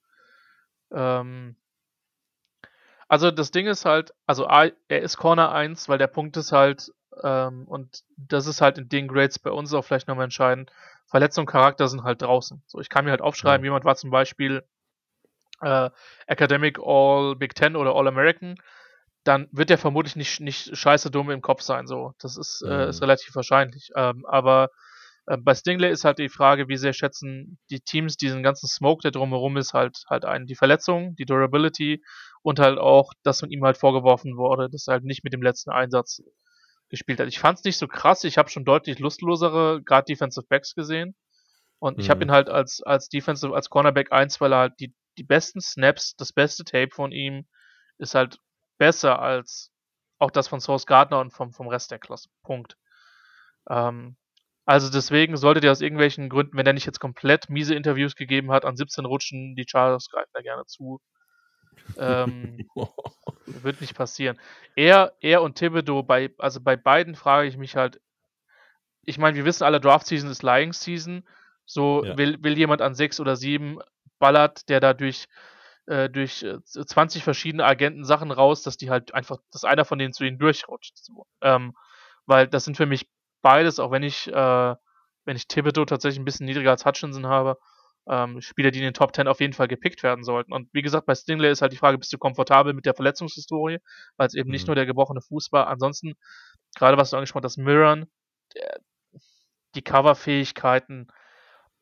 [0.92, 1.56] Ähm,
[3.06, 6.92] also das Ding ist halt, also er ist Corner 1, weil der Punkt ist halt,
[7.22, 10.70] ähm, und das ist halt in den Grades bei uns auch vielleicht nochmal entscheidend,
[11.06, 12.62] Verletzung und Charakter sind halt draußen.
[12.66, 14.62] So, ich kann mir halt aufschreiben, jemand war zum Beispiel
[15.60, 15.90] äh,
[16.26, 18.56] Academic All Big Ten oder All American,
[19.24, 21.86] dann wird der vermutlich nicht, nicht scheiße dumm im Kopf sein.
[21.86, 22.70] So, das ist, mhm.
[22.70, 23.90] äh, ist relativ wahrscheinlich.
[23.96, 24.70] Ähm, aber
[25.26, 29.02] äh, bei Stingley ist halt die Frage, wie sehr schätzen die Teams diesen ganzen Smoke,
[29.02, 30.46] der drumherum ist, halt halt ein.
[30.46, 32.02] Die Verletzung, die Durability
[32.42, 35.42] und halt auch, dass von ihm halt vorgeworfen wurde, dass er halt nicht mit dem
[35.42, 36.22] letzten Einsatz
[36.88, 37.28] gespielt hat.
[37.28, 41.14] Ich fand es nicht so krass, ich habe schon deutlich lustlosere, gerade Defensive Backs gesehen.
[41.78, 42.02] Und mhm.
[42.02, 45.24] ich habe ihn halt als, als Defensive, als Cornerback 1, weil er halt die, die
[45.24, 47.46] besten Snaps, das beste Tape von ihm
[47.98, 48.38] ist halt
[48.78, 49.70] besser als
[50.18, 52.28] auch das von Source Gardner und vom, vom Rest der Klasse.
[52.42, 52.76] Punkt.
[53.68, 54.16] Ähm,
[54.64, 58.50] also deswegen solltet ihr aus irgendwelchen Gründen, wenn er nicht jetzt komplett miese Interviews gegeben
[58.50, 61.00] hat, an 17 rutschen, die Chargers greifen da gerne zu.
[61.98, 62.68] Ähm,
[63.46, 64.38] wird nicht passieren.
[64.76, 68.00] Er, er und Thibodeau, bei, also bei beiden frage ich mich halt,
[69.02, 71.26] ich meine, wir wissen alle, Draft Season ist Lying Season.
[71.64, 72.16] So ja.
[72.16, 73.78] will, will jemand an sechs oder sieben
[74.18, 75.28] ballert, der da durch,
[75.86, 79.98] äh, durch 20 äh, verschiedene Agenten Sachen raus, dass die halt einfach, dass einer von
[79.98, 80.96] denen zu ihnen durchrutscht.
[80.96, 81.26] So.
[81.40, 81.74] Ähm,
[82.26, 83.08] weil das sind für mich
[83.42, 84.74] beides, auch wenn ich, äh,
[85.24, 87.58] wenn ich Thibodeau tatsächlich ein bisschen niedriger als Hutchinson habe,
[88.08, 90.52] ähm, Spieler, die in den Top 10 auf jeden Fall gepickt werden sollten.
[90.52, 93.78] Und wie gesagt, bei Stingley ist halt die Frage, bist du komfortabel mit der Verletzungshistorie,
[94.16, 94.52] weil es eben mhm.
[94.52, 95.68] nicht nur der gebrochene Fuß war.
[95.68, 96.14] Ansonsten,
[96.76, 98.06] gerade was du angesprochen hast, das Mirrorn,
[98.54, 98.80] der,
[99.74, 101.08] die Coverfähigkeiten,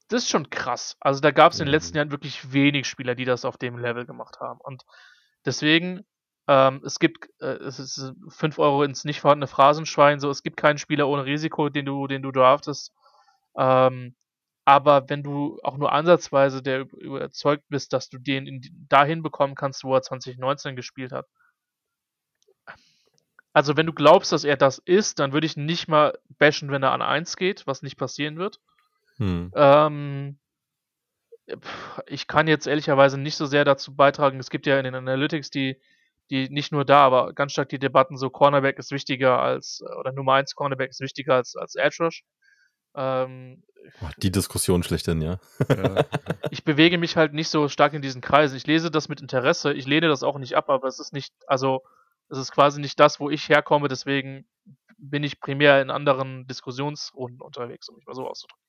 [0.09, 0.97] das ist schon krass.
[1.01, 1.99] Also da gab es in den letzten mhm.
[1.99, 4.61] Jahren wirklich wenig Spieler, die das auf dem Level gemacht haben.
[4.61, 4.85] Und
[5.45, 6.05] deswegen,
[6.49, 10.57] ähm, es gibt, äh, es ist 5 Euro ins nicht vorhandene Phrasenschwein, so, es gibt
[10.57, 12.93] keinen Spieler ohne Risiko, den du, den du draftest.
[13.57, 14.15] Ähm,
[14.67, 19.55] aber wenn du auch nur ansatzweise der überzeugt bist, dass du den in, dahin bekommen
[19.55, 21.27] kannst, wo er 2019 gespielt hat.
[23.53, 26.83] also wenn du glaubst, dass er das ist, dann würde ich nicht mal bashen, wenn
[26.83, 28.61] er an 1 geht, was nicht passieren wird.
[29.19, 29.53] Hm.
[29.55, 30.39] Ähm,
[32.07, 34.41] ich kann jetzt ehrlicherweise nicht so sehr dazu beitragen.
[34.41, 35.81] Es gibt ja in den Analytics die,
[36.31, 40.11] die nicht nur da, aber ganz stark die Debatten, so Cornerback ist wichtiger als, oder
[40.11, 42.25] Nummer 1 Cornerback ist wichtiger als, als Edge Rush.
[42.97, 43.63] Ähm,
[44.19, 45.39] die Diskussion schlechthin, ja.
[46.51, 48.57] ich bewege mich halt nicht so stark in diesen Kreisen.
[48.57, 51.33] Ich lese das mit Interesse, ich lehne das auch nicht ab, aber es ist nicht,
[51.47, 51.83] also
[52.29, 54.47] es ist quasi nicht das, wo ich herkomme, deswegen
[54.99, 58.67] bin ich primär in anderen Diskussionsrunden unterwegs, um mich mal so auszudrücken.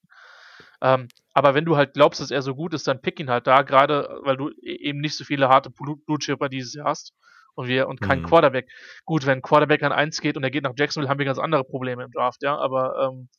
[0.82, 3.48] Ähm, aber wenn du halt glaubst, dass er so gut ist, dann pick ihn halt
[3.48, 7.14] da, gerade weil du e-, eben nicht so viele harte Blutschipper dieses Jahr hast
[7.56, 8.26] und wir und kein mhm.
[8.26, 8.70] Quarterback.
[9.06, 11.40] Gut, wenn ein Quarterback an 1 geht und er geht nach Jacksonville, haben wir ganz
[11.40, 13.30] andere Probleme im Draft, ja, aber ähm,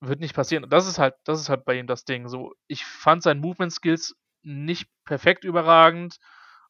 [0.00, 0.68] wird nicht passieren.
[0.68, 2.28] Das ist halt, das ist halt bei ihm das Ding.
[2.28, 6.18] So, ich fand seinen Movement Skills nicht perfekt überragend.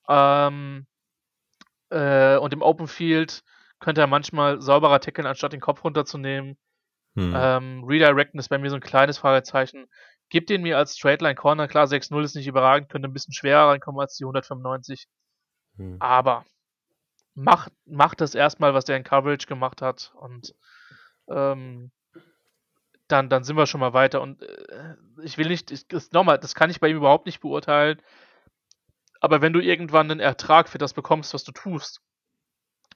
[0.08, 0.86] Ähm,
[1.90, 3.42] äh, und im Open Field
[3.78, 6.58] könnte er manchmal sauberer tackeln, anstatt den Kopf runterzunehmen.
[7.14, 7.32] Hm.
[7.34, 9.86] Ähm, Redirecten ist bei mir so ein kleines Fragezeichen.
[10.28, 11.66] Gib den mir als Straight Line Corner.
[11.66, 15.06] Klar, 6-0 ist nicht überragend, könnte ein bisschen schwerer reinkommen als die 195.
[15.76, 15.96] Hm.
[16.00, 16.44] Aber
[17.34, 20.12] mach, mach das erstmal, was der in Coverage gemacht hat.
[20.14, 20.54] Und
[21.28, 21.90] ähm,
[23.12, 24.20] dann, dann sind wir schon mal weiter.
[24.20, 27.40] Und äh, ich will nicht, ich, das, nochmal, das kann ich bei ihm überhaupt nicht
[27.40, 28.00] beurteilen.
[29.20, 32.00] Aber wenn du irgendwann einen Ertrag für das bekommst, was du tust,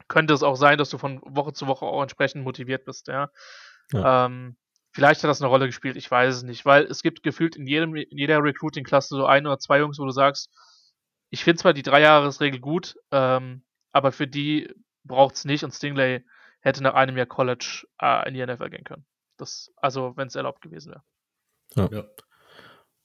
[0.09, 3.31] könnte es auch sein, dass du von Woche zu Woche auch entsprechend motiviert bist, ja.
[3.93, 4.27] ja.
[4.27, 4.57] Ähm,
[4.93, 7.67] vielleicht hat das eine Rolle gespielt, ich weiß es nicht, weil es gibt gefühlt in,
[7.67, 10.51] jedem, in jeder Recruiting-Klasse so ein oder zwei Jungs, wo du sagst,
[11.31, 14.73] ich finde zwar die Dreijahresregel gut, ähm, aber für die
[15.05, 16.25] braucht es nicht und Stingley
[16.61, 19.05] hätte nach einem Jahr College äh, in die NFL gehen können.
[19.37, 21.03] Das, also, wenn es erlaubt gewesen wäre.
[21.75, 21.89] Ja.
[21.91, 22.05] ja.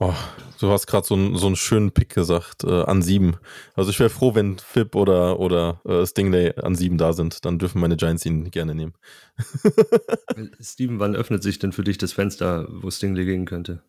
[0.01, 0.13] Oh,
[0.61, 3.35] du hast gerade so, einen, so einen schönen Pick gesagt, äh, an sieben.
[3.75, 7.43] Also ich wäre froh, wenn Fib oder, oder äh, Stingley an sieben da sind.
[7.43, 8.93] Dann dürfen meine Giants ihn gerne nehmen.
[10.61, 13.83] Steven, wann öffnet sich denn für dich das Fenster, wo Stingley gehen könnte?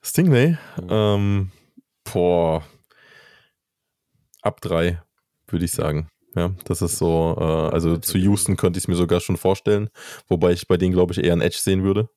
[0.00, 0.58] Stingley?
[0.80, 0.88] Mhm.
[0.88, 1.52] Ähm,
[2.04, 2.64] boah.
[4.42, 5.02] Ab drei,
[5.48, 6.08] würde ich sagen.
[6.34, 9.90] Ja, das ist so, äh, also zu Houston könnte ich es mir sogar schon vorstellen,
[10.28, 12.08] wobei ich bei denen, glaube ich, eher ein Edge sehen würde.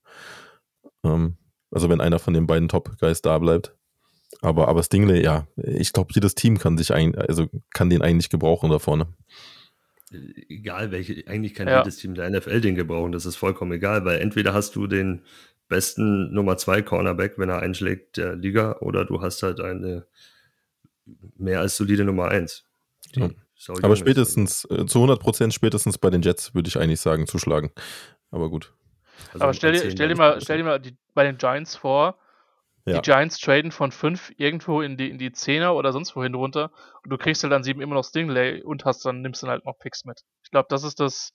[1.03, 1.37] Ähm,
[1.71, 3.75] also wenn einer von den beiden Top-Guys da bleibt.
[4.41, 8.29] Aber, aber Stingley, ja, ich glaube, jedes Team kann sich ein, also kann den eigentlich
[8.29, 9.07] gebrauchen da vorne.
[10.11, 11.79] Egal welche, eigentlich kann ja.
[11.79, 15.21] jedes Team der NFL den gebrauchen, das ist vollkommen egal, weil entweder hast du den
[15.69, 20.05] besten Nummer 2 Cornerback, wenn er einschlägt, der Liga, oder du hast halt eine
[21.37, 22.65] mehr als solide Nummer 1.
[23.13, 23.29] Ja.
[23.81, 27.71] Aber spätestens, äh, zu 100 Prozent spätestens bei den Jets würde ich eigentlich sagen, zuschlagen.
[28.31, 28.73] Aber gut.
[29.31, 32.17] Also Aber stell dir, stell dir mal, stell dir mal die, bei den Giants vor,
[32.85, 32.95] ja.
[32.95, 36.71] die Giants traden von 5 irgendwo in die, in die 10er oder sonst wohin runter
[37.03, 39.65] und du kriegst halt dann 7 immer noch Stingley und hast dann, nimmst dann halt
[39.65, 40.21] noch Picks mit.
[40.43, 41.33] Ich glaube, das ist das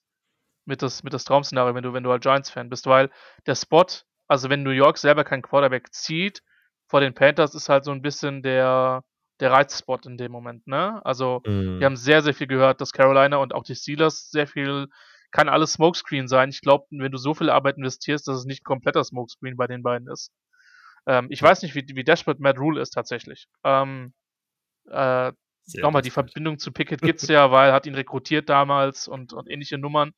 [0.65, 3.11] mit das, mit das Traum-Szenario, wenn du, wenn du halt Giants-Fan bist, weil
[3.47, 3.87] der Spot,
[4.27, 6.43] also wenn New York selber keinen Quarterback zieht,
[6.87, 9.03] vor den Panthers ist halt so ein bisschen der,
[9.41, 11.05] der Reizspot in dem Moment, ne?
[11.05, 11.79] Also, mm.
[11.79, 14.89] wir haben sehr, sehr viel gehört, dass Carolina und auch die Steelers sehr viel
[15.31, 16.49] kann alles Smokescreen sein.
[16.49, 19.83] Ich glaube, wenn du so viel Arbeit investierst, dass es nicht kompletter Smokescreen bei den
[19.83, 20.33] beiden ist.
[21.07, 23.47] Ähm, ich weiß nicht, wie, wie desperate Matt Rule ist tatsächlich.
[23.65, 24.13] Ähm,
[24.91, 25.33] äh,
[25.75, 29.33] nochmal, die Verbindung zu Pickett gibt es ja, weil er hat ihn rekrutiert damals und,
[29.33, 30.13] und ähnliche Nummern.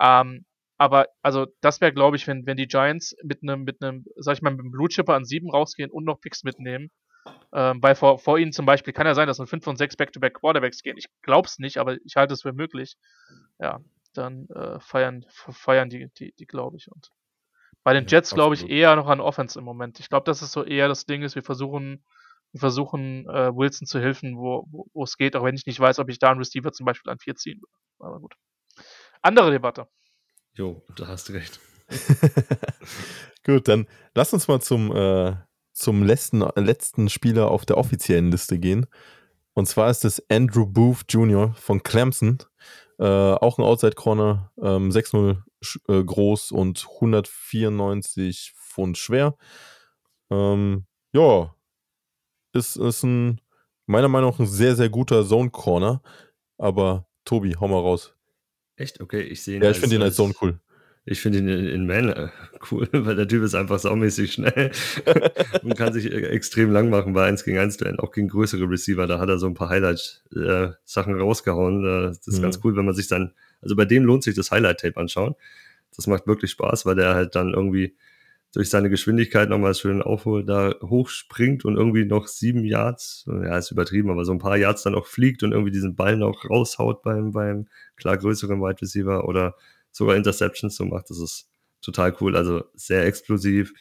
[0.00, 0.44] Ähm,
[0.78, 4.36] aber also das wäre, glaube ich, wenn, wenn die Giants mit einem, mit einem, sag
[4.36, 6.90] ich mal, mit einem Blue Chipper an sieben rausgehen und noch Picks mitnehmen.
[7.52, 9.96] Ähm, weil vor, vor ihnen zum Beispiel kann ja sein, dass nur 5 und 6
[9.96, 10.96] Back-to-Back Quarterbacks gehen.
[10.96, 12.96] Ich glaube es nicht, aber ich halte es für möglich.
[13.58, 13.80] Ja,
[14.14, 16.90] dann äh, feiern, feiern die, die, die glaube ich.
[16.90, 17.10] Und
[17.82, 20.00] bei den Jets glaube ich eher noch an Offense im Moment.
[20.00, 22.04] Ich glaube, das ist so eher das Ding ist, wir versuchen,
[22.52, 25.80] wir versuchen äh, Wilson zu helfen, wo, wo, wo es geht, auch wenn ich nicht
[25.80, 27.72] weiß, ob ich da einen Receiver zum Beispiel an 4 ziehen würde.
[27.98, 28.34] Aber gut.
[29.22, 29.88] Andere Debatte.
[30.54, 31.60] Jo, da hast du recht.
[33.44, 35.36] gut, dann lass uns mal zum, äh,
[35.80, 38.86] zum letzten, letzten Spieler auf der offiziellen Liste gehen.
[39.54, 41.54] Und zwar ist es Andrew Booth Jr.
[41.54, 42.38] von Clemson.
[42.98, 45.42] Äh, auch ein Outside Corner, ähm, 6-0
[45.88, 49.36] äh, groß und 194 Pfund schwer.
[50.30, 51.54] Ähm, ja,
[52.52, 53.40] ist, ist ein,
[53.86, 56.02] meiner Meinung nach ein sehr, sehr guter Zone Corner.
[56.58, 58.14] Aber Tobi, hau mal raus.
[58.76, 59.00] Echt?
[59.00, 59.62] Okay, ich sehe ihn.
[59.62, 60.60] Ja, ich finde ihn als Zone cool.
[61.10, 62.30] Ich finde ihn in, in Man
[62.70, 64.70] cool, weil der Typ ist einfach saumäßig schnell
[65.64, 68.70] und kann sich äh, extrem lang machen bei 1 gegen 1 Duellen, auch gegen größere
[68.70, 69.08] Receiver.
[69.08, 71.84] Da hat er so ein paar Highlight-Sachen äh, rausgehauen.
[71.84, 72.42] Äh, das ist mhm.
[72.42, 75.34] ganz cool, wenn man sich dann, also bei dem lohnt sich das Highlight-Tape anschauen.
[75.96, 77.96] Das macht wirklich Spaß, weil der halt dann irgendwie
[78.52, 83.72] durch seine Geschwindigkeit nochmal schön aufholt, da hochspringt und irgendwie noch sieben Yards, ja, ist
[83.72, 87.02] übertrieben, aber so ein paar Yards dann auch fliegt und irgendwie diesen Ball noch raushaut
[87.02, 87.66] beim, beim
[87.96, 89.56] klar größeren Wide Receiver oder
[89.92, 91.10] sogar Interceptions so macht.
[91.10, 91.50] Das ist
[91.82, 92.36] total cool.
[92.36, 93.72] Also sehr explosiv,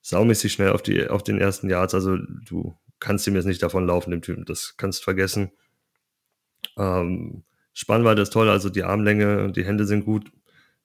[0.00, 1.94] saumäßig schnell auf, die, auf den ersten Yards.
[1.94, 4.44] Also du kannst ihm jetzt nicht davon laufen, dem Typen.
[4.44, 5.50] Das kannst vergessen.
[6.76, 10.30] Ähm, Spannweite ist toll, also die Armlänge und die Hände sind gut.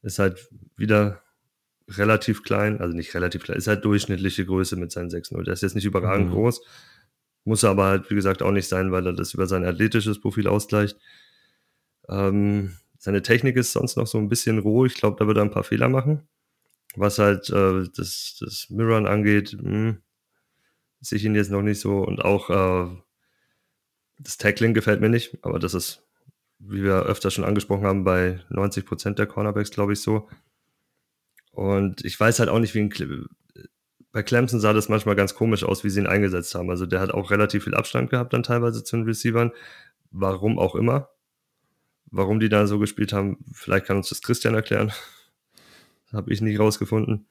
[0.02, 1.22] Ist halt wieder
[1.88, 5.44] relativ klein, also nicht relativ klein, ist halt durchschnittliche Größe mit seinen 6-0.
[5.44, 6.34] Der ist jetzt nicht überragend mhm.
[6.34, 6.62] groß,
[7.46, 10.48] muss aber halt, wie gesagt, auch nicht sein, weil er das über sein athletisches Profil
[10.48, 10.98] ausgleicht.
[12.08, 14.86] Ähm, seine Technik ist sonst noch so ein bisschen roh.
[14.86, 16.28] Ich glaube, da wird er ein paar Fehler machen.
[16.96, 19.98] Was halt äh, das, das Mirrorn angeht, mh, hm,
[21.02, 22.00] sehe ich ihn jetzt noch nicht so.
[22.00, 22.96] Und auch äh,
[24.20, 26.04] das Tackling gefällt mir nicht, aber das ist,
[26.60, 30.28] wie wir öfter schon angesprochen haben, bei 90 Prozent der Cornerbacks, glaube ich, so.
[31.52, 32.90] Und ich weiß halt auch nicht, wie ein
[34.12, 36.70] bei Clemson sah das manchmal ganz komisch aus, wie sie ihn eingesetzt haben.
[36.70, 39.52] Also der hat auch relativ viel Abstand gehabt dann teilweise zu den Receivern.
[40.12, 41.10] Warum auch immer.
[42.12, 44.92] Warum die da so gespielt haben, vielleicht kann uns das Christian erklären.
[46.14, 47.28] Habe ich nicht rausgefunden.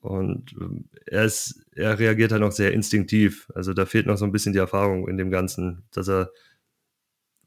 [0.00, 3.50] Und ähm, er, ist, er reagiert halt noch sehr instinktiv.
[3.54, 6.30] Also da fehlt noch so ein bisschen die Erfahrung in dem Ganzen, dass er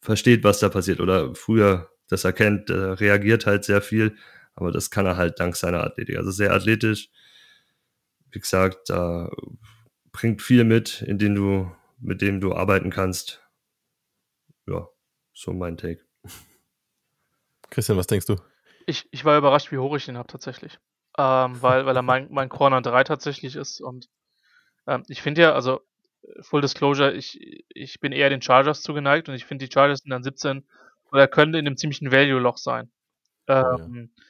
[0.02, 1.00] versteht, was da passiert.
[1.00, 4.16] Oder früher das erkennt, er reagiert halt sehr viel
[4.60, 6.18] aber das kann er halt dank seiner Athletik.
[6.18, 7.10] Also sehr athletisch.
[8.32, 9.32] Wie gesagt, da
[10.12, 13.42] bringt viel mit, in dem du, mit dem du arbeiten kannst.
[14.68, 14.90] Ja,
[15.34, 16.09] so mein Take.
[17.70, 18.36] Christian, was denkst du?
[18.86, 20.80] Ich, ich war überrascht, wie hoch ich ihn habe tatsächlich.
[21.18, 23.82] Ähm, weil, weil er mein, mein Corner 3 tatsächlich ist.
[23.82, 24.10] Und
[24.88, 25.82] ähm, ich finde ja, also
[26.42, 30.12] Full Disclosure, ich, ich bin eher den Chargers zugeneigt und ich finde, die Chargers sind
[30.12, 30.66] dann 17
[31.12, 32.92] oder könnte in einem ziemlichen Value-Loch sein.
[33.48, 34.24] Ähm, ja.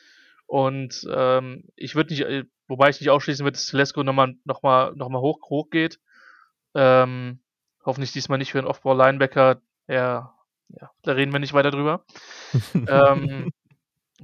[0.47, 4.63] Und ähm, ich würde nicht, äh, wobei ich nicht ausschließen würde, dass Telesco nochmal noch
[4.63, 5.99] mal, noch mal hoch, hoch geht.
[6.73, 7.39] Ähm,
[7.85, 9.61] hoffentlich diesmal nicht für einen Off-Ball-Linebacker.
[9.87, 10.33] Ja,
[10.69, 12.05] ja, da reden wir nicht weiter drüber.
[12.87, 13.51] ähm,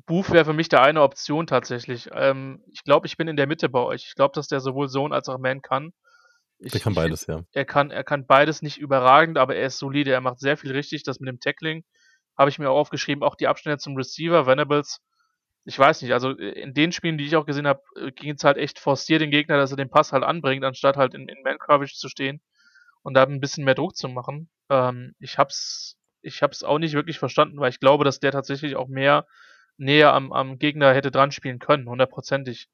[0.05, 2.09] Booth wäre für mich der eine Option tatsächlich.
[2.13, 4.05] Ähm, ich glaube, ich bin in der Mitte bei euch.
[4.07, 5.93] Ich glaube, dass der sowohl Zone als auch Man kann.
[6.59, 7.43] Ich, der kann beides, ja.
[7.51, 10.11] Er kann, er kann beides nicht überragend, aber er ist solide.
[10.11, 11.03] Er macht sehr viel richtig.
[11.03, 11.83] Das mit dem Tackling
[12.37, 13.23] habe ich mir auch aufgeschrieben.
[13.23, 15.01] Auch die Abstände zum Receiver, Venables,
[15.65, 18.35] ich weiß nicht, also äh, in den Spielen, die ich auch gesehen habe, äh, ging
[18.35, 21.27] es halt echt forciert den Gegner, dass er den Pass halt anbringt, anstatt halt in,
[21.27, 22.41] in Man-Coverage zu stehen
[23.01, 24.49] und da ein bisschen mehr Druck zu machen.
[24.69, 28.75] Ähm, ich hab's, ich hab's auch nicht wirklich verstanden, weil ich glaube, dass der tatsächlich
[28.75, 29.25] auch mehr
[29.77, 32.67] näher am, am Gegner hätte dran spielen können, hundertprozentig.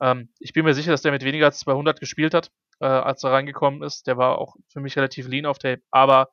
[0.00, 2.50] Ähm, ich bin mir sicher, dass der mit weniger als 200 gespielt hat,
[2.80, 4.06] äh, als er reingekommen ist.
[4.06, 6.30] Der war auch für mich relativ lean auf Tape, aber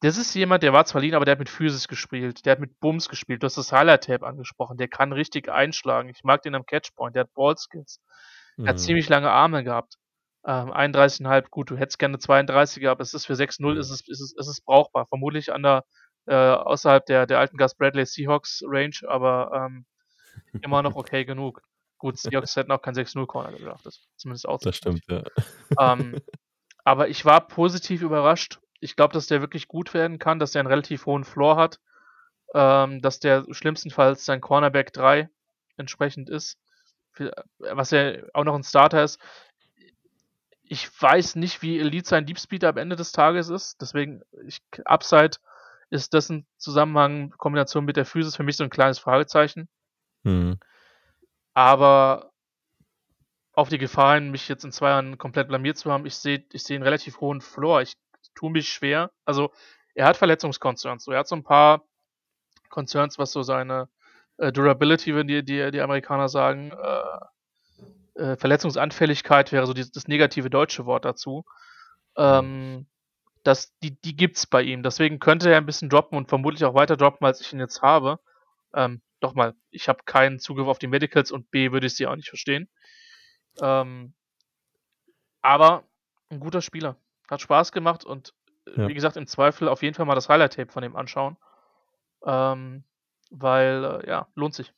[0.00, 2.60] das ist jemand, der war zwar lean, aber der hat mit Physis gespielt, der hat
[2.60, 3.42] mit Bums gespielt.
[3.42, 6.10] Du hast das Highlight-Tape angesprochen, der kann richtig einschlagen.
[6.10, 8.00] Ich mag den am Catchpoint, der hat Ballskills.
[8.58, 8.80] Er hat mhm.
[8.80, 9.96] ziemlich lange Arme gehabt.
[10.46, 13.80] Ähm, 31,5, gut, du hättest gerne 32er, aber es ist für 6-0, mhm.
[13.80, 15.06] ist, es, ist, es, ist es brauchbar.
[15.06, 15.84] Vermutlich an der,
[16.26, 19.86] äh, außerhalb der, der alten Gus Bradley Seahawks Range, aber ähm,
[20.62, 21.62] immer noch okay genug.
[21.98, 23.98] Gut, Seahawks hätten auch kein 6-0 Corner gedraftet.
[24.16, 24.58] Zumindest auch.
[24.58, 25.22] Das stimmt, ja.
[25.80, 26.20] Ähm,
[26.84, 30.60] aber ich war positiv überrascht ich glaube, dass der wirklich gut werden kann, dass der
[30.60, 31.80] einen relativ hohen Floor hat,
[32.54, 35.30] ähm, dass der schlimmstenfalls sein Cornerback 3
[35.78, 36.58] entsprechend ist,
[37.58, 39.18] was ja auch noch ein Starter ist.
[40.74, 44.60] Ich weiß nicht, wie Elite sein Deep Speed am Ende des Tages ist, deswegen, ich,
[44.84, 45.36] Upside
[45.88, 49.68] ist das ein Zusammenhang, Kombination mit der Physis für mich so ein kleines Fragezeichen.
[50.24, 50.58] Mhm.
[51.52, 52.32] Aber
[53.52, 56.44] auf die Gefahr hin, mich jetzt in zwei Jahren komplett blamiert zu haben, ich sehe
[56.50, 57.82] ich seh einen relativ hohen Floor.
[57.82, 57.94] Ich
[58.34, 59.12] tue mich schwer.
[59.24, 59.52] Also
[59.94, 61.04] er hat Verletzungskonzerns.
[61.04, 61.84] So, er hat so ein paar
[62.68, 63.88] Concerns, was so seine
[64.38, 67.24] äh, Durability, wenn die, die, die Amerikaner sagen, äh,
[68.14, 71.44] äh, Verletzungsanfälligkeit wäre so die, das negative deutsche Wort dazu.
[72.16, 72.86] Ähm,
[73.42, 74.82] das, die, die gibt's bei ihm.
[74.82, 77.82] Deswegen könnte er ein bisschen droppen und vermutlich auch weiter droppen, als ich ihn jetzt
[77.82, 78.18] habe.
[78.74, 82.06] Ähm, doch mal, ich habe keinen Zugriff auf die Medicals und B würde ich sie
[82.06, 82.68] auch nicht verstehen.
[83.60, 84.14] Ähm,
[85.42, 85.84] aber
[86.30, 86.96] ein guter Spieler.
[87.28, 88.34] Hat Spaß gemacht und
[88.66, 88.88] äh, ja.
[88.88, 91.36] wie gesagt, im Zweifel auf jeden Fall mal das Highlight-Tape von ihm anschauen.
[92.24, 92.84] Ähm,
[93.30, 94.72] weil, äh, ja, lohnt sich.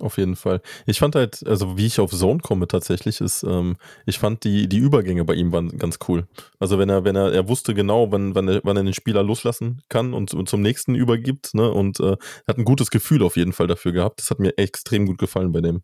[0.00, 0.62] Auf jeden Fall.
[0.86, 4.66] Ich fand halt, also wie ich auf Zone komme tatsächlich, ist, ähm, ich fand die,
[4.66, 6.26] die Übergänge bei ihm waren ganz cool.
[6.58, 9.22] Also wenn er, wenn er, er wusste genau, wann, wann, er, wann er den Spieler
[9.22, 11.70] loslassen kann und, und zum nächsten übergibt, ne?
[11.70, 12.16] Und äh,
[12.48, 14.20] hat ein gutes Gefühl auf jeden Fall dafür gehabt.
[14.20, 15.82] Das hat mir extrem gut gefallen bei dem,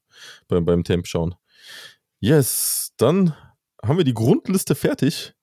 [0.48, 1.34] beim, beim Tape-Schauen.
[2.20, 3.34] Yes, dann
[3.84, 5.34] haben wir die Grundliste fertig.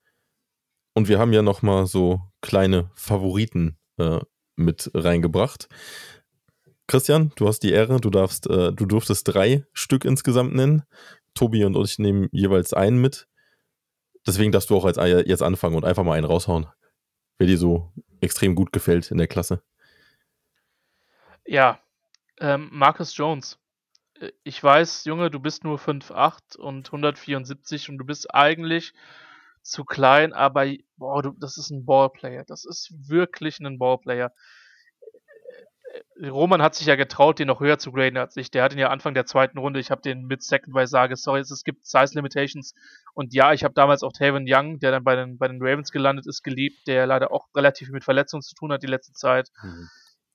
[0.94, 4.18] Und wir haben ja noch mal so kleine Favoriten äh,
[4.56, 5.68] mit reingebracht.
[6.86, 10.84] Christian, du hast die Ehre, du darfst, äh, du durftest drei Stück insgesamt nennen.
[11.34, 13.26] Tobi und ich nehmen jeweils einen mit.
[14.26, 14.96] Deswegen darfst du auch als,
[15.26, 16.66] jetzt anfangen und einfach mal einen raushauen,
[17.38, 19.62] wer dir so extrem gut gefällt in der Klasse.
[21.44, 21.80] Ja,
[22.38, 23.58] ähm, Marcus Jones.
[24.20, 28.94] Äh, ich weiß, Junge, du bist nur 5'8 und 174 und du bist eigentlich
[29.62, 32.44] zu klein, aber boah, du, das ist ein Ballplayer.
[32.44, 34.32] Das ist wirklich ein Ballplayer.
[36.20, 38.50] Roman hat sich ja getraut, den noch höher zu graden als ich.
[38.50, 40.90] Der hat ihn ja Anfang der zweiten Runde, ich habe den mit Second, weil ich
[40.90, 42.74] sage, sorry, es gibt Size Limitations.
[43.14, 45.92] Und ja, ich habe damals auch Taven Young, der dann bei den, bei den Ravens
[45.92, 49.50] gelandet ist, geliebt, der leider auch relativ mit Verletzungen zu tun hat die letzte Zeit.
[49.62, 49.88] Mhm.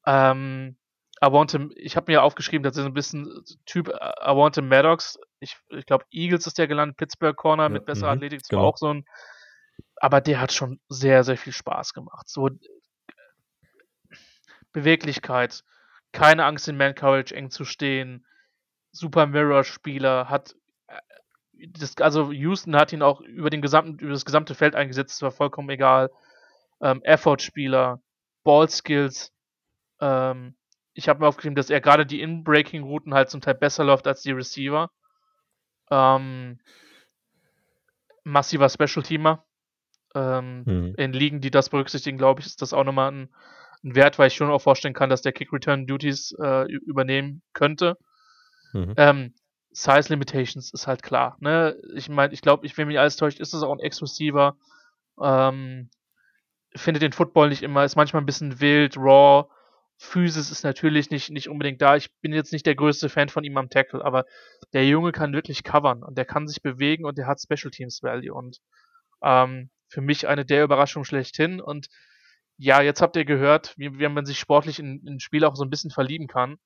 [0.05, 0.77] Ähm,
[1.19, 5.19] Avante, ich habe mir aufgeschrieben, das ist ein bisschen Typ Avante Maddox.
[5.39, 8.39] Ich, ich glaube, Eagles ist der gelandet, Pittsburgh Corner mit besserer mhm, Athletik.
[8.39, 8.63] Das genau.
[8.63, 9.05] war auch so ein,
[9.97, 12.27] aber der hat schon sehr, sehr viel Spaß gemacht.
[12.27, 12.49] So
[14.73, 15.63] Beweglichkeit,
[16.11, 18.25] keine Angst in Man Courage eng zu stehen,
[18.91, 20.55] super Mirror-Spieler, hat
[20.87, 25.15] äh, das, also Houston hat ihn auch über den gesamten, über das gesamte Feld eingesetzt,
[25.15, 26.11] das war vollkommen egal.
[26.81, 28.01] Ähm, Effort-Spieler,
[28.43, 29.31] Ball-Skills,
[29.99, 30.55] ähm,
[30.93, 34.21] ich habe mir aufgeschrieben, dass er gerade die In-Breaking-Routen halt zum Teil besser läuft als
[34.21, 34.91] die Receiver.
[35.89, 36.59] Ähm,
[38.23, 39.45] massiver Special-Teamer.
[40.13, 40.95] Ähm, mhm.
[40.97, 43.29] In Ligen, die das berücksichtigen, glaube ich, ist das auch nochmal ein,
[43.83, 47.97] ein, Wert, weil ich schon auch vorstellen kann, dass der Kick-Return-Duties äh, übernehmen könnte.
[48.73, 48.93] Mhm.
[48.97, 49.33] Ähm,
[49.71, 51.37] Size Limitations ist halt klar.
[51.39, 51.77] Ne?
[51.95, 54.57] Ich meine, ich glaube, ich will mich alles täuscht, ist das auch ein Exklusiver.
[55.19, 55.89] Ähm,
[56.75, 59.49] findet den Football nicht immer, ist manchmal ein bisschen wild, raw.
[59.97, 61.95] Physis ist natürlich nicht, nicht unbedingt da.
[61.95, 64.25] Ich bin jetzt nicht der größte Fan von ihm am Tackle, aber
[64.73, 68.01] der Junge kann wirklich covern und der kann sich bewegen und der hat Special Teams
[68.01, 68.61] Value und
[69.21, 71.61] ähm, für mich eine der Überraschungen schlechthin.
[71.61, 71.87] Und
[72.61, 75.55] ja, jetzt habt ihr gehört, wie, wie man sich sportlich in, in ein Spiel auch
[75.55, 76.57] so ein bisschen verlieben kann.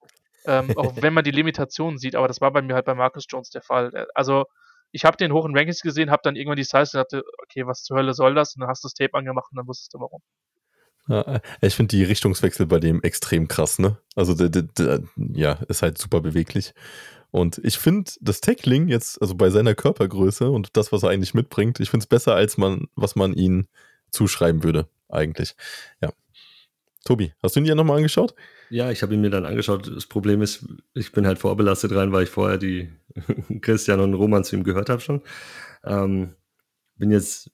[0.46, 3.26] Ähm, auch wenn man die Limitationen sieht, aber das war bei mir halt bei Marcus
[3.30, 3.96] Jones der Fall.
[3.96, 4.44] Äh, also
[4.92, 7.66] ich habe den hoch in Rankings gesehen, habe dann irgendwann die Size und dachte, okay,
[7.66, 8.56] was zur Hölle soll das?
[8.56, 10.22] Und dann hast du das Tape angemacht und dann wusstest du warum.
[11.08, 13.98] Ja, äh, ich finde die Richtungswechsel bei dem extrem krass, ne?
[14.18, 16.74] Also, der, der, der, ja, ist halt super beweglich.
[17.32, 21.34] Und ich finde das Tackling jetzt, also bei seiner Körpergröße und das, was er eigentlich
[21.34, 23.68] mitbringt, ich finde es besser, als man, was man ihn
[24.12, 25.56] zuschreiben würde, eigentlich.
[26.02, 26.12] Ja.
[27.04, 28.34] Tobi, hast du ihn dir nochmal angeschaut?
[28.70, 29.92] Ja, ich habe ihn mir dann angeschaut.
[29.96, 32.90] Das Problem ist, ich bin halt vorbelastet rein, weil ich vorher die
[33.62, 35.22] Christian und Roman zu ihm gehört habe schon.
[35.84, 36.36] Ähm,
[36.98, 37.52] bin jetzt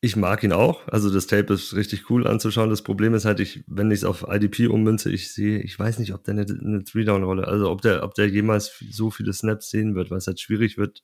[0.00, 0.86] ich mag ihn auch.
[0.88, 2.70] Also das Tape ist richtig cool anzuschauen.
[2.70, 5.98] Das Problem ist halt, ich, wenn ich es auf IDP ummünze, ich sehe, ich weiß
[5.98, 9.70] nicht, ob der eine, eine Three-Down-Rolle, also ob der, ob der jemals so viele Snaps
[9.70, 11.02] sehen wird, weil es halt schwierig wird,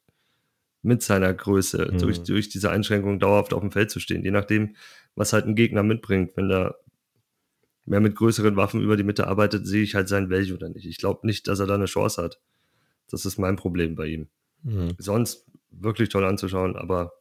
[0.82, 1.98] mit seiner Größe mhm.
[1.98, 4.22] durch, durch diese Einschränkung dauerhaft auf dem Feld zu stehen.
[4.22, 4.76] Je nachdem,
[5.14, 6.32] was halt ein Gegner mitbringt.
[6.36, 6.76] Wenn der
[7.86, 10.86] mehr mit größeren Waffen über die Mitte arbeitet, sehe ich halt sein Value oder nicht.
[10.86, 12.40] Ich glaube nicht, dass er da eine Chance hat.
[13.10, 14.28] Das ist mein Problem bei ihm.
[14.62, 14.94] Mhm.
[14.98, 17.12] Sonst wirklich toll anzuschauen, aber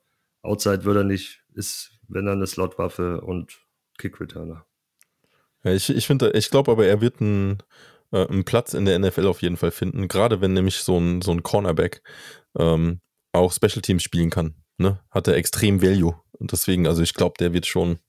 [0.42, 3.60] Outside würde er nicht, ist, wenn er eine Slotwaffe und
[3.98, 4.66] Kick-Returner.
[5.64, 7.60] Ja, ich ich, ich glaube aber, er wird einen,
[8.12, 11.22] äh, einen Platz in der NFL auf jeden Fall finden, gerade wenn nämlich so ein,
[11.22, 12.02] so ein Cornerback
[12.58, 13.00] ähm,
[13.32, 14.56] auch Special Teams spielen kann.
[14.78, 15.00] Ne?
[15.10, 16.16] Hat er extrem Value.
[16.34, 18.00] Und deswegen, also ich glaube, der wird schon,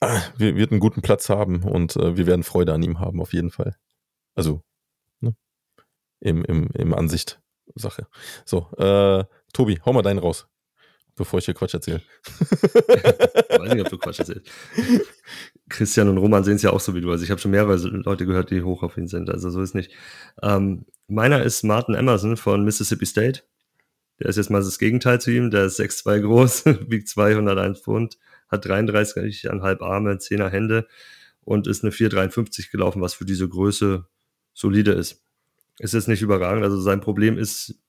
[0.00, 3.32] äh, wird einen guten Platz haben und äh, wir werden Freude an ihm haben, auf
[3.32, 3.76] jeden Fall.
[4.34, 4.62] Also,
[5.20, 5.34] ne?
[6.20, 7.40] Im, im, im Ansicht
[7.74, 8.06] Sache.
[8.44, 10.46] So, äh, Tobi, hau mal deinen raus
[11.16, 12.02] bevor ich hier Quatsch erzähle.
[12.26, 12.40] ich
[13.58, 14.50] weiß nicht, ob du Quatsch erzählst.
[15.68, 17.10] Christian und Roman sehen es ja auch so wie du.
[17.10, 19.30] Also ich habe schon mehrere Leute gehört, die hoch auf ihn sind.
[19.30, 19.92] Also so ist nicht.
[20.42, 23.42] Ähm, meiner ist Martin Emerson von Mississippi State.
[24.20, 25.50] Der ist jetzt mal das Gegenteil zu ihm.
[25.50, 28.18] Der ist 6'2 groß, wiegt 201 Pfund,
[28.48, 30.86] hat 33,5 Arme, 10er Hände
[31.42, 34.06] und ist eine 4,53 gelaufen, was für diese Größe
[34.52, 35.22] solide ist.
[35.78, 36.62] Ist jetzt nicht überragend.
[36.62, 37.80] Also sein Problem ist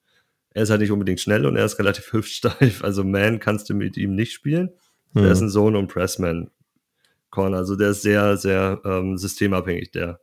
[0.56, 2.84] er ist halt nicht unbedingt schnell und er ist relativ hüftsteif.
[2.84, 4.70] Also Man kannst du mit ihm nicht spielen.
[5.14, 5.24] Mhm.
[5.24, 7.58] Der ist ein Zone- und Pressman-Corner.
[7.58, 9.92] Also der ist sehr, sehr ähm, systemabhängig.
[9.92, 10.22] Der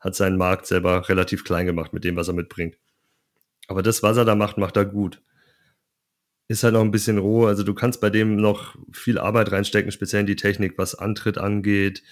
[0.00, 2.78] hat seinen Markt selber relativ klein gemacht mit dem, was er mitbringt.
[3.68, 5.22] Aber das, was er da macht, macht er gut.
[6.48, 7.46] Ist halt noch ein bisschen roh.
[7.46, 11.38] Also du kannst bei dem noch viel Arbeit reinstecken, speziell in die Technik, was Antritt
[11.38, 12.02] angeht,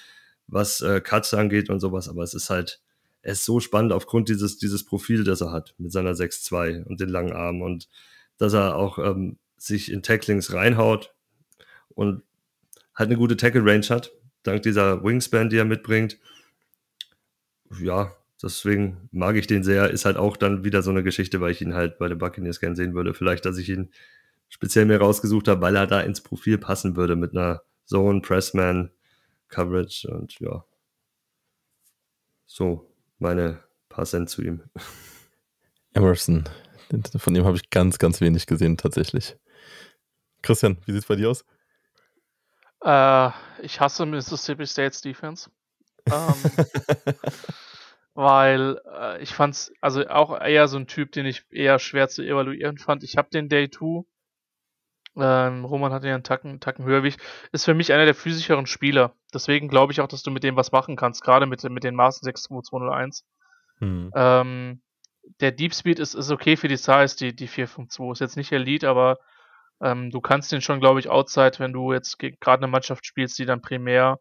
[0.46, 2.08] was äh, Cuts angeht und sowas.
[2.08, 2.80] Aber es ist halt,
[3.22, 7.00] er ist so spannend aufgrund dieses, dieses Profil, das er hat mit seiner 6-2 und
[7.00, 7.88] den langen Armen und
[8.38, 11.14] dass er auch ähm, sich in Tacklings reinhaut
[11.90, 12.22] und
[12.94, 14.12] halt eine gute Tackle-Range hat,
[14.42, 16.18] dank dieser Wingspan, die er mitbringt.
[17.78, 19.90] Ja, deswegen mag ich den sehr.
[19.90, 22.60] Ist halt auch dann wieder so eine Geschichte, weil ich ihn halt bei den Buccaneers
[22.60, 23.14] gern sehen würde.
[23.14, 23.92] Vielleicht, dass ich ihn
[24.48, 28.90] speziell mir rausgesucht habe, weil er da ins Profil passen würde mit einer Zone, Pressman,
[29.48, 30.64] Coverage und ja,
[32.46, 34.62] So, meine paar Cent zu ihm.
[35.92, 36.48] Emerson,
[37.16, 39.36] von dem habe ich ganz, ganz wenig gesehen tatsächlich.
[40.42, 41.44] Christian, wie sieht es bei dir aus?
[42.82, 43.30] Äh,
[43.62, 45.50] ich hasse Mississippi State's Defense.
[46.10, 47.14] Ähm,
[48.20, 52.22] weil äh, ich fand's, also auch eher so ein Typ, den ich eher schwer zu
[52.22, 53.02] evaluieren fand.
[53.02, 54.04] Ich habe den Day 2.
[55.16, 57.14] Ähm, Roman hat ja einen Tacken, Tacken höher wie
[57.52, 59.14] Ist für mich einer der physischeren Spieler.
[59.32, 61.94] Deswegen glaube ich auch, dass du mit dem was machen kannst, gerade mit, mit den
[61.94, 63.24] Maßen 62201.
[63.78, 64.10] Hm.
[64.14, 64.82] Ähm,
[65.40, 68.12] der Deep Speed ist, ist okay für die Size, die, die 452.
[68.12, 69.18] Ist jetzt nicht Elite, aber
[69.80, 73.38] ähm, du kannst den schon, glaube ich, outside, wenn du jetzt gerade eine Mannschaft spielst,
[73.38, 74.20] die dann primär,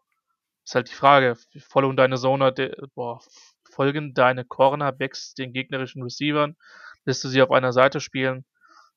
[0.64, 1.36] ist halt die Frage,
[1.68, 2.52] folgen deine Zone,
[2.94, 3.20] boah,
[3.70, 6.56] folgen deine Cornerbacks den gegnerischen Receivern,
[7.04, 8.44] lässt du sie auf einer Seite spielen.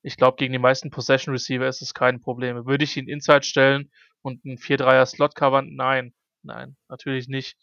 [0.01, 2.65] Ich glaube, gegen die meisten Possession Receiver ist es kein Problem.
[2.65, 3.91] Würde ich ihn Inside stellen
[4.21, 5.75] und einen 4-3er Slot covern?
[5.75, 7.57] Nein, nein, natürlich nicht.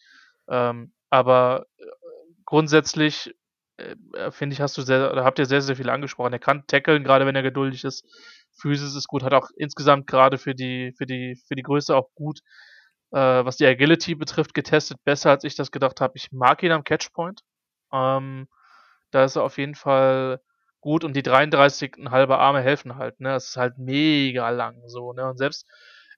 [0.48, 1.84] Ähm, aber äh,
[2.46, 3.34] grundsätzlich
[3.76, 6.32] äh, finde ich, hast du sehr, habt ihr sehr, sehr viel angesprochen.
[6.32, 8.04] Er kann tackeln, gerade wenn er geduldig ist.
[8.52, 12.10] Physis ist gut, hat auch insgesamt gerade für die, für die, für die Größe auch
[12.14, 12.40] gut,
[13.12, 16.14] äh, was die Agility betrifft, getestet, besser als ich das gedacht habe.
[16.16, 17.42] Ich mag ihn am Catchpoint.
[17.92, 18.48] Ähm,
[19.10, 20.40] da ist er auf jeden Fall
[20.80, 23.34] gut und die 33 halbe Arme helfen halt, ne?
[23.34, 25.28] Es ist halt mega lang so, ne?
[25.28, 25.66] Und selbst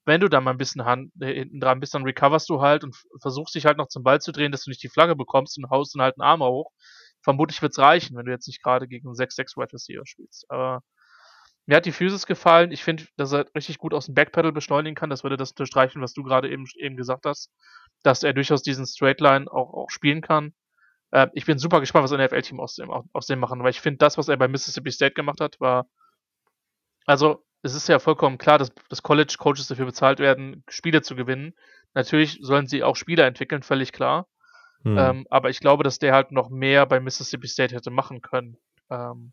[0.04, 2.84] wenn du da mal ein bisschen Hand, äh, hinten dran bist, dann recoverst du halt
[2.84, 5.58] und versuchst dich halt noch zum Ball zu drehen, dass du nicht die Flagge bekommst
[5.58, 6.70] und haust dann halt einen Arm hoch
[7.22, 10.46] vermutlich wird es reichen, wenn du jetzt nicht gerade gegen 6-6 Wide Receiver spielst.
[10.50, 10.82] Aber
[11.66, 12.72] mir hat die Physis gefallen.
[12.72, 15.10] Ich finde, dass er richtig gut aus dem Backpedal beschleunigen kann.
[15.10, 17.50] Das würde das unterstreichen, was du gerade eben, eben gesagt hast.
[18.02, 20.54] Dass er durchaus diesen Straightline auch, auch spielen kann.
[21.12, 23.80] Äh, ich bin super gespannt, was ein NFL-Team aus dem, aus dem machen, weil ich
[23.80, 25.86] finde, das, was er bei Mississippi State gemacht hat, war.
[27.06, 31.54] Also, es ist ja vollkommen klar, dass, dass College-Coaches dafür bezahlt werden, Spiele zu gewinnen.
[31.94, 34.26] Natürlich sollen sie auch Spieler entwickeln, völlig klar.
[34.82, 34.98] Mhm.
[34.98, 38.56] Ähm, aber ich glaube, dass der halt noch mehr bei Mississippi State hätte machen können.
[38.90, 39.32] Ähm,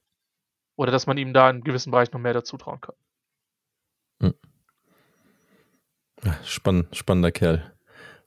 [0.80, 2.96] oder dass man ihm da in gewissen Bereichen noch mehr dazu trauen kann.
[4.20, 4.34] Mhm.
[6.46, 7.76] Spann, spannender Kerl.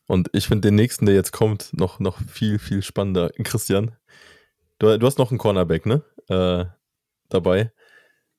[0.07, 3.31] Und ich finde den nächsten, der jetzt kommt, noch, noch viel, viel spannender.
[3.43, 3.97] Christian,
[4.79, 6.05] du, du hast noch einen Cornerback, ne?
[6.29, 6.67] Äh,
[7.31, 7.73] dabei.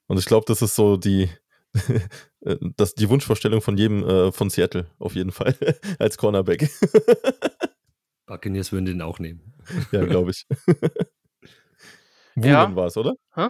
[0.06, 1.32] Und ich glaube, das ist so die,
[2.78, 5.56] das, die Wunschvorstellung von jedem äh, von Seattle, auf jeden Fall,
[5.98, 6.70] als Cornerback.
[8.28, 9.56] Buccaneers würden den auch nehmen.
[9.92, 10.46] Ja, glaube ich.
[12.36, 12.76] Wulen ja.
[12.76, 13.16] war es, oder?
[13.34, 13.50] Hä?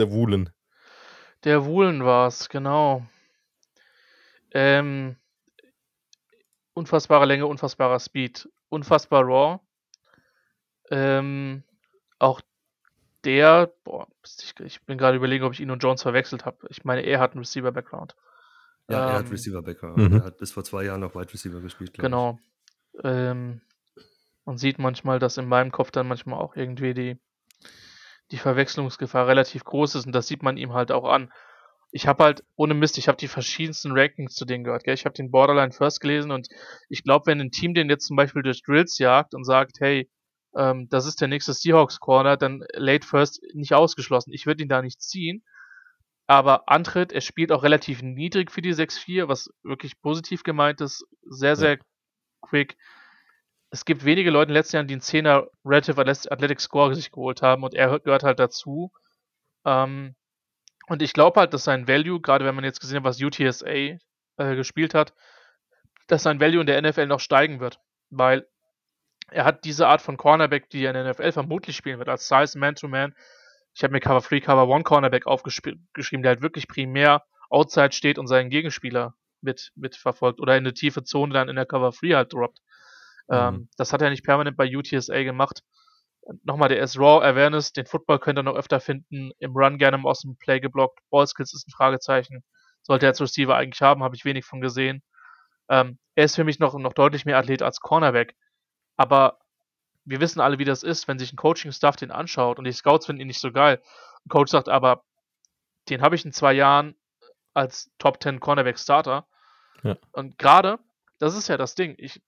[0.00, 0.48] Der Wulen.
[1.44, 3.06] Der Wulen war es, genau.
[4.50, 5.16] Ähm,
[6.72, 9.60] unfassbare Länge, unfassbarer Speed, unfassbar raw.
[10.90, 11.64] Ähm,
[12.18, 12.40] auch
[13.24, 14.08] der, boah,
[14.64, 16.66] ich, bin gerade überlegen, ob ich ihn und Jones verwechselt habe.
[16.70, 18.16] Ich meine, er hat einen Receiver-Background.
[18.88, 19.98] Ja, ähm, er hat ähm, Receiver-Background.
[19.98, 20.12] Mhm.
[20.14, 21.92] Er hat bis vor zwei Jahren noch Wide Receiver gespielt.
[21.92, 22.38] Genau.
[23.04, 23.60] Ähm,
[24.46, 27.18] man sieht manchmal, dass in meinem Kopf dann manchmal auch irgendwie die,
[28.30, 31.32] die Verwechslungsgefahr relativ groß ist und das sieht man ihm halt auch an.
[31.92, 34.84] Ich habe halt, ohne Mist, ich habe die verschiedensten Rankings zu denen gehört.
[34.84, 34.94] Gell?
[34.94, 36.48] Ich habe den Borderline First gelesen und
[36.88, 40.08] ich glaube, wenn ein Team den jetzt zum Beispiel durch Drills jagt und sagt, hey,
[40.54, 44.32] ähm, das ist der nächste Seahawks Corner, dann Late First nicht ausgeschlossen.
[44.32, 45.42] Ich würde ihn da nicht ziehen.
[46.28, 51.04] Aber Antritt, er spielt auch relativ niedrig für die 6-4, was wirklich positiv gemeint ist.
[51.24, 51.78] Sehr, sehr ja.
[52.40, 52.76] quick
[53.70, 57.12] es gibt wenige Leute in den letzten Jahren, die einen 10er Relative Athletic Score sich
[57.12, 58.92] geholt haben und er gehört halt dazu.
[59.64, 60.16] Ähm,
[60.88, 63.68] und ich glaube halt, dass sein Value, gerade wenn man jetzt gesehen hat, was UTSA
[63.68, 63.98] äh,
[64.36, 65.14] gespielt hat,
[66.08, 67.78] dass sein Value in der NFL noch steigen wird.
[68.10, 68.48] Weil
[69.30, 72.26] er hat diese Art von Cornerback, die er in der NFL vermutlich spielen wird, als
[72.26, 73.14] Size Man-to-Man.
[73.74, 78.18] Ich habe mir Cover 3, Cover 1 Cornerback aufgeschrieben, der halt wirklich primär outside steht
[78.18, 82.14] und seinen Gegenspieler mit, mit oder in eine tiefe Zone dann in der Cover 3
[82.14, 82.60] halt droppt.
[83.30, 83.68] Ähm, mhm.
[83.76, 85.62] das hat er nicht permanent bei UTSA gemacht.
[86.44, 89.96] Nochmal, der ist Raw Awareness, den Football könnt ihr noch öfter finden, im Run gerne
[89.96, 92.44] im Osten Play geblockt, Ballskills ist ein Fragezeichen,
[92.82, 95.02] sollte er als Receiver eigentlich haben, habe ich wenig von gesehen.
[95.68, 98.34] Ähm, er ist für mich noch, noch deutlich mehr Athlet als Cornerback,
[98.96, 99.38] aber
[100.04, 103.06] wir wissen alle, wie das ist, wenn sich ein Coaching-Staff den anschaut und die Scouts
[103.06, 103.80] finden ihn nicht so geil.
[104.26, 105.04] Ein Coach sagt aber,
[105.88, 106.96] den habe ich in zwei Jahren
[107.54, 109.26] als Top 10 Cornerback Starter.
[109.82, 109.96] Ja.
[110.12, 110.78] Und gerade,
[111.18, 111.94] das ist ja das Ding.
[111.98, 112.22] Ich,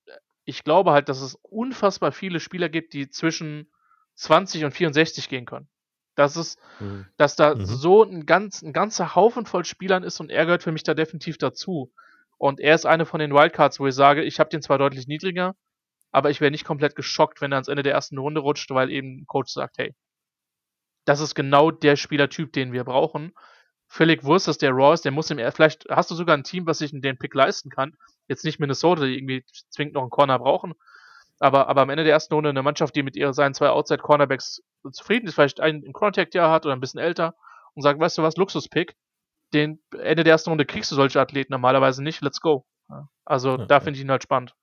[0.44, 3.70] ich glaube halt, dass es unfassbar viele Spieler gibt, die zwischen
[4.14, 5.68] 20 und 64 gehen können.
[6.14, 7.06] Das ist, mhm.
[7.16, 7.64] dass da mhm.
[7.64, 10.94] so ein, ganz, ein ganzer Haufen voll Spielern ist und er gehört für mich da
[10.94, 11.92] definitiv dazu.
[12.36, 15.06] Und er ist eine von den Wildcards, wo ich sage, ich habe den zwar deutlich
[15.06, 15.54] niedriger,
[16.10, 18.90] aber ich wäre nicht komplett geschockt, wenn er ans Ende der ersten Runde rutscht, weil
[18.90, 19.94] eben ein Coach sagt, hey,
[21.04, 23.32] das ist genau der Spielertyp, den wir brauchen
[23.92, 26.66] völlig wurscht, dass der Raw ist, der muss im, vielleicht hast du sogar ein Team,
[26.66, 27.94] was sich den Pick leisten kann.
[28.26, 30.72] Jetzt nicht Minnesota, die irgendwie zwingend noch einen Corner brauchen.
[31.38, 34.62] Aber, aber am Ende der ersten Runde eine Mannschaft, die mit ihr, seinen zwei Outside-Cornerbacks
[34.92, 37.34] zufrieden ist, vielleicht einen im Contact-Jahr hat oder ein bisschen älter
[37.74, 38.96] und sagt, weißt du was, Luxus-Pick,
[39.52, 42.64] den Ende der ersten Runde kriegst du solche Athleten normalerweise nicht, let's go.
[43.26, 44.54] Also ja, da finde ich ihn halt spannend.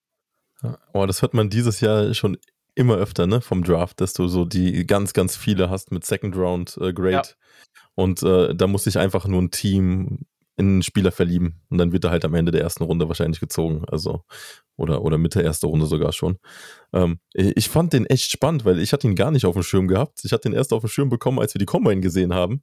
[0.93, 2.37] Oh, das hört man dieses Jahr schon
[2.79, 6.35] immer öfter, ne, vom Draft, dass du so die ganz, ganz viele hast mit Second
[6.35, 7.11] Round äh, Grade.
[7.11, 7.23] Ja.
[7.95, 10.19] Und äh, da muss sich einfach nur ein Team
[10.55, 11.61] in einen Spieler verlieben.
[11.69, 13.83] Und dann wird er halt am Ende der ersten Runde wahrscheinlich gezogen.
[13.89, 14.23] Also,
[14.77, 16.37] oder, oder Mitte erster Runde sogar schon.
[16.93, 19.87] Ähm, ich fand den echt spannend, weil ich hatte ihn gar nicht auf dem Schirm
[19.87, 20.21] gehabt.
[20.23, 22.61] Ich hatte den erst auf dem Schirm bekommen, als wir die Combine gesehen haben.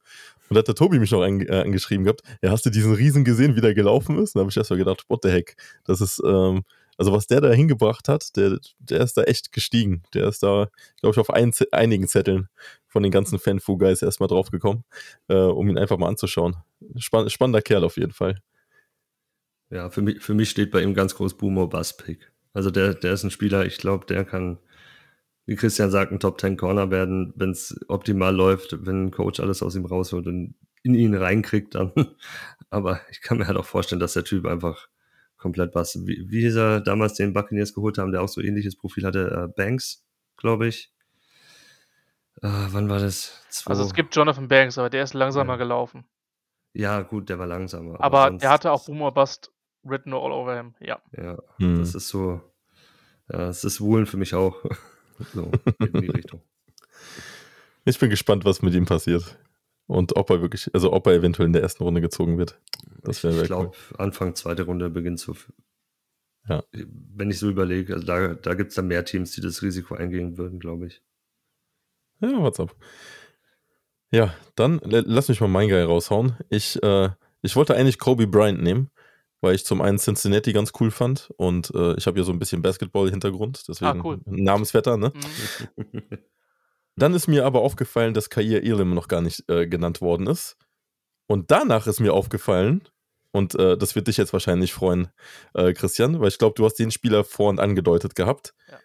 [0.48, 3.24] Und da hat der Tobi mich noch äh, angeschrieben gehabt, ja, hast du diesen Riesen
[3.24, 4.34] gesehen, wie der gelaufen ist?
[4.34, 5.56] Und da habe ich erst mal gedacht, what the heck?
[5.84, 6.64] Das ist, ähm,
[6.96, 10.02] also was der da hingebracht hat, der, der ist da echt gestiegen.
[10.14, 10.68] Der ist da,
[11.00, 12.48] glaube ich, auf ein, einigen Zetteln
[12.86, 14.84] von den ganzen Fan-Fu-Guys erstmal draufgekommen,
[15.28, 16.56] äh, um ihn einfach mal anzuschauen.
[16.96, 18.40] Spann spannender Kerl auf jeden Fall.
[19.70, 22.32] Ja, für mich, für mich steht bei ihm ganz groß Boomer Bass-Pick.
[22.52, 24.58] Also der, der ist ein Spieler, ich glaube, der kann,
[25.44, 29.40] wie Christian sagt, ein Top 10 Corner werden, wenn es optimal läuft, wenn ein Coach
[29.40, 31.92] alles aus ihm rausholt und in ihn reinkriegt dann.
[32.70, 34.88] Aber ich kann mir halt auch vorstellen, dass der Typ einfach
[35.46, 36.04] komplett was.
[36.06, 39.44] Wie, wie hieß er damals den Buccaneers geholt haben, der auch so ähnliches Profil hatte?
[39.44, 40.04] Äh, Banks,
[40.36, 40.92] glaube ich.
[42.42, 43.40] Äh, wann war das?
[43.48, 43.70] Zwei...
[43.70, 45.58] Also es gibt Jonathan Banks, aber der ist langsamer ja.
[45.58, 46.04] gelaufen.
[46.72, 48.00] Ja, gut, der war langsamer.
[48.00, 49.52] Aber, aber der hatte auch Boomer Bust
[49.84, 51.00] written all over him, ja.
[51.16, 51.78] Ja, hm.
[51.78, 52.40] das ist so,
[53.32, 54.56] ja, das ist Wohlen für mich auch.
[55.32, 56.42] so, in die Richtung.
[57.84, 59.38] Ich bin gespannt, was mit ihm passiert.
[59.86, 62.60] Und ob er wirklich, also ob er eventuell in der ersten Runde gezogen wird.
[63.02, 63.96] Das wäre Ich glaube, cool.
[63.98, 65.36] Anfang zweite Runde beginnt so.
[66.48, 66.64] Ja.
[66.72, 69.94] Wenn ich so überlege, also da, da gibt es dann mehr Teams, die das Risiko
[69.94, 71.02] eingehen würden, glaube ich.
[72.20, 72.74] Ja, what's up.
[74.10, 76.36] Ja, dann lass mich mal meinen Guy raushauen.
[76.48, 77.10] Ich, äh,
[77.42, 78.90] ich wollte eigentlich Kobe Bryant nehmen,
[79.40, 82.38] weil ich zum einen Cincinnati ganz cool fand und äh, ich habe ja so ein
[82.38, 84.20] bisschen Basketball-Hintergrund, deswegen ah, cool.
[84.24, 85.12] Namensvetter, ne?
[85.76, 86.02] Mhm.
[86.96, 90.56] Dann ist mir aber aufgefallen, dass Kair Elam noch gar nicht äh, genannt worden ist.
[91.26, 92.88] Und danach ist mir aufgefallen,
[93.32, 95.08] und äh, das wird dich jetzt wahrscheinlich freuen,
[95.52, 98.54] äh, Christian, weil ich glaube, du hast den Spieler vorhin angedeutet gehabt.
[98.70, 98.78] Ja.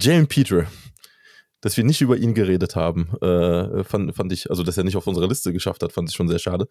[0.00, 0.66] Jalen Peter.
[1.60, 4.96] Dass wir nicht über ihn geredet haben, äh, fand, fand ich, also dass er nicht
[4.96, 6.68] auf unsere Liste geschafft hat, fand ich schon sehr schade.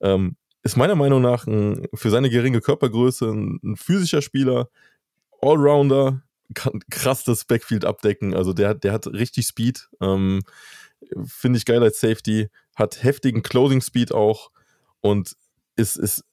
[0.00, 4.70] Ähm, ist meiner Meinung nach ein, für seine geringe Körpergröße ein, ein physischer Spieler,
[5.42, 6.22] Allrounder,
[6.54, 8.34] kann krass das Backfield abdecken.
[8.34, 9.88] Also der, der hat richtig Speed.
[10.00, 10.42] Ähm,
[11.24, 12.48] Finde ich geil als Safety.
[12.76, 14.50] Hat heftigen Closing Speed auch
[15.00, 15.36] und
[15.76, 16.24] ist, ist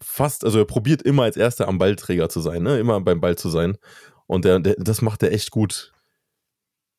[0.00, 2.78] fast, also er probiert immer als erster am Ballträger zu sein, ne?
[2.78, 3.76] immer beim Ball zu sein.
[4.26, 5.92] Und der, der, das macht er echt gut.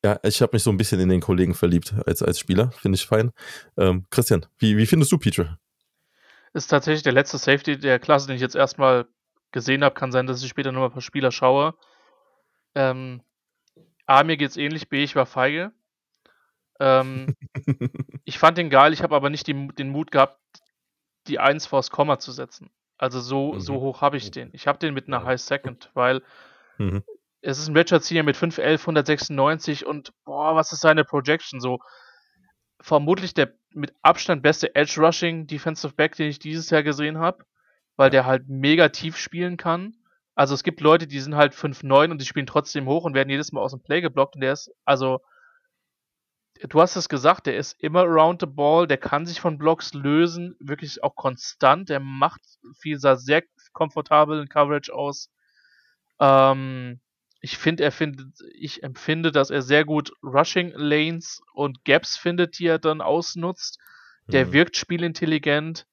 [0.04, 2.70] Ja, ich habe mich so ein bisschen in den Kollegen verliebt als, als Spieler.
[2.72, 3.32] Finde ich fein.
[3.76, 5.58] Ähm, Christian, wie, wie findest du Peter?
[6.52, 9.06] Ist tatsächlich der letzte Safety der Klasse, den ich jetzt erstmal
[9.52, 9.94] gesehen habe.
[9.94, 11.74] Kann sein, dass ich später nochmal ein paar Spieler schaue.
[12.76, 13.22] Ähm,
[14.06, 15.72] A, mir geht's ähnlich, B, ich war feige.
[16.78, 17.34] Ähm,
[18.24, 20.38] ich fand den geil, ich habe aber nicht die, den Mut gehabt,
[21.26, 22.70] die 1 vors Komma zu setzen.
[22.98, 23.60] Also so, mhm.
[23.60, 24.50] so hoch habe ich den.
[24.52, 26.22] Ich habe den mit einer High Second, weil
[26.78, 27.02] mhm.
[27.40, 31.60] es ist ein Richard Senior mit 5'11, 196 und boah, was ist seine Projection?
[31.60, 31.80] So
[32.80, 37.44] vermutlich der mit Abstand beste Edge Rushing Defensive Back, den ich dieses Jahr gesehen habe,
[37.96, 39.96] weil der halt mega tief spielen kann.
[40.36, 43.30] Also es gibt Leute, die sind halt 5-9 und die spielen trotzdem hoch und werden
[43.30, 45.20] jedes Mal aus dem Play geblockt und der ist, also
[46.60, 49.94] du hast es gesagt, der ist immer around the ball, der kann sich von Blocks
[49.94, 52.42] lösen, wirklich auch konstant, der macht
[52.78, 55.30] viel, sah sehr komfortabel in Coverage aus.
[56.20, 57.00] Ähm,
[57.40, 62.58] ich finde, er findet, ich empfinde, dass er sehr gut Rushing Lanes und Gaps findet,
[62.58, 63.78] die er dann ausnutzt.
[64.26, 64.52] Der mhm.
[64.52, 65.86] wirkt spielintelligent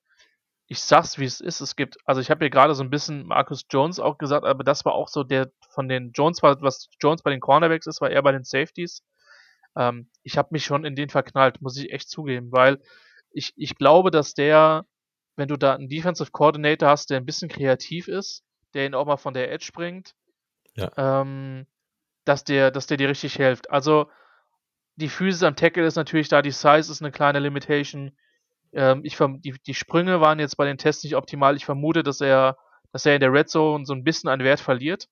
[0.74, 1.62] ich sag's wie es ist.
[1.62, 4.64] Es gibt, also ich habe hier gerade so ein bisschen Marcus Jones auch gesagt, aber
[4.64, 8.02] das war auch so der von den Jones war, was Jones bei den Cornerbacks ist,
[8.02, 9.04] war er bei den Safeties.
[9.78, 12.82] Ähm, ich habe mich schon in den verknallt, muss ich echt zugeben, weil
[13.32, 14.86] ich, ich glaube, dass der,
[15.36, 18.44] wenn du da einen Defensive Coordinator hast, der ein bisschen kreativ ist,
[18.74, 20.16] der ihn auch mal von der Edge bringt,
[20.74, 20.92] ja.
[20.98, 21.68] ähm,
[22.26, 23.70] dass der, dass der dir richtig hilft.
[23.70, 24.10] Also
[24.96, 28.18] die Physis am Tackle ist natürlich da, die Size ist eine kleine Limitation.
[28.74, 31.56] Ähm, ich die, die Sprünge waren jetzt bei den Tests nicht optimal.
[31.56, 32.58] Ich vermute, dass er,
[32.92, 35.08] dass er in der Red Zone so ein bisschen an Wert verliert.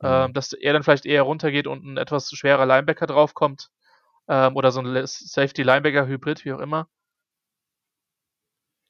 [0.00, 0.08] Mhm.
[0.08, 3.70] Ähm, dass er dann vielleicht eher runtergeht und ein etwas schwerer Linebacker draufkommt.
[4.28, 6.88] Ähm, oder so ein Safety-Linebacker-Hybrid, wie auch immer.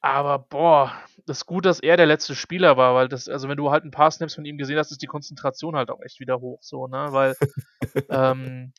[0.01, 0.93] Aber boah,
[1.27, 3.83] das ist gut, dass er der letzte Spieler war, weil das, also wenn du halt
[3.83, 6.59] ein paar Snaps von ihm gesehen hast, ist die Konzentration halt auch echt wieder hoch,
[6.63, 7.07] so, ne?
[7.11, 7.35] Weil
[8.09, 8.73] ähm,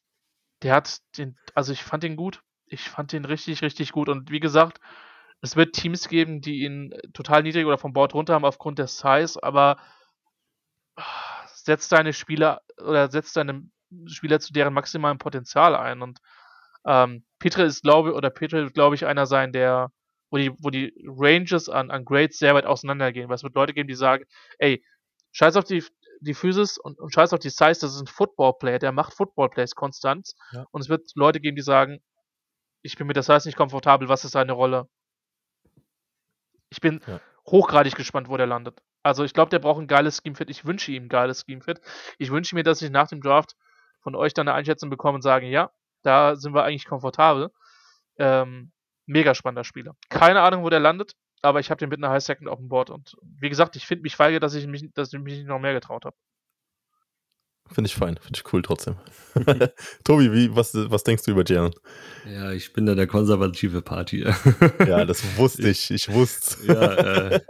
[0.62, 2.42] der hat den, also ich fand den gut.
[2.66, 4.08] Ich fand den richtig, richtig gut.
[4.08, 4.80] Und wie gesagt,
[5.42, 8.86] es wird Teams geben, die ihn total niedrig oder vom Board runter haben aufgrund der
[8.86, 9.76] Size, aber
[10.96, 11.04] ah,
[11.46, 13.68] setzt deine Spieler oder setzt deine
[14.06, 16.00] Spieler zu deren maximalem Potenzial ein.
[16.00, 16.20] Und
[16.86, 19.90] ähm, Petre ist, glaube oder Petre wird, glaube ich, einer sein, der,
[20.30, 23.28] wo die, wo die Ranges an, an Grades sehr weit auseinandergehen.
[23.28, 24.24] Weil es wird Leute geben, die sagen,
[24.58, 24.84] ey,
[25.32, 25.84] scheiß auf die,
[26.20, 29.74] die Physis und, und scheiß auf die Size, das ist ein Football-Player, der macht Football-Plays
[29.74, 30.30] konstant.
[30.52, 30.66] Ja.
[30.70, 31.98] Und es wird Leute geben, die sagen,
[32.82, 34.88] ich bin mit der Size nicht komfortabel, was ist seine Rolle?
[36.72, 37.20] Ich bin ja.
[37.46, 38.80] hochgradig gespannt, wo der landet.
[39.02, 40.48] Also ich glaube, der braucht ein geiles Scheme-Fit.
[40.48, 41.80] Ich wünsche ihm ein geiles Scheme-Fit.
[42.18, 43.56] Ich wünsche mir, dass ich nach dem Draft
[44.00, 45.70] von euch dann eine Einschätzung bekomme und sage, ja,
[46.02, 47.50] da sind wir eigentlich komfortabel.
[48.16, 48.72] Ähm,
[49.04, 49.94] mega spannender Spieler.
[50.08, 51.12] Keine Ahnung, wo der landet,
[51.42, 53.86] aber ich habe den mit einer High Second auf dem Board und wie gesagt, ich
[53.86, 56.16] finde mich feige, dass ich mich, dass ich mich nicht noch mehr getraut habe.
[57.70, 58.96] Finde ich fein, finde ich cool trotzdem.
[60.04, 61.72] Tobi, wie, was, was denkst du über Jalen?
[62.30, 64.26] Ja, ich bin da der konservative Party.
[64.86, 67.40] ja, das wusste ich, ich wusste Ja, äh,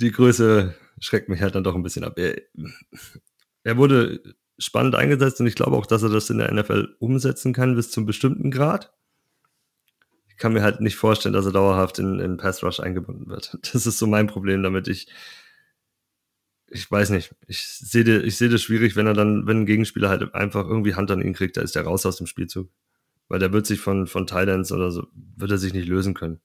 [0.00, 2.18] die Größe schreckt mich halt dann doch ein bisschen ab.
[2.18, 2.36] Er,
[3.64, 4.20] er, wurde
[4.58, 7.90] spannend eingesetzt und ich glaube auch, dass er das in der NFL umsetzen kann bis
[7.90, 8.92] zum bestimmten Grad.
[10.28, 13.56] Ich kann mir halt nicht vorstellen, dass er dauerhaft in, in Pass Rush eingebunden wird.
[13.72, 14.88] Das ist so mein Problem damit.
[14.88, 15.08] Ich,
[16.76, 17.34] ich weiß nicht.
[17.46, 20.94] Ich sehe ich seh das schwierig, wenn er dann, wenn ein Gegenspieler halt einfach irgendwie
[20.94, 22.70] Hand an ihn kriegt, da ist er raus aus dem Spielzug.
[23.28, 26.40] Weil der wird sich von, von Titans oder so, wird er sich nicht lösen können.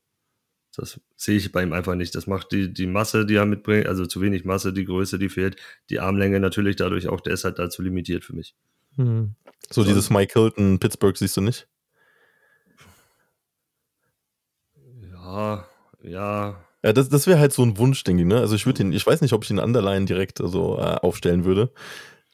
[0.75, 2.15] Das sehe ich bei ihm einfach nicht.
[2.15, 5.29] Das macht die, die Masse, die er mitbringt, also zu wenig Masse, die Größe, die
[5.29, 5.57] fehlt,
[5.89, 8.55] die Armlänge natürlich dadurch auch, der ist halt dazu limitiert für mich.
[8.95, 9.35] Hm.
[9.69, 11.67] So, so dieses Mike Hilton Pittsburgh siehst du nicht?
[15.13, 15.67] Ja,
[16.01, 18.39] ja, ja, das, das wäre halt so ein Wunsch, denke ich, ne?
[18.39, 21.45] Also ich würde ihn, ich weiß nicht, ob ich ihn Underline direkt so äh, aufstellen
[21.45, 21.71] würde.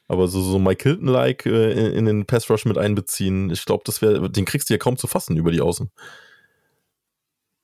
[0.06, 3.82] Aber so, so Mike Hilton-like äh, in, in, den Pass Rush mit einbeziehen, ich glaube,
[3.84, 5.90] das wäre, den kriegst du ja kaum zu fassen über die Außen.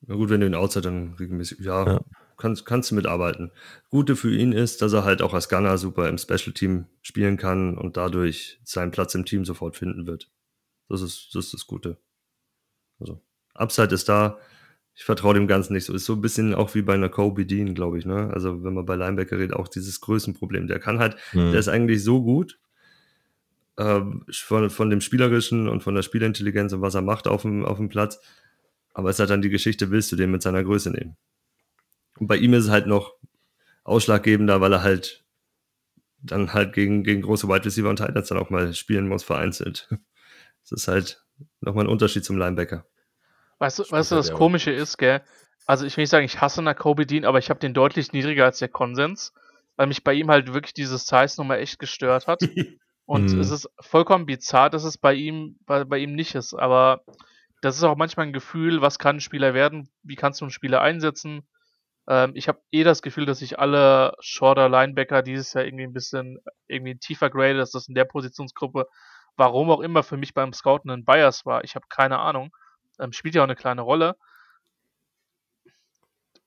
[0.06, 2.01] Na gut, wenn du ihn Outside dann regelmäßig, ja, ja.
[2.36, 3.52] Kannst, kannst du mitarbeiten.
[3.89, 7.36] Gute für ihn ist, dass er halt auch als Gunner super im Special Team spielen
[7.36, 10.31] kann und dadurch seinen Platz im Team sofort finden wird.
[10.89, 11.97] Das ist das, ist das Gute.
[12.98, 13.23] Also,
[13.55, 14.39] Upside ist da
[14.95, 15.93] ich vertraue dem Ganzen nicht so.
[15.93, 18.31] Ist so ein bisschen auch wie bei einer Kobe Dean, glaube ich, ne?
[18.33, 20.69] Also, wenn man bei Linebacker redet, auch dieses Größenproblem.
[20.69, 21.51] Der kann halt, mhm.
[21.51, 22.59] der ist eigentlich so gut
[23.77, 27.65] ähm, von, von dem Spielerischen und von der Spielintelligenz und was er macht auf dem,
[27.65, 28.21] auf dem Platz.
[28.93, 31.16] Aber es ist halt dann die Geschichte, willst du den mit seiner Größe nehmen?
[32.19, 33.15] Und bei ihm ist es halt noch
[33.83, 35.25] ausschlaggebender, weil er halt
[36.19, 39.89] dann halt gegen, gegen große Wide Receiver und Titans dann auch mal spielen muss, vereinzelt.
[40.62, 41.23] Das ist halt
[41.61, 42.87] nochmal ein Unterschied zum Linebacker.
[43.59, 45.23] Weißt du, weißt du, das Komische ist, gell?
[45.67, 48.45] Also ich will nicht sagen, ich hasse Nakobe Dean, aber ich habe den deutlich niedriger
[48.45, 49.33] als der Konsens,
[49.77, 52.41] weil mich bei ihm halt wirklich dieses Size-Nummer echt gestört hat.
[53.07, 53.41] Und mhm.
[53.41, 56.55] es ist vollkommen bizarr, dass es bei ihm, bei, bei ihm nicht ist.
[56.55, 57.03] Aber
[57.61, 60.51] das ist auch manchmal ein Gefühl, was kann ein Spieler werden, wie kannst du einen
[60.51, 61.47] Spieler einsetzen.
[62.09, 65.93] Ähm, ich habe eh das Gefühl, dass sich alle Shorter Linebacker dieses Jahr irgendwie ein
[65.93, 68.87] bisschen irgendwie tiefer grade, dass das in der Positionsgruppe,
[69.37, 71.65] warum auch immer, für mich beim Scouten ein Bias war.
[71.65, 72.51] Ich habe keine Ahnung
[72.99, 74.16] ähm, spielt ja auch eine kleine Rolle.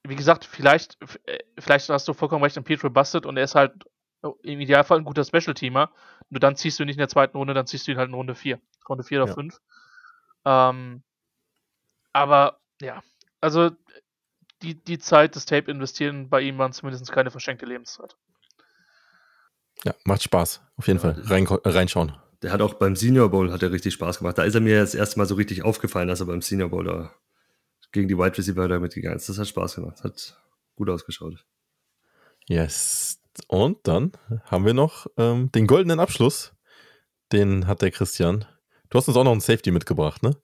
[0.04, 3.56] Wie gesagt, vielleicht, äh, vielleicht hast du vollkommen recht, an Pietro busted und er ist
[3.56, 3.74] halt
[4.24, 5.92] oh, im Idealfall ein guter Special-Teamer.
[6.30, 8.10] Nur dann ziehst du ihn nicht in der zweiten Runde, dann ziehst du ihn halt
[8.10, 8.60] in Runde 4.
[8.88, 9.60] Runde 4 oder 5.
[10.46, 10.70] Ja.
[10.70, 11.04] Ähm,
[12.14, 13.02] aber ja,
[13.42, 13.72] also
[14.62, 18.16] die, die Zeit des Tape investieren bei ihm waren zumindest keine verschenkte Lebenszeit.
[19.84, 20.62] Ja, macht Spaß.
[20.78, 21.22] Auf jeden ja, Fall.
[21.26, 22.18] Rein, reinschauen.
[22.42, 24.38] Der hat auch beim Senior Bowl hat er richtig Spaß gemacht.
[24.38, 26.84] Da ist er mir das erste Mal so richtig aufgefallen, dass er beim Senior Bowl
[26.84, 27.12] da
[27.92, 29.30] gegen die Wide Receiver da mitgegangen ist.
[29.30, 30.04] Das hat Spaß gemacht.
[30.04, 30.38] Hat
[30.76, 31.46] gut ausgeschaut.
[32.48, 33.20] Yes.
[33.48, 34.12] Und dann
[34.46, 36.54] haben wir noch ähm, den goldenen Abschluss.
[37.32, 38.46] Den hat der Christian.
[38.90, 40.38] Du hast uns auch noch einen Safety mitgebracht, ne?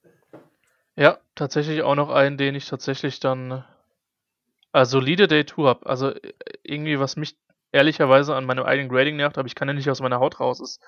[0.96, 3.64] Ja, tatsächlich auch noch einen, den ich tatsächlich dann
[4.74, 5.86] äh, solide Day 2 habe.
[5.86, 6.34] Also äh,
[6.64, 7.36] irgendwie, was mich
[7.72, 10.60] ehrlicherweise an meinem eigenen Grading nervt, aber ich kann ja nicht aus meiner Haut raus,
[10.60, 10.82] ist,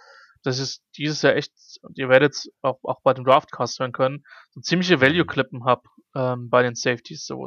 [0.45, 3.91] das ist dieses Jahr echt, und ihr werdet es auch, auch bei dem Draftcast hören
[3.91, 5.83] können, so ziemliche Value-Klippen habe
[6.15, 7.25] ähm, bei den Safeties.
[7.25, 7.45] So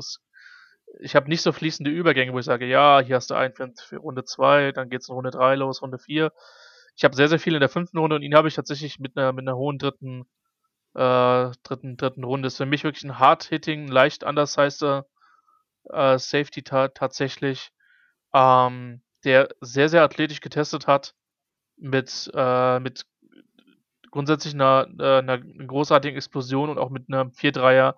[1.00, 3.98] ich habe nicht so fließende Übergänge, wo ich sage, ja, hier hast du einen für
[3.98, 6.32] Runde 2, dann geht's in Runde 3 los, Runde 4.
[6.96, 9.16] Ich habe sehr, sehr viel in der fünften Runde und ihn habe ich tatsächlich mit
[9.16, 10.26] einer, mit einer hohen dritten,
[10.94, 12.48] äh, dritten, dritten Runde.
[12.48, 15.04] Ist für mich wirklich ein Hard-Hitting, leicht undersized
[15.90, 17.70] äh, Safety ta tatsächlich,
[18.34, 21.14] ähm, der sehr, sehr athletisch getestet hat
[21.78, 23.06] mit, äh, mit
[24.10, 27.94] grundsätzlich einer, äh, einer großartigen Explosion und auch mit einem 4-3er,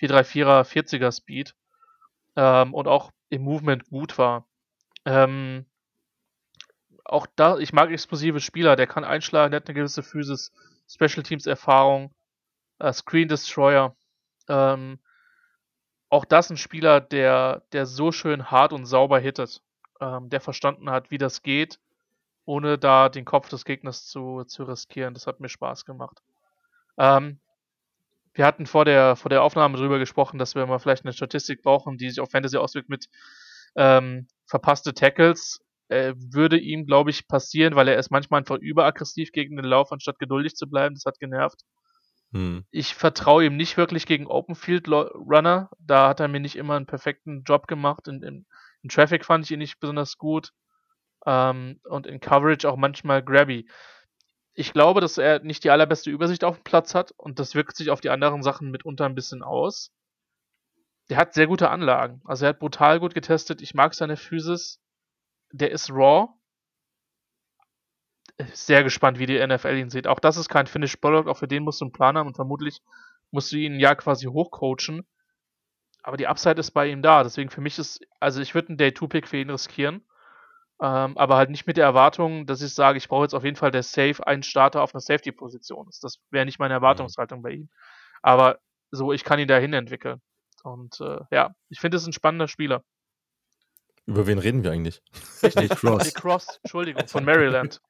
[0.00, 1.54] 4-3-4er, 40er Speed
[2.36, 4.46] ähm, und auch im Movement gut war.
[5.04, 5.66] Ähm,
[7.04, 10.52] auch da, ich mag explosive Spieler, der kann einschlagen, der hat eine gewisse Physis,
[10.88, 12.14] Special Teams Erfahrung,
[12.78, 13.96] äh, Screen Destroyer.
[14.48, 14.98] Ähm,
[16.08, 19.62] auch das ein Spieler, der, der so schön hart und sauber hittet,
[20.00, 21.78] ähm, der verstanden hat, wie das geht
[22.44, 25.14] ohne da den Kopf des Gegners zu, zu riskieren.
[25.14, 26.22] Das hat mir Spaß gemacht.
[26.98, 27.40] Ähm,
[28.34, 31.62] wir hatten vor der, vor der Aufnahme darüber gesprochen, dass wir mal vielleicht eine Statistik
[31.62, 33.06] brauchen, die sich auf Fantasy auswirkt mit
[33.76, 35.60] ähm, verpasste Tackles.
[35.88, 39.90] Äh, würde ihm, glaube ich, passieren, weil er ist manchmal einfach überaggressiv gegen den Lauf,
[39.90, 40.94] anstatt geduldig zu bleiben.
[40.94, 41.62] Das hat genervt.
[42.32, 42.64] Hm.
[42.70, 45.68] Ich vertraue ihm nicht wirklich gegen Open Field Runner.
[45.80, 48.06] Da hat er mir nicht immer einen perfekten Job gemacht.
[48.06, 48.46] In, in,
[48.82, 50.52] in Traffic fand ich ihn nicht besonders gut.
[51.26, 53.68] Ähm, und in Coverage auch manchmal grabby.
[54.54, 57.76] Ich glaube, dass er nicht die allerbeste Übersicht auf dem Platz hat und das wirkt
[57.76, 59.92] sich auf die anderen Sachen mitunter ein bisschen aus.
[61.08, 62.22] Der hat sehr gute Anlagen.
[62.24, 63.62] Also er hat brutal gut getestet.
[63.62, 64.80] Ich mag seine Physis.
[65.52, 66.28] Der ist raw.
[68.52, 70.06] Sehr gespannt, wie die NFL ihn sieht.
[70.06, 71.26] Auch das ist kein Finish Bullock.
[71.26, 72.80] Auch für den musst du einen Plan haben und vermutlich
[73.30, 75.06] musst du ihn ja quasi hochcoachen.
[76.02, 77.22] Aber die Upside ist bei ihm da.
[77.22, 80.04] Deswegen für mich ist, also ich würde einen Day-2-Pick für ihn riskieren.
[80.82, 83.56] Ähm, aber halt nicht mit der Erwartung, dass ich sage, ich brauche jetzt auf jeden
[83.56, 85.90] Fall der Safe einen Starter auf einer Safety-Position.
[86.00, 86.82] Das wäre nicht meine mhm.
[86.82, 87.68] Erwartungshaltung bei ihm.
[88.22, 88.58] Aber
[88.90, 90.22] so, ich kann ihn dahin entwickeln.
[90.62, 92.82] Und äh, ja, ich finde es ein spannender Spieler.
[94.06, 95.02] Über wen reden wir eigentlich?
[95.42, 96.04] Richtig, Cross.
[96.04, 97.80] Nick Cross, Entschuldigung, von Maryland.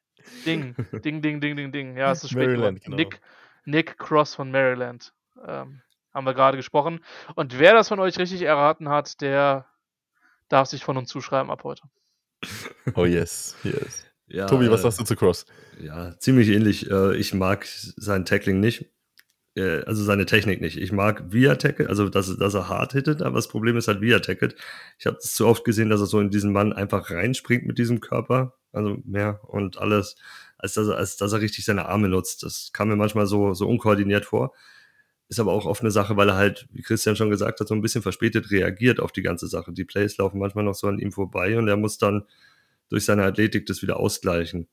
[0.45, 1.97] Ding, ding, ding, ding, ding, ding.
[1.97, 2.97] Ja, es ist Maryland, genau.
[2.97, 3.21] Nick,
[3.65, 5.15] Nick Cross von Maryland.
[5.47, 5.81] Ähm,
[6.13, 7.05] haben wir gerade gesprochen.
[7.37, 9.67] Und wer das von euch richtig erraten hat, der
[10.49, 11.83] darf sich von uns zuschreiben ab heute.
[12.95, 14.05] Oh yes, yes.
[14.27, 15.45] Ja, Tobi, was äh, sagst du zu Cross?
[15.81, 16.91] Ja, ziemlich ähnlich.
[16.91, 18.87] Äh, ich mag sein Tackling nicht.
[19.57, 20.77] Äh, also seine Technik nicht.
[20.79, 23.89] Ich mag, wie er tackelt, also dass, dass er hart hittet, aber das Problem ist
[23.89, 24.55] halt, wie er tackelt.
[24.99, 27.79] Ich habe es zu oft gesehen, dass er so in diesen Mann einfach reinspringt mit
[27.79, 30.17] diesem Körper, also mehr und alles,
[30.59, 32.43] als dass er, als dass er richtig seine Arme nutzt.
[32.45, 34.55] Das kam mir manchmal so, so unkoordiniert vor.
[35.31, 37.75] Ist aber auch oft eine Sache, weil er halt, wie Christian schon gesagt hat, so
[37.75, 39.73] ein bisschen verspätet reagiert auf die ganze Sache.
[39.73, 42.25] Die Plays laufen manchmal noch so an ihm vorbei und er muss dann
[42.89, 44.67] durch seine Athletik das wieder ausgleichen.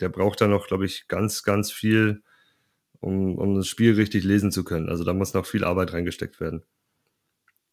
[0.00, 2.22] Der braucht dann noch, glaube ich, ganz, ganz viel,
[3.00, 4.88] um, um das Spiel richtig lesen zu können.
[4.88, 6.62] Also da muss noch viel Arbeit reingesteckt werden.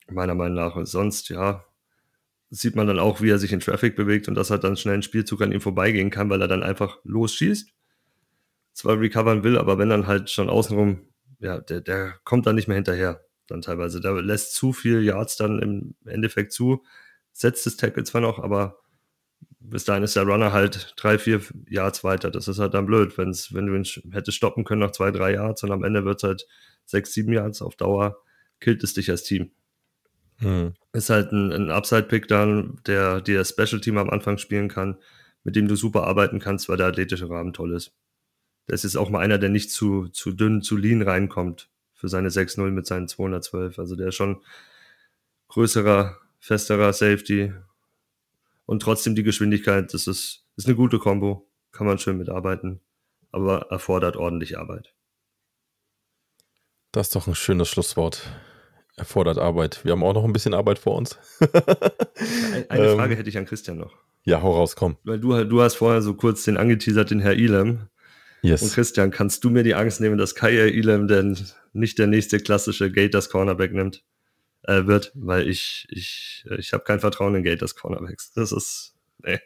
[0.09, 0.75] Meiner Meinung nach.
[0.75, 1.63] Und sonst, ja,
[2.49, 4.95] sieht man dann auch, wie er sich in Traffic bewegt und dass er dann schnell
[4.95, 7.71] ein Spielzug an ihm vorbeigehen kann, weil er dann einfach losschießt.
[8.73, 11.08] Zwar recovern will, aber wenn dann halt schon außenrum
[11.39, 14.01] ja, der, der kommt dann nicht mehr hinterher, dann teilweise.
[14.01, 16.83] Der lässt zu viel Yards dann im Endeffekt zu,
[17.31, 18.79] setzt das Tackle zwar noch, aber
[19.59, 22.31] bis dahin ist der Runner halt drei, vier Yards weiter.
[22.31, 25.33] Das ist halt dann blöd, wenn's, wenn du ihn hättest stoppen können nach zwei, drei
[25.33, 26.47] Yards und am Ende wird es halt
[26.85, 28.21] sechs, sieben Yards auf Dauer,
[28.59, 29.51] killt es dich als Team.
[30.37, 30.73] Hm.
[30.93, 34.97] Ist halt ein, ein Upside-Pick dann, der dir Special Team am Anfang spielen kann,
[35.43, 37.93] mit dem du super arbeiten kannst, weil der athletische Rahmen toll ist.
[38.69, 42.29] Das ist auch mal einer, der nicht zu, zu dünn, zu lean reinkommt für seine
[42.29, 43.79] 6-0 mit seinen 212.
[43.79, 44.41] Also der ist schon
[45.47, 47.51] größerer, festerer Safety
[48.65, 49.91] und trotzdem die Geschwindigkeit.
[49.93, 52.79] Das ist, ist eine gute Kombo, kann man schön mitarbeiten,
[53.31, 54.93] aber erfordert ordentlich Arbeit.
[56.91, 58.29] Das ist doch ein schönes Schlusswort.
[58.95, 59.83] Erfordert Arbeit.
[59.83, 61.17] Wir haben auch noch ein bisschen Arbeit vor uns.
[61.39, 63.93] eine, eine Frage ähm, hätte ich an Christian noch.
[64.25, 64.97] Ja, hau raus, komm.
[65.05, 67.89] Weil du, du hast vorher so kurz den angeteasert, den Herr Elam.
[68.41, 68.61] Yes.
[68.61, 71.37] Und Christian, kannst du mir die Angst nehmen, dass Kaya Elam denn
[71.73, 74.03] nicht der nächste klassische Gators Cornerback nimmt,
[74.63, 75.11] äh, wird?
[75.15, 78.31] Weil ich, ich, ich habe kein Vertrauen in Gators Cornerbacks.
[78.33, 79.39] Das ist, nee.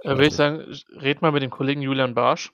[0.00, 0.64] Äh, Würde ich sagen,
[1.00, 2.52] red mal mit dem Kollegen Julian Barsch.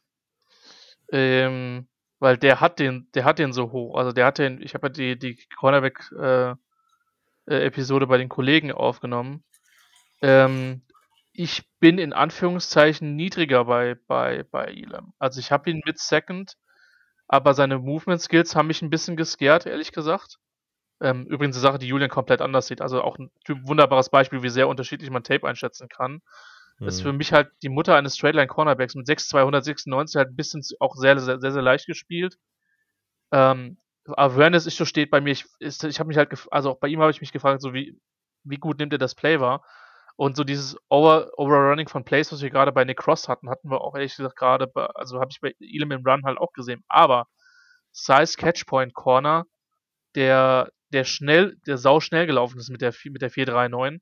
[1.12, 1.88] Ähm,
[2.20, 3.96] weil der hat den, der hat den so hoch.
[3.96, 6.58] Also der hat den, ich habe ja die, die Cornerback-Episode
[7.48, 9.42] äh, äh, bei den Kollegen aufgenommen.
[10.22, 10.82] Ähm,
[11.32, 15.12] ich bin in Anführungszeichen niedriger bei, bei, bei Elam.
[15.18, 16.56] Also ich habe ihn mit Second,
[17.28, 20.38] aber seine Movement Skills haben mich ein bisschen gescared, ehrlich gesagt.
[21.00, 22.82] Ähm, übrigens eine Sache, die Julian komplett anders sieht.
[22.82, 26.20] Also auch ein wunderbares Beispiel, wie sehr unterschiedlich man Tape einschätzen kann.
[26.78, 26.88] Mhm.
[26.88, 30.96] Ist für mich halt die Mutter eines Straightline Cornerbacks mit 6'296 halt ein bisschen auch
[30.96, 32.36] sehr, sehr, sehr, sehr leicht gespielt.
[33.32, 36.88] Ähm, Awareness ist so steht bei mir, ich, ich habe mich halt, also auch bei
[36.88, 37.98] ihm habe ich mich gefragt, so wie,
[38.44, 39.64] wie gut nimmt er das Play wahr?
[40.16, 43.70] Und so dieses Over Overrunning von Plays, was wir gerade bei Nick Cross hatten, hatten
[43.70, 46.84] wir auch ehrlich gesagt gerade, also habe ich bei Elam im Run halt auch gesehen.
[46.88, 47.26] Aber
[47.92, 49.44] Size Catchpoint Corner,
[50.14, 54.00] der, der schnell, der sau schnell gelaufen ist mit der, mit der 439.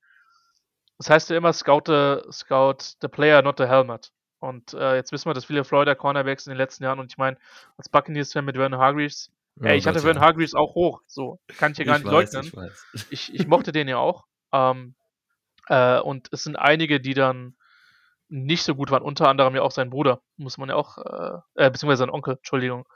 [0.99, 4.11] Das heißt ja immer, scout the, scout the player, not the helmet.
[4.41, 7.19] Und äh, jetzt wissen wir, dass viele Florida Cornerbacks in den letzten Jahren, und ich
[7.19, 7.37] meine,
[7.77, 11.73] als Buccaneers-Fan mit Vernon Hargreaves, ja, ey, ich hatte Vernon Hargreaves auch hoch, so, kann
[11.73, 12.71] ich hier gar nicht weiß, leugnen.
[12.93, 14.27] Ich, ich, ich, mochte den ja auch.
[14.53, 14.95] Ähm,
[15.69, 17.57] äh, und es sind einige, die dann
[18.29, 21.39] nicht so gut waren, unter anderem ja auch sein Bruder, muss man ja auch, äh,
[21.55, 22.87] äh beziehungsweise sein Onkel, Entschuldigung.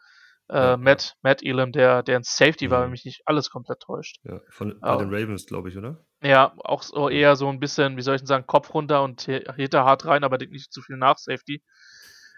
[0.50, 4.18] äh, Matt, Matt Elam, der, der ein Safety war, wenn mich nicht alles komplett täuscht.
[4.24, 6.04] Ja, von, bei den Ravens, glaube ich, oder?
[6.22, 9.22] Ja, auch so eher so ein bisschen, wie soll ich denn sagen, Kopf runter und
[9.22, 11.62] hinter hart rein, aber nicht zu viel nach Safety.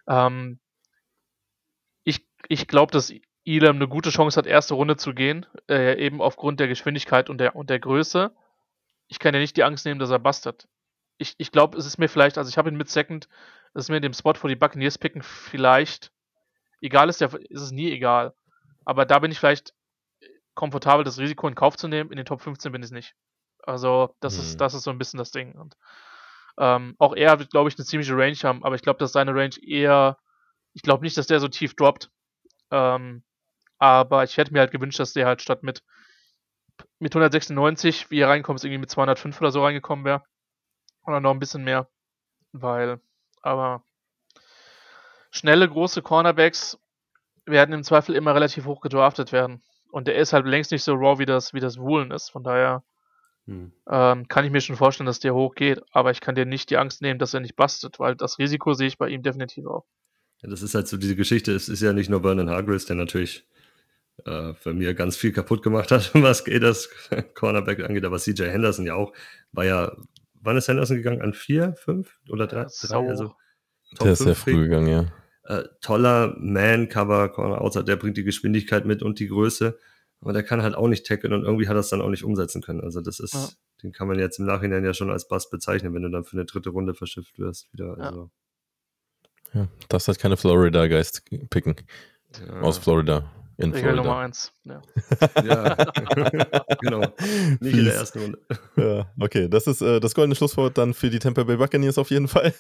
[0.07, 0.61] Ähm,
[2.05, 3.13] ich ich glaube, dass
[3.45, 7.39] Elam eine gute Chance hat, erste Runde zu gehen, äh, eben aufgrund der Geschwindigkeit und
[7.39, 8.35] der, und der Größe.
[9.09, 10.67] Ich kann ja nicht die Angst nehmen, dass er bastet.
[11.19, 13.29] Ich, ich glaube, es ist mir vielleicht, also ich habe ihn mit Second,
[13.75, 16.11] es ist mir in dem Spot, wo die Buccaneers picken, vielleicht
[16.85, 18.35] egal ist, der, ist es nie egal.
[18.85, 19.73] Aber da bin ich vielleicht
[20.55, 22.11] komfortabel, das Risiko in Kauf zu nehmen.
[22.11, 23.15] In den Top 15 bin ich nicht.
[23.63, 24.43] Also, das, hm.
[24.43, 25.53] ist, das ist so ein bisschen das Ding.
[25.55, 25.77] Und
[26.59, 29.35] ähm, auch er wird, glaube ich, eine ziemliche Range haben, aber ich glaube, dass seine
[29.35, 30.19] Range eher,
[30.75, 32.11] ich glaube nicht, dass der so tief droppt.
[32.71, 33.25] Ähm,
[33.79, 35.83] aber ich hätte mir halt gewünscht, dass der halt statt mit,
[37.05, 40.23] mit 196, wie er reinkommt, irgendwie mit 205 oder so reingekommen wäre.
[41.07, 41.87] Oder noch ein bisschen mehr.
[42.53, 42.99] Weil,
[43.43, 43.85] aber
[45.31, 46.79] schnelle, große Cornerbacks
[47.45, 49.63] werden im Zweifel immer relativ hoch gedraftet werden.
[49.91, 52.31] Und der ist halt längst nicht so raw, wie das, wie das Woolen ist.
[52.31, 52.83] Von daher
[53.45, 53.73] hm.
[53.87, 55.83] ähm, kann ich mir schon vorstellen, dass der hochgeht.
[55.93, 58.73] Aber ich kann dir nicht die Angst nehmen, dass er nicht bastet, weil das Risiko
[58.73, 59.85] sehe ich bei ihm definitiv auch.
[60.41, 61.53] Ja, das ist halt so diese Geschichte.
[61.53, 63.47] Es ist ja nicht nur Vernon Hargris, der natürlich
[64.25, 66.91] äh, für mir ganz viel kaputt gemacht hat, was geht das
[67.35, 68.05] Cornerback angeht.
[68.05, 69.13] Aber CJ Henderson ja auch,
[69.53, 69.97] war ja,
[70.35, 71.23] wann ist Henderson gegangen?
[71.23, 72.63] An vier, fünf oder drei?
[72.63, 73.35] Ja, drei also
[73.97, 75.13] Top der ist sehr früh gegangen, ja
[75.45, 79.79] äh, toller Man-Cover, Corner Outside, der bringt die Geschwindigkeit mit und die Größe,
[80.21, 82.25] aber der kann halt auch nicht tackeln und irgendwie hat er es dann auch nicht
[82.25, 82.81] umsetzen können.
[82.81, 83.49] Also das ist, ja.
[83.83, 86.37] den kann man jetzt im Nachhinein ja schon als Bass bezeichnen, wenn du dann für
[86.37, 87.97] eine dritte Runde verschifft wirst wieder.
[87.99, 88.31] Also.
[89.53, 91.77] Ja, das hat keine Florida-Geist picken.
[92.41, 92.61] Ja.
[92.63, 93.31] Aus Florida.
[93.57, 94.03] In Regel Florida.
[94.03, 94.53] Nummer eins.
[94.65, 94.83] Ja.
[95.45, 95.75] ja.
[96.81, 97.01] genau.
[97.01, 97.79] Nicht Fies.
[97.79, 98.39] in der ersten Runde.
[98.77, 99.49] Ja, okay.
[99.49, 102.53] Das ist äh, das goldene Schlusswort dann für die Tampa Bay Buccaneers auf jeden Fall.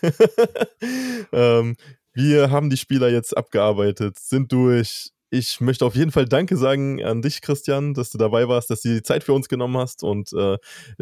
[1.33, 1.77] ähm,
[2.13, 5.11] wir haben die Spieler jetzt abgearbeitet, sind durch.
[5.31, 8.83] Ich möchte auf jeden Fall Danke sagen an dich, Christian, dass du dabei warst, dass
[8.83, 10.59] du die Zeit für uns genommen hast und, äh,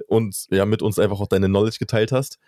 [0.07, 2.39] und ja, mit uns einfach auch deine Knowledge geteilt hast.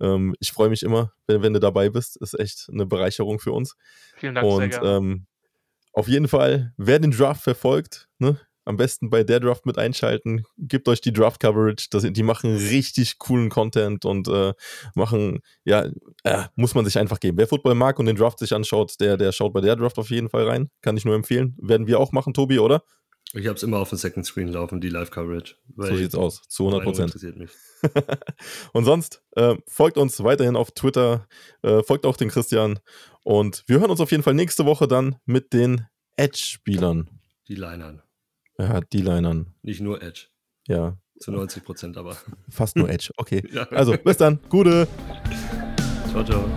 [0.00, 2.16] Ähm, ich freue mich immer, wenn, wenn, du dabei bist.
[2.16, 3.76] Ist echt eine Bereicherung für uns.
[4.16, 4.46] Vielen Dank.
[4.46, 5.26] Und sehr ähm,
[5.98, 10.44] auf jeden Fall, wer den Draft verfolgt, ne, am besten bei der Draft mit einschalten.
[10.58, 11.88] Gebt euch die Draft Coverage.
[11.90, 14.52] Das, die machen richtig coolen Content und äh,
[14.94, 15.86] machen, ja,
[16.22, 17.38] äh, muss man sich einfach geben.
[17.38, 20.10] Wer Football mag und den Draft sich anschaut, der, der schaut bei der Draft auf
[20.10, 20.70] jeden Fall rein.
[20.82, 21.56] Kann ich nur empfehlen.
[21.60, 22.84] Werden wir auch machen, Tobi, oder?
[23.34, 25.56] Ich habe es immer auf dem Second Screen laufen, die Live-Coverage.
[25.76, 27.08] So sieht's aus, zu 100 Prozent.
[27.08, 27.50] interessiert mich.
[28.72, 31.28] und sonst, äh, folgt uns weiterhin auf Twitter,
[31.62, 32.80] äh, folgt auch den Christian
[33.24, 35.86] und wir hören uns auf jeden Fall nächste Woche dann mit den
[36.16, 37.10] Edge-Spielern.
[37.48, 38.02] Die Linern.
[38.58, 39.54] Ja, D-Linern.
[39.62, 40.26] Nicht nur Edge.
[40.66, 40.98] Ja.
[41.20, 42.16] Zu 90 Prozent aber.
[42.48, 43.42] Fast nur Edge, okay.
[43.52, 43.68] ja.
[43.68, 44.40] Also, bis dann.
[44.48, 44.88] Gute.
[46.10, 46.48] Ciao, ciao.